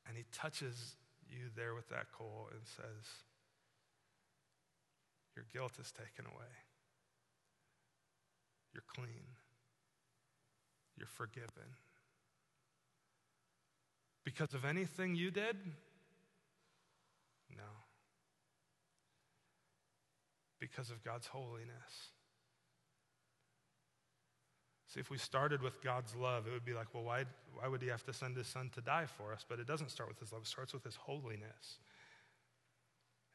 and 0.07 0.17
he 0.17 0.23
touches 0.33 0.95
you 1.29 1.51
there 1.55 1.75
with 1.75 1.87
that 1.89 2.07
coal 2.11 2.49
and 2.51 2.61
says, 2.65 3.05
Your 5.35 5.45
guilt 5.53 5.73
is 5.79 5.91
taken 5.91 6.25
away. 6.25 6.49
You're 8.73 8.83
clean. 8.91 9.38
You're 10.99 11.07
forgiven. 11.07 11.77
Because 14.25 14.53
of 14.53 14.65
anything 14.65 15.15
you 15.15 15.31
did? 15.31 15.55
No. 17.55 17.63
Because 20.59 20.91
of 20.91 21.03
God's 21.03 21.27
holiness. 21.27 22.11
See, 24.87 24.99
if 24.99 25.09
we 25.09 25.17
started 25.17 25.61
with 25.61 25.81
God's 25.81 26.15
love, 26.15 26.47
it 26.47 26.51
would 26.51 26.65
be 26.65 26.73
like, 26.73 26.93
well, 26.93 27.03
why, 27.03 27.23
why 27.53 27.67
would 27.67 27.81
he 27.81 27.87
have 27.87 28.03
to 28.05 28.13
send 28.13 28.35
his 28.35 28.47
son 28.47 28.69
to 28.75 28.81
die 28.81 29.05
for 29.05 29.31
us? 29.31 29.45
But 29.47 29.59
it 29.59 29.67
doesn't 29.67 29.91
start 29.91 30.09
with 30.09 30.19
his 30.19 30.33
love, 30.33 30.41
it 30.41 30.47
starts 30.47 30.73
with 30.73 30.83
his 30.83 30.95
holiness. 30.95 31.79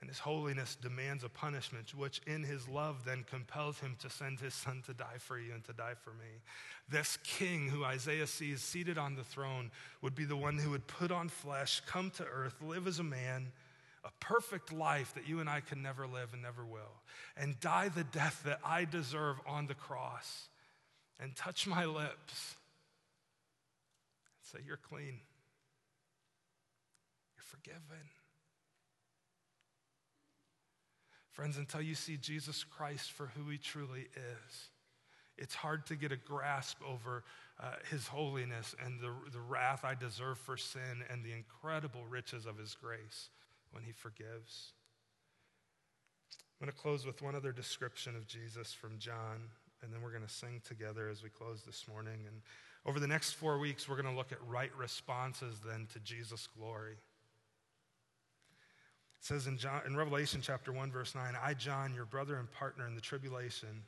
And 0.05 0.11
his 0.11 0.19
holiness 0.19 0.77
demands 0.77 1.25
a 1.25 1.31
punishment, 1.31 1.95
which 1.95 2.21
in 2.27 2.43
his 2.43 2.69
love 2.69 3.07
then 3.07 3.25
compels 3.27 3.79
him 3.79 3.97
to 4.01 4.11
send 4.11 4.39
his 4.39 4.53
son 4.53 4.83
to 4.85 4.93
die 4.93 5.17
for 5.17 5.39
you 5.39 5.55
and 5.55 5.65
to 5.65 5.73
die 5.73 5.95
for 5.95 6.11
me. 6.11 6.43
This 6.91 7.17
king 7.25 7.69
who 7.69 7.85
Isaiah 7.85 8.27
sees 8.27 8.61
seated 8.61 8.99
on 8.99 9.15
the 9.15 9.25
throne 9.25 9.71
would 10.03 10.15
be 10.15 10.27
the 10.27 10.37
one 10.37 10.59
who 10.59 10.73
would 10.73 10.87
put 10.87 11.11
on 11.11 11.31
flesh, 11.31 11.81
come 11.87 12.11
to 12.19 12.25
earth, 12.27 12.55
live 12.61 12.87
as 12.87 12.99
a 12.99 13.03
man, 13.03 13.51
a 14.05 14.11
perfect 14.21 14.75
life 14.75 15.15
that 15.15 15.27
you 15.27 15.41
and 15.41 15.49
I 15.49 15.61
can 15.61 15.81
never 15.81 16.07
live 16.07 16.35
and 16.35 16.43
never 16.43 16.67
will, 16.67 17.01
and 17.35 17.59
die 17.61 17.89
the 17.89 18.05
death 18.05 18.43
that 18.45 18.61
I 18.63 18.85
deserve 18.85 19.41
on 19.47 19.69
the 19.69 19.75
cross 19.75 20.51
and 21.19 21.35
touch 21.35 21.67
my 21.67 21.87
lips 21.87 22.57
and 24.27 24.43
say, 24.43 24.59
You're 24.67 24.77
clean. 24.77 25.19
You're 27.37 27.45
forgiven. 27.47 28.11
Friends, 31.35 31.59
until 31.59 31.83
you 31.83 31.97
see 31.97 32.17
Jesus 32.17 32.65
Christ 32.65 33.11
for 33.11 33.27
who 33.27 33.51
he 33.51 33.59
truly 33.59 34.07
is, 34.15 34.69
it's 35.37 35.55
hard 35.55 35.85
to 35.87 35.97
get 35.97 36.13
a 36.13 36.17
grasp 36.17 36.79
over 36.89 37.25
uh, 37.61 37.73
his 37.91 38.07
holiness 38.07 38.75
and 38.85 39.01
the, 39.01 39.11
the 39.33 39.41
wrath 39.41 39.85
I 39.85 39.97
deserve 39.97 40.39
for 40.39 40.57
sin 40.57 41.03
and 41.11 41.25
the 41.25 41.33
incredible 41.33 42.07
riches 42.09 42.47
of 42.47 42.57
his 42.57 42.77
grace 42.77 43.31
when 43.73 43.83
he 43.83 43.91
forgives. 43.91 44.73
I'm 46.61 46.67
going 46.67 46.73
to 46.73 46.81
close 46.81 47.05
with 47.05 47.21
one 47.21 47.35
other 47.35 47.51
description 47.51 48.15
of 48.15 48.29
Jesus 48.29 48.73
from 48.73 48.99
John 49.01 49.51
and 49.83 49.93
then 49.93 50.01
we're 50.03 50.11
going 50.11 50.23
to 50.23 50.33
sing 50.33 50.63
together 50.65 51.09
as 51.09 51.23
we 51.23 51.29
close 51.31 51.63
this 51.63 51.87
morning. 51.89 52.21
And 52.27 52.41
over 52.87 53.01
the 53.01 53.09
next 53.09 53.33
four 53.33 53.59
weeks, 53.59 53.89
we're 53.89 54.01
going 54.01 54.13
to 54.13 54.17
look 54.17 54.31
at 54.33 54.39
right 54.47 54.71
responses 54.77 55.61
then 55.67 55.89
to 55.93 55.99
Jesus' 55.99 56.49
glory. 56.57 56.95
It 59.25 59.29
says 59.29 59.47
in, 59.47 59.57
John, 59.57 59.81
in 59.87 59.97
Revelation 59.97 60.43
chapter 60.43 60.71
1, 60.71 60.93
verse 60.93 61.15
9, 61.15 61.35
I, 61.43 61.55
John, 61.55 61.95
your 61.95 62.05
brother 62.05 62.37
and 62.37 62.51
partner 62.53 62.87
in 62.87 62.95
the 62.95 63.01
tribulation 63.01 63.83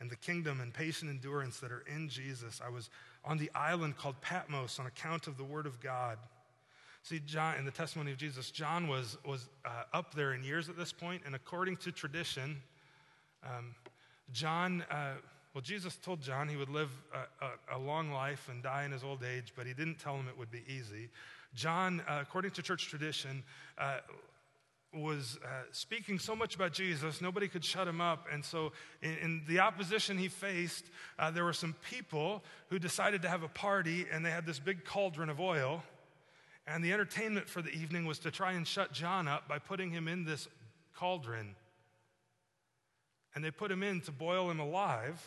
and 0.00 0.10
the 0.10 0.16
kingdom 0.16 0.62
and 0.62 0.72
patient 0.72 1.10
endurance 1.10 1.60
that 1.60 1.70
are 1.70 1.84
in 1.86 2.08
Jesus, 2.08 2.58
I 2.64 2.70
was 2.70 2.88
on 3.26 3.36
the 3.36 3.50
island 3.54 3.98
called 3.98 4.18
Patmos 4.22 4.78
on 4.78 4.86
account 4.86 5.26
of 5.26 5.36
the 5.36 5.44
word 5.44 5.66
of 5.66 5.80
God. 5.82 6.16
See, 7.02 7.20
John, 7.26 7.58
in 7.58 7.66
the 7.66 7.70
testimony 7.70 8.10
of 8.10 8.16
Jesus, 8.16 8.50
John 8.50 8.88
was, 8.88 9.18
was 9.26 9.50
uh, 9.66 9.82
up 9.92 10.14
there 10.14 10.32
in 10.32 10.42
years 10.42 10.70
at 10.70 10.78
this 10.78 10.94
point, 10.94 11.20
and 11.26 11.34
according 11.34 11.76
to 11.78 11.92
tradition, 11.92 12.56
um, 13.44 13.74
John, 14.32 14.82
uh, 14.90 15.16
well, 15.52 15.60
Jesus 15.60 15.96
told 15.96 16.22
John 16.22 16.48
he 16.48 16.56
would 16.56 16.70
live 16.70 16.88
a, 17.12 17.74
a, 17.74 17.76
a, 17.76 17.78
long 17.78 18.10
life 18.10 18.48
and 18.50 18.62
die 18.62 18.84
in 18.84 18.92
his 18.92 19.04
old 19.04 19.22
age, 19.22 19.52
but 19.54 19.66
he 19.66 19.74
didn't 19.74 19.98
tell 19.98 20.16
him 20.16 20.26
it 20.26 20.38
would 20.38 20.50
be 20.50 20.62
easy. 20.66 21.10
John, 21.54 22.02
uh, 22.08 22.18
according 22.22 22.52
to 22.52 22.62
church 22.62 22.88
tradition, 22.88 23.42
uh, 23.78 23.98
was 24.94 25.38
uh, 25.44 25.48
speaking 25.72 26.18
so 26.18 26.36
much 26.36 26.54
about 26.54 26.72
Jesus, 26.72 27.20
nobody 27.20 27.48
could 27.48 27.64
shut 27.64 27.88
him 27.88 28.00
up. 28.00 28.26
And 28.30 28.44
so, 28.44 28.72
in, 29.00 29.16
in 29.18 29.42
the 29.48 29.60
opposition 29.60 30.18
he 30.18 30.28
faced, 30.28 30.84
uh, 31.18 31.30
there 31.30 31.44
were 31.44 31.52
some 31.52 31.74
people 31.90 32.42
who 32.68 32.78
decided 32.78 33.22
to 33.22 33.28
have 33.28 33.42
a 33.42 33.48
party, 33.48 34.06
and 34.12 34.24
they 34.24 34.30
had 34.30 34.44
this 34.44 34.58
big 34.58 34.84
cauldron 34.84 35.30
of 35.30 35.40
oil. 35.40 35.82
And 36.66 36.84
the 36.84 36.92
entertainment 36.92 37.48
for 37.48 37.62
the 37.62 37.70
evening 37.70 38.06
was 38.06 38.18
to 38.20 38.30
try 38.30 38.52
and 38.52 38.66
shut 38.66 38.92
John 38.92 39.26
up 39.26 39.48
by 39.48 39.58
putting 39.58 39.90
him 39.90 40.08
in 40.08 40.24
this 40.24 40.46
cauldron 40.94 41.56
and 43.34 43.44
they 43.44 43.50
put 43.50 43.70
him 43.70 43.82
in 43.82 44.00
to 44.02 44.12
boil 44.12 44.50
him 44.50 44.60
alive. 44.60 45.24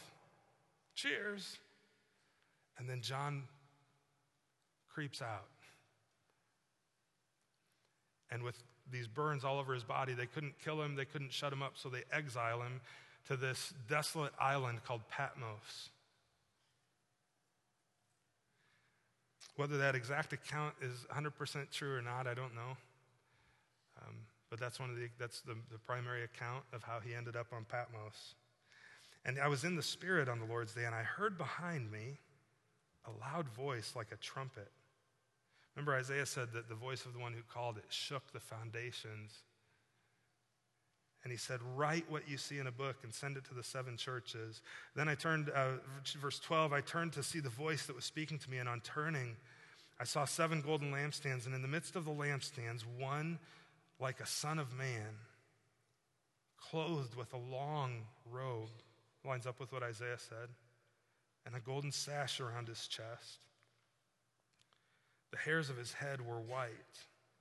Cheers. 0.93 1.57
And 2.77 2.89
then 2.89 3.01
John 3.01 3.43
creeps 4.89 5.21
out. 5.21 5.47
And 8.31 8.43
with 8.43 8.61
these 8.91 9.07
burns 9.07 9.43
all 9.43 9.59
over 9.59 9.73
his 9.73 9.83
body, 9.83 10.13
they 10.13 10.25
couldn't 10.25 10.55
kill 10.63 10.81
him, 10.81 10.95
they 10.95 11.05
couldn't 11.05 11.31
shut 11.31 11.51
him 11.51 11.61
up, 11.61 11.73
so 11.75 11.89
they 11.89 12.03
exile 12.11 12.61
him 12.61 12.81
to 13.27 13.35
this 13.35 13.73
desolate 13.89 14.33
island 14.39 14.83
called 14.83 15.01
Patmos. 15.09 15.89
Whether 19.55 19.77
that 19.77 19.95
exact 19.95 20.33
account 20.33 20.75
is 20.81 21.05
100% 21.13 21.71
true 21.71 21.95
or 21.95 22.01
not, 22.01 22.27
I 22.27 22.33
don't 22.33 22.53
know. 22.53 22.77
Um, 24.01 24.15
but 24.49 24.59
that's 24.59 24.79
one 24.79 24.89
of 24.89 24.97
the 24.97 25.07
that's 25.17 25.41
the, 25.41 25.55
the 25.71 25.79
primary 25.79 26.23
account 26.23 26.63
of 26.73 26.83
how 26.83 26.99
he 26.99 27.13
ended 27.15 27.35
up 27.35 27.47
on 27.51 27.65
Patmos. 27.65 28.35
And 29.25 29.39
I 29.39 29.47
was 29.47 29.63
in 29.63 29.75
the 29.75 29.83
Spirit 29.83 30.29
on 30.29 30.39
the 30.39 30.45
Lord's 30.45 30.73
day, 30.73 30.85
and 30.85 30.93
I 30.93 31.01
heard 31.01 31.37
behind 31.37 31.91
me 31.91 32.19
a 33.05 33.11
loud 33.19 33.49
voice 33.49 33.93
like 33.95 34.11
a 34.11 34.17
trumpet. 34.17 34.71
Remember, 35.75 35.93
Isaiah 35.95 36.25
said 36.25 36.53
that 36.53 36.69
the 36.69 36.75
voice 36.75 37.05
of 37.05 37.13
the 37.13 37.19
one 37.19 37.33
who 37.33 37.41
called 37.53 37.77
it 37.77 37.85
shook 37.89 38.31
the 38.31 38.39
foundations. 38.39 39.43
And 41.23 41.31
he 41.31 41.37
said, 41.37 41.59
Write 41.75 42.05
what 42.09 42.29
you 42.29 42.37
see 42.37 42.59
in 42.59 42.67
a 42.67 42.71
book 42.71 42.97
and 43.03 43.13
send 43.13 43.35
it 43.35 43.43
to 43.45 43.53
the 43.53 43.63
seven 43.63 43.97
churches. 43.97 44.61
Then 44.95 45.09
I 45.09 45.15
turned, 45.15 45.49
uh, 45.49 45.73
verse 46.21 46.39
12, 46.39 46.71
I 46.71 46.81
turned 46.81 47.13
to 47.13 47.23
see 47.23 47.39
the 47.39 47.49
voice 47.49 47.87
that 47.87 47.95
was 47.95 48.05
speaking 48.05 48.37
to 48.39 48.49
me, 48.49 48.59
and 48.59 48.69
on 48.69 48.79
turning, 48.81 49.35
I 49.99 50.03
saw 50.03 50.25
seven 50.25 50.61
golden 50.61 50.91
lampstands, 50.91 51.45
and 51.45 51.55
in 51.55 51.61
the 51.61 51.67
midst 51.67 51.95
of 51.95 52.05
the 52.05 52.11
lampstands, 52.11 52.83
one 52.99 53.39
like 53.99 54.19
a 54.19 54.25
son 54.25 54.59
of 54.59 54.77
man. 54.77 55.19
clothed 56.71 57.15
with 57.15 57.31
a 57.33 57.37
long 57.37 58.01
robe, 58.29 58.69
lines 59.23 59.45
up 59.45 59.59
with 59.59 59.71
what 59.71 59.83
Isaiah 59.83 60.17
said, 60.17 60.49
and 61.45 61.55
a 61.55 61.59
golden 61.59 61.91
sash 61.91 62.39
around 62.39 62.67
his 62.67 62.87
chest. 62.87 63.39
The 65.31 65.37
hairs 65.37 65.69
of 65.69 65.77
his 65.77 65.93
head 65.93 66.25
were 66.25 66.39
white, 66.39 66.69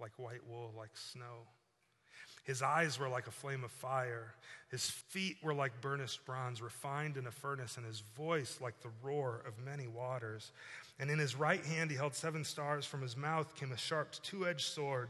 like 0.01 0.13
white 0.17 0.47
wool, 0.49 0.73
like 0.77 0.97
snow. 0.97 1.47
His 2.45 2.61
eyes 2.61 2.99
were 2.99 3.09
like 3.09 3.27
a 3.27 3.31
flame 3.31 3.65
of 3.65 3.71
fire. 3.71 4.35
His 4.71 4.91
feet 4.91 5.39
were 5.43 5.55
like 5.55 5.81
burnished 5.81 6.25
bronze, 6.27 6.61
refined 6.61 7.17
in 7.17 7.27
a 7.27 7.31
furnace, 7.31 7.79
and 7.79 7.87
his 7.87 8.01
voice 8.17 8.59
like 8.61 8.81
the 8.81 8.91
roar 9.03 9.43
of 9.47 9.65
many 9.65 9.87
waters. 9.87 10.53
And 10.99 11.11
in 11.11 11.19
his 11.19 11.35
right 11.35 11.65
hand 11.65 11.91
he 11.91 11.97
held 11.97 12.15
seven 12.15 12.45
stars. 12.45 12.85
From 12.85 13.01
his 13.01 13.17
mouth 13.17 13.55
came 13.55 13.73
a 13.73 13.79
sharp 13.79 14.13
two 14.23 14.47
edged 14.47 14.67
sword. 14.67 15.09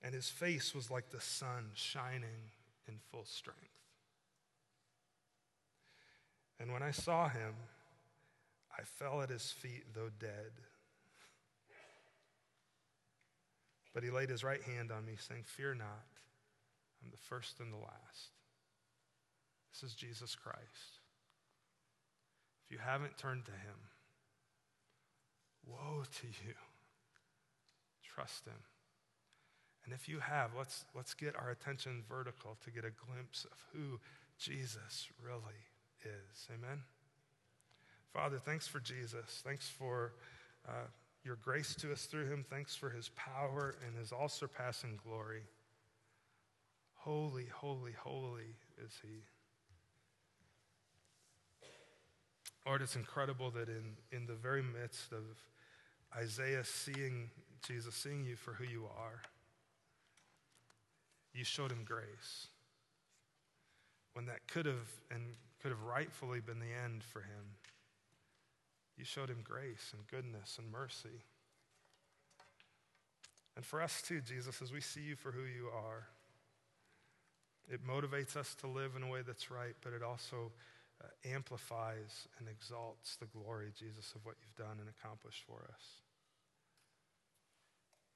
And 0.00 0.14
his 0.14 0.28
face 0.28 0.74
was 0.74 0.90
like 0.90 1.10
the 1.10 1.20
sun 1.20 1.70
shining 1.74 2.50
in 2.86 2.98
full 3.10 3.24
strength. 3.24 3.60
And 6.60 6.72
when 6.72 6.82
I 6.82 6.92
saw 6.92 7.28
him, 7.28 7.54
I 8.78 8.82
fell 8.84 9.20
at 9.22 9.30
his 9.30 9.50
feet, 9.50 9.84
though 9.94 10.10
dead. 10.18 10.52
But 13.94 14.02
he 14.02 14.10
laid 14.10 14.30
his 14.30 14.42
right 14.42 14.62
hand 14.62 14.90
on 14.90 15.04
me, 15.04 15.12
saying, 15.18 15.44
Fear 15.44 15.74
not, 15.74 16.06
I'm 17.02 17.10
the 17.10 17.16
first 17.16 17.60
and 17.60 17.72
the 17.72 17.76
last. 17.76 18.30
This 19.72 19.90
is 19.90 19.94
Jesus 19.94 20.34
Christ. 20.34 21.00
If 22.64 22.72
you 22.72 22.78
haven't 22.78 23.18
turned 23.18 23.44
to 23.46 23.50
him, 23.50 23.76
woe 25.66 26.04
to 26.20 26.26
you. 26.26 26.54
Trust 28.14 28.46
him. 28.46 28.58
And 29.84 29.92
if 29.92 30.08
you 30.08 30.20
have, 30.20 30.52
let's, 30.56 30.84
let's 30.94 31.14
get 31.14 31.34
our 31.36 31.50
attention 31.50 32.04
vertical 32.08 32.56
to 32.64 32.70
get 32.70 32.84
a 32.84 32.92
glimpse 33.06 33.44
of 33.44 33.58
who 33.72 33.98
Jesus 34.38 35.08
really 35.20 35.66
is. 36.04 36.48
Amen? 36.54 36.82
Father, 38.12 38.38
thanks 38.38 38.68
for 38.68 38.78
Jesus. 38.80 39.42
Thanks 39.44 39.68
for 39.68 40.12
uh, 40.68 40.86
your 41.24 41.36
grace 41.36 41.74
to 41.76 41.92
us 41.92 42.04
through 42.04 42.26
him. 42.26 42.44
Thanks 42.48 42.74
for 42.74 42.90
his 42.90 43.10
power 43.10 43.76
and 43.86 43.96
his 43.96 44.12
all 44.12 44.28
surpassing 44.28 44.98
glory. 45.02 45.42
Holy, 46.94 47.46
holy, 47.46 47.92
holy 47.92 48.54
is 48.84 48.92
he. 49.02 49.22
Lord, 52.66 52.82
it's 52.82 52.96
incredible 52.96 53.50
that 53.52 53.68
in, 53.68 53.96
in 54.12 54.26
the 54.26 54.34
very 54.34 54.62
midst 54.62 55.12
of 55.12 55.24
Isaiah 56.16 56.64
seeing 56.64 57.30
Jesus, 57.66 57.94
seeing 57.94 58.24
you 58.24 58.36
for 58.36 58.52
who 58.52 58.64
you 58.64 58.84
are, 58.98 59.22
you 61.34 61.44
showed 61.44 61.72
him 61.72 61.82
grace. 61.84 62.48
When 64.12 64.26
that 64.26 64.46
could 64.46 64.66
have 64.66 64.90
and 65.10 65.22
could 65.62 65.70
have 65.70 65.82
rightfully 65.82 66.40
been 66.40 66.58
the 66.58 66.74
end 66.84 67.02
for 67.02 67.20
him. 67.20 67.56
You 68.96 69.04
showed 69.04 69.30
him 69.30 69.42
grace 69.42 69.92
and 69.92 70.06
goodness 70.06 70.58
and 70.58 70.70
mercy. 70.70 71.22
And 73.56 73.64
for 73.64 73.82
us 73.82 74.02
too, 74.02 74.20
Jesus, 74.20 74.62
as 74.62 74.72
we 74.72 74.80
see 74.80 75.00
you 75.00 75.16
for 75.16 75.32
who 75.32 75.42
you 75.42 75.68
are, 75.74 76.08
it 77.70 77.86
motivates 77.86 78.36
us 78.36 78.54
to 78.56 78.66
live 78.66 78.96
in 78.96 79.02
a 79.02 79.08
way 79.08 79.20
that's 79.26 79.50
right, 79.50 79.74
but 79.82 79.92
it 79.92 80.02
also 80.02 80.52
uh, 81.02 81.06
amplifies 81.32 82.28
and 82.38 82.48
exalts 82.48 83.16
the 83.16 83.26
glory, 83.26 83.72
Jesus, 83.78 84.12
of 84.14 84.24
what 84.24 84.36
you've 84.40 84.56
done 84.56 84.78
and 84.80 84.88
accomplished 84.88 85.42
for 85.46 85.64
us. 85.72 85.84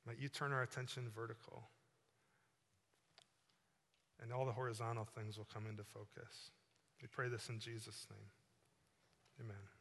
Might 0.06 0.18
you 0.18 0.28
turn 0.28 0.52
our 0.52 0.62
attention 0.62 1.08
vertical, 1.14 1.64
and 4.22 4.32
all 4.32 4.46
the 4.46 4.52
horizontal 4.52 5.04
things 5.04 5.36
will 5.36 5.48
come 5.52 5.66
into 5.68 5.84
focus. 5.84 6.50
We 7.02 7.08
pray 7.08 7.28
this 7.28 7.48
in 7.48 7.58
Jesus' 7.58 8.06
name. 8.10 8.28
Amen. 9.40 9.75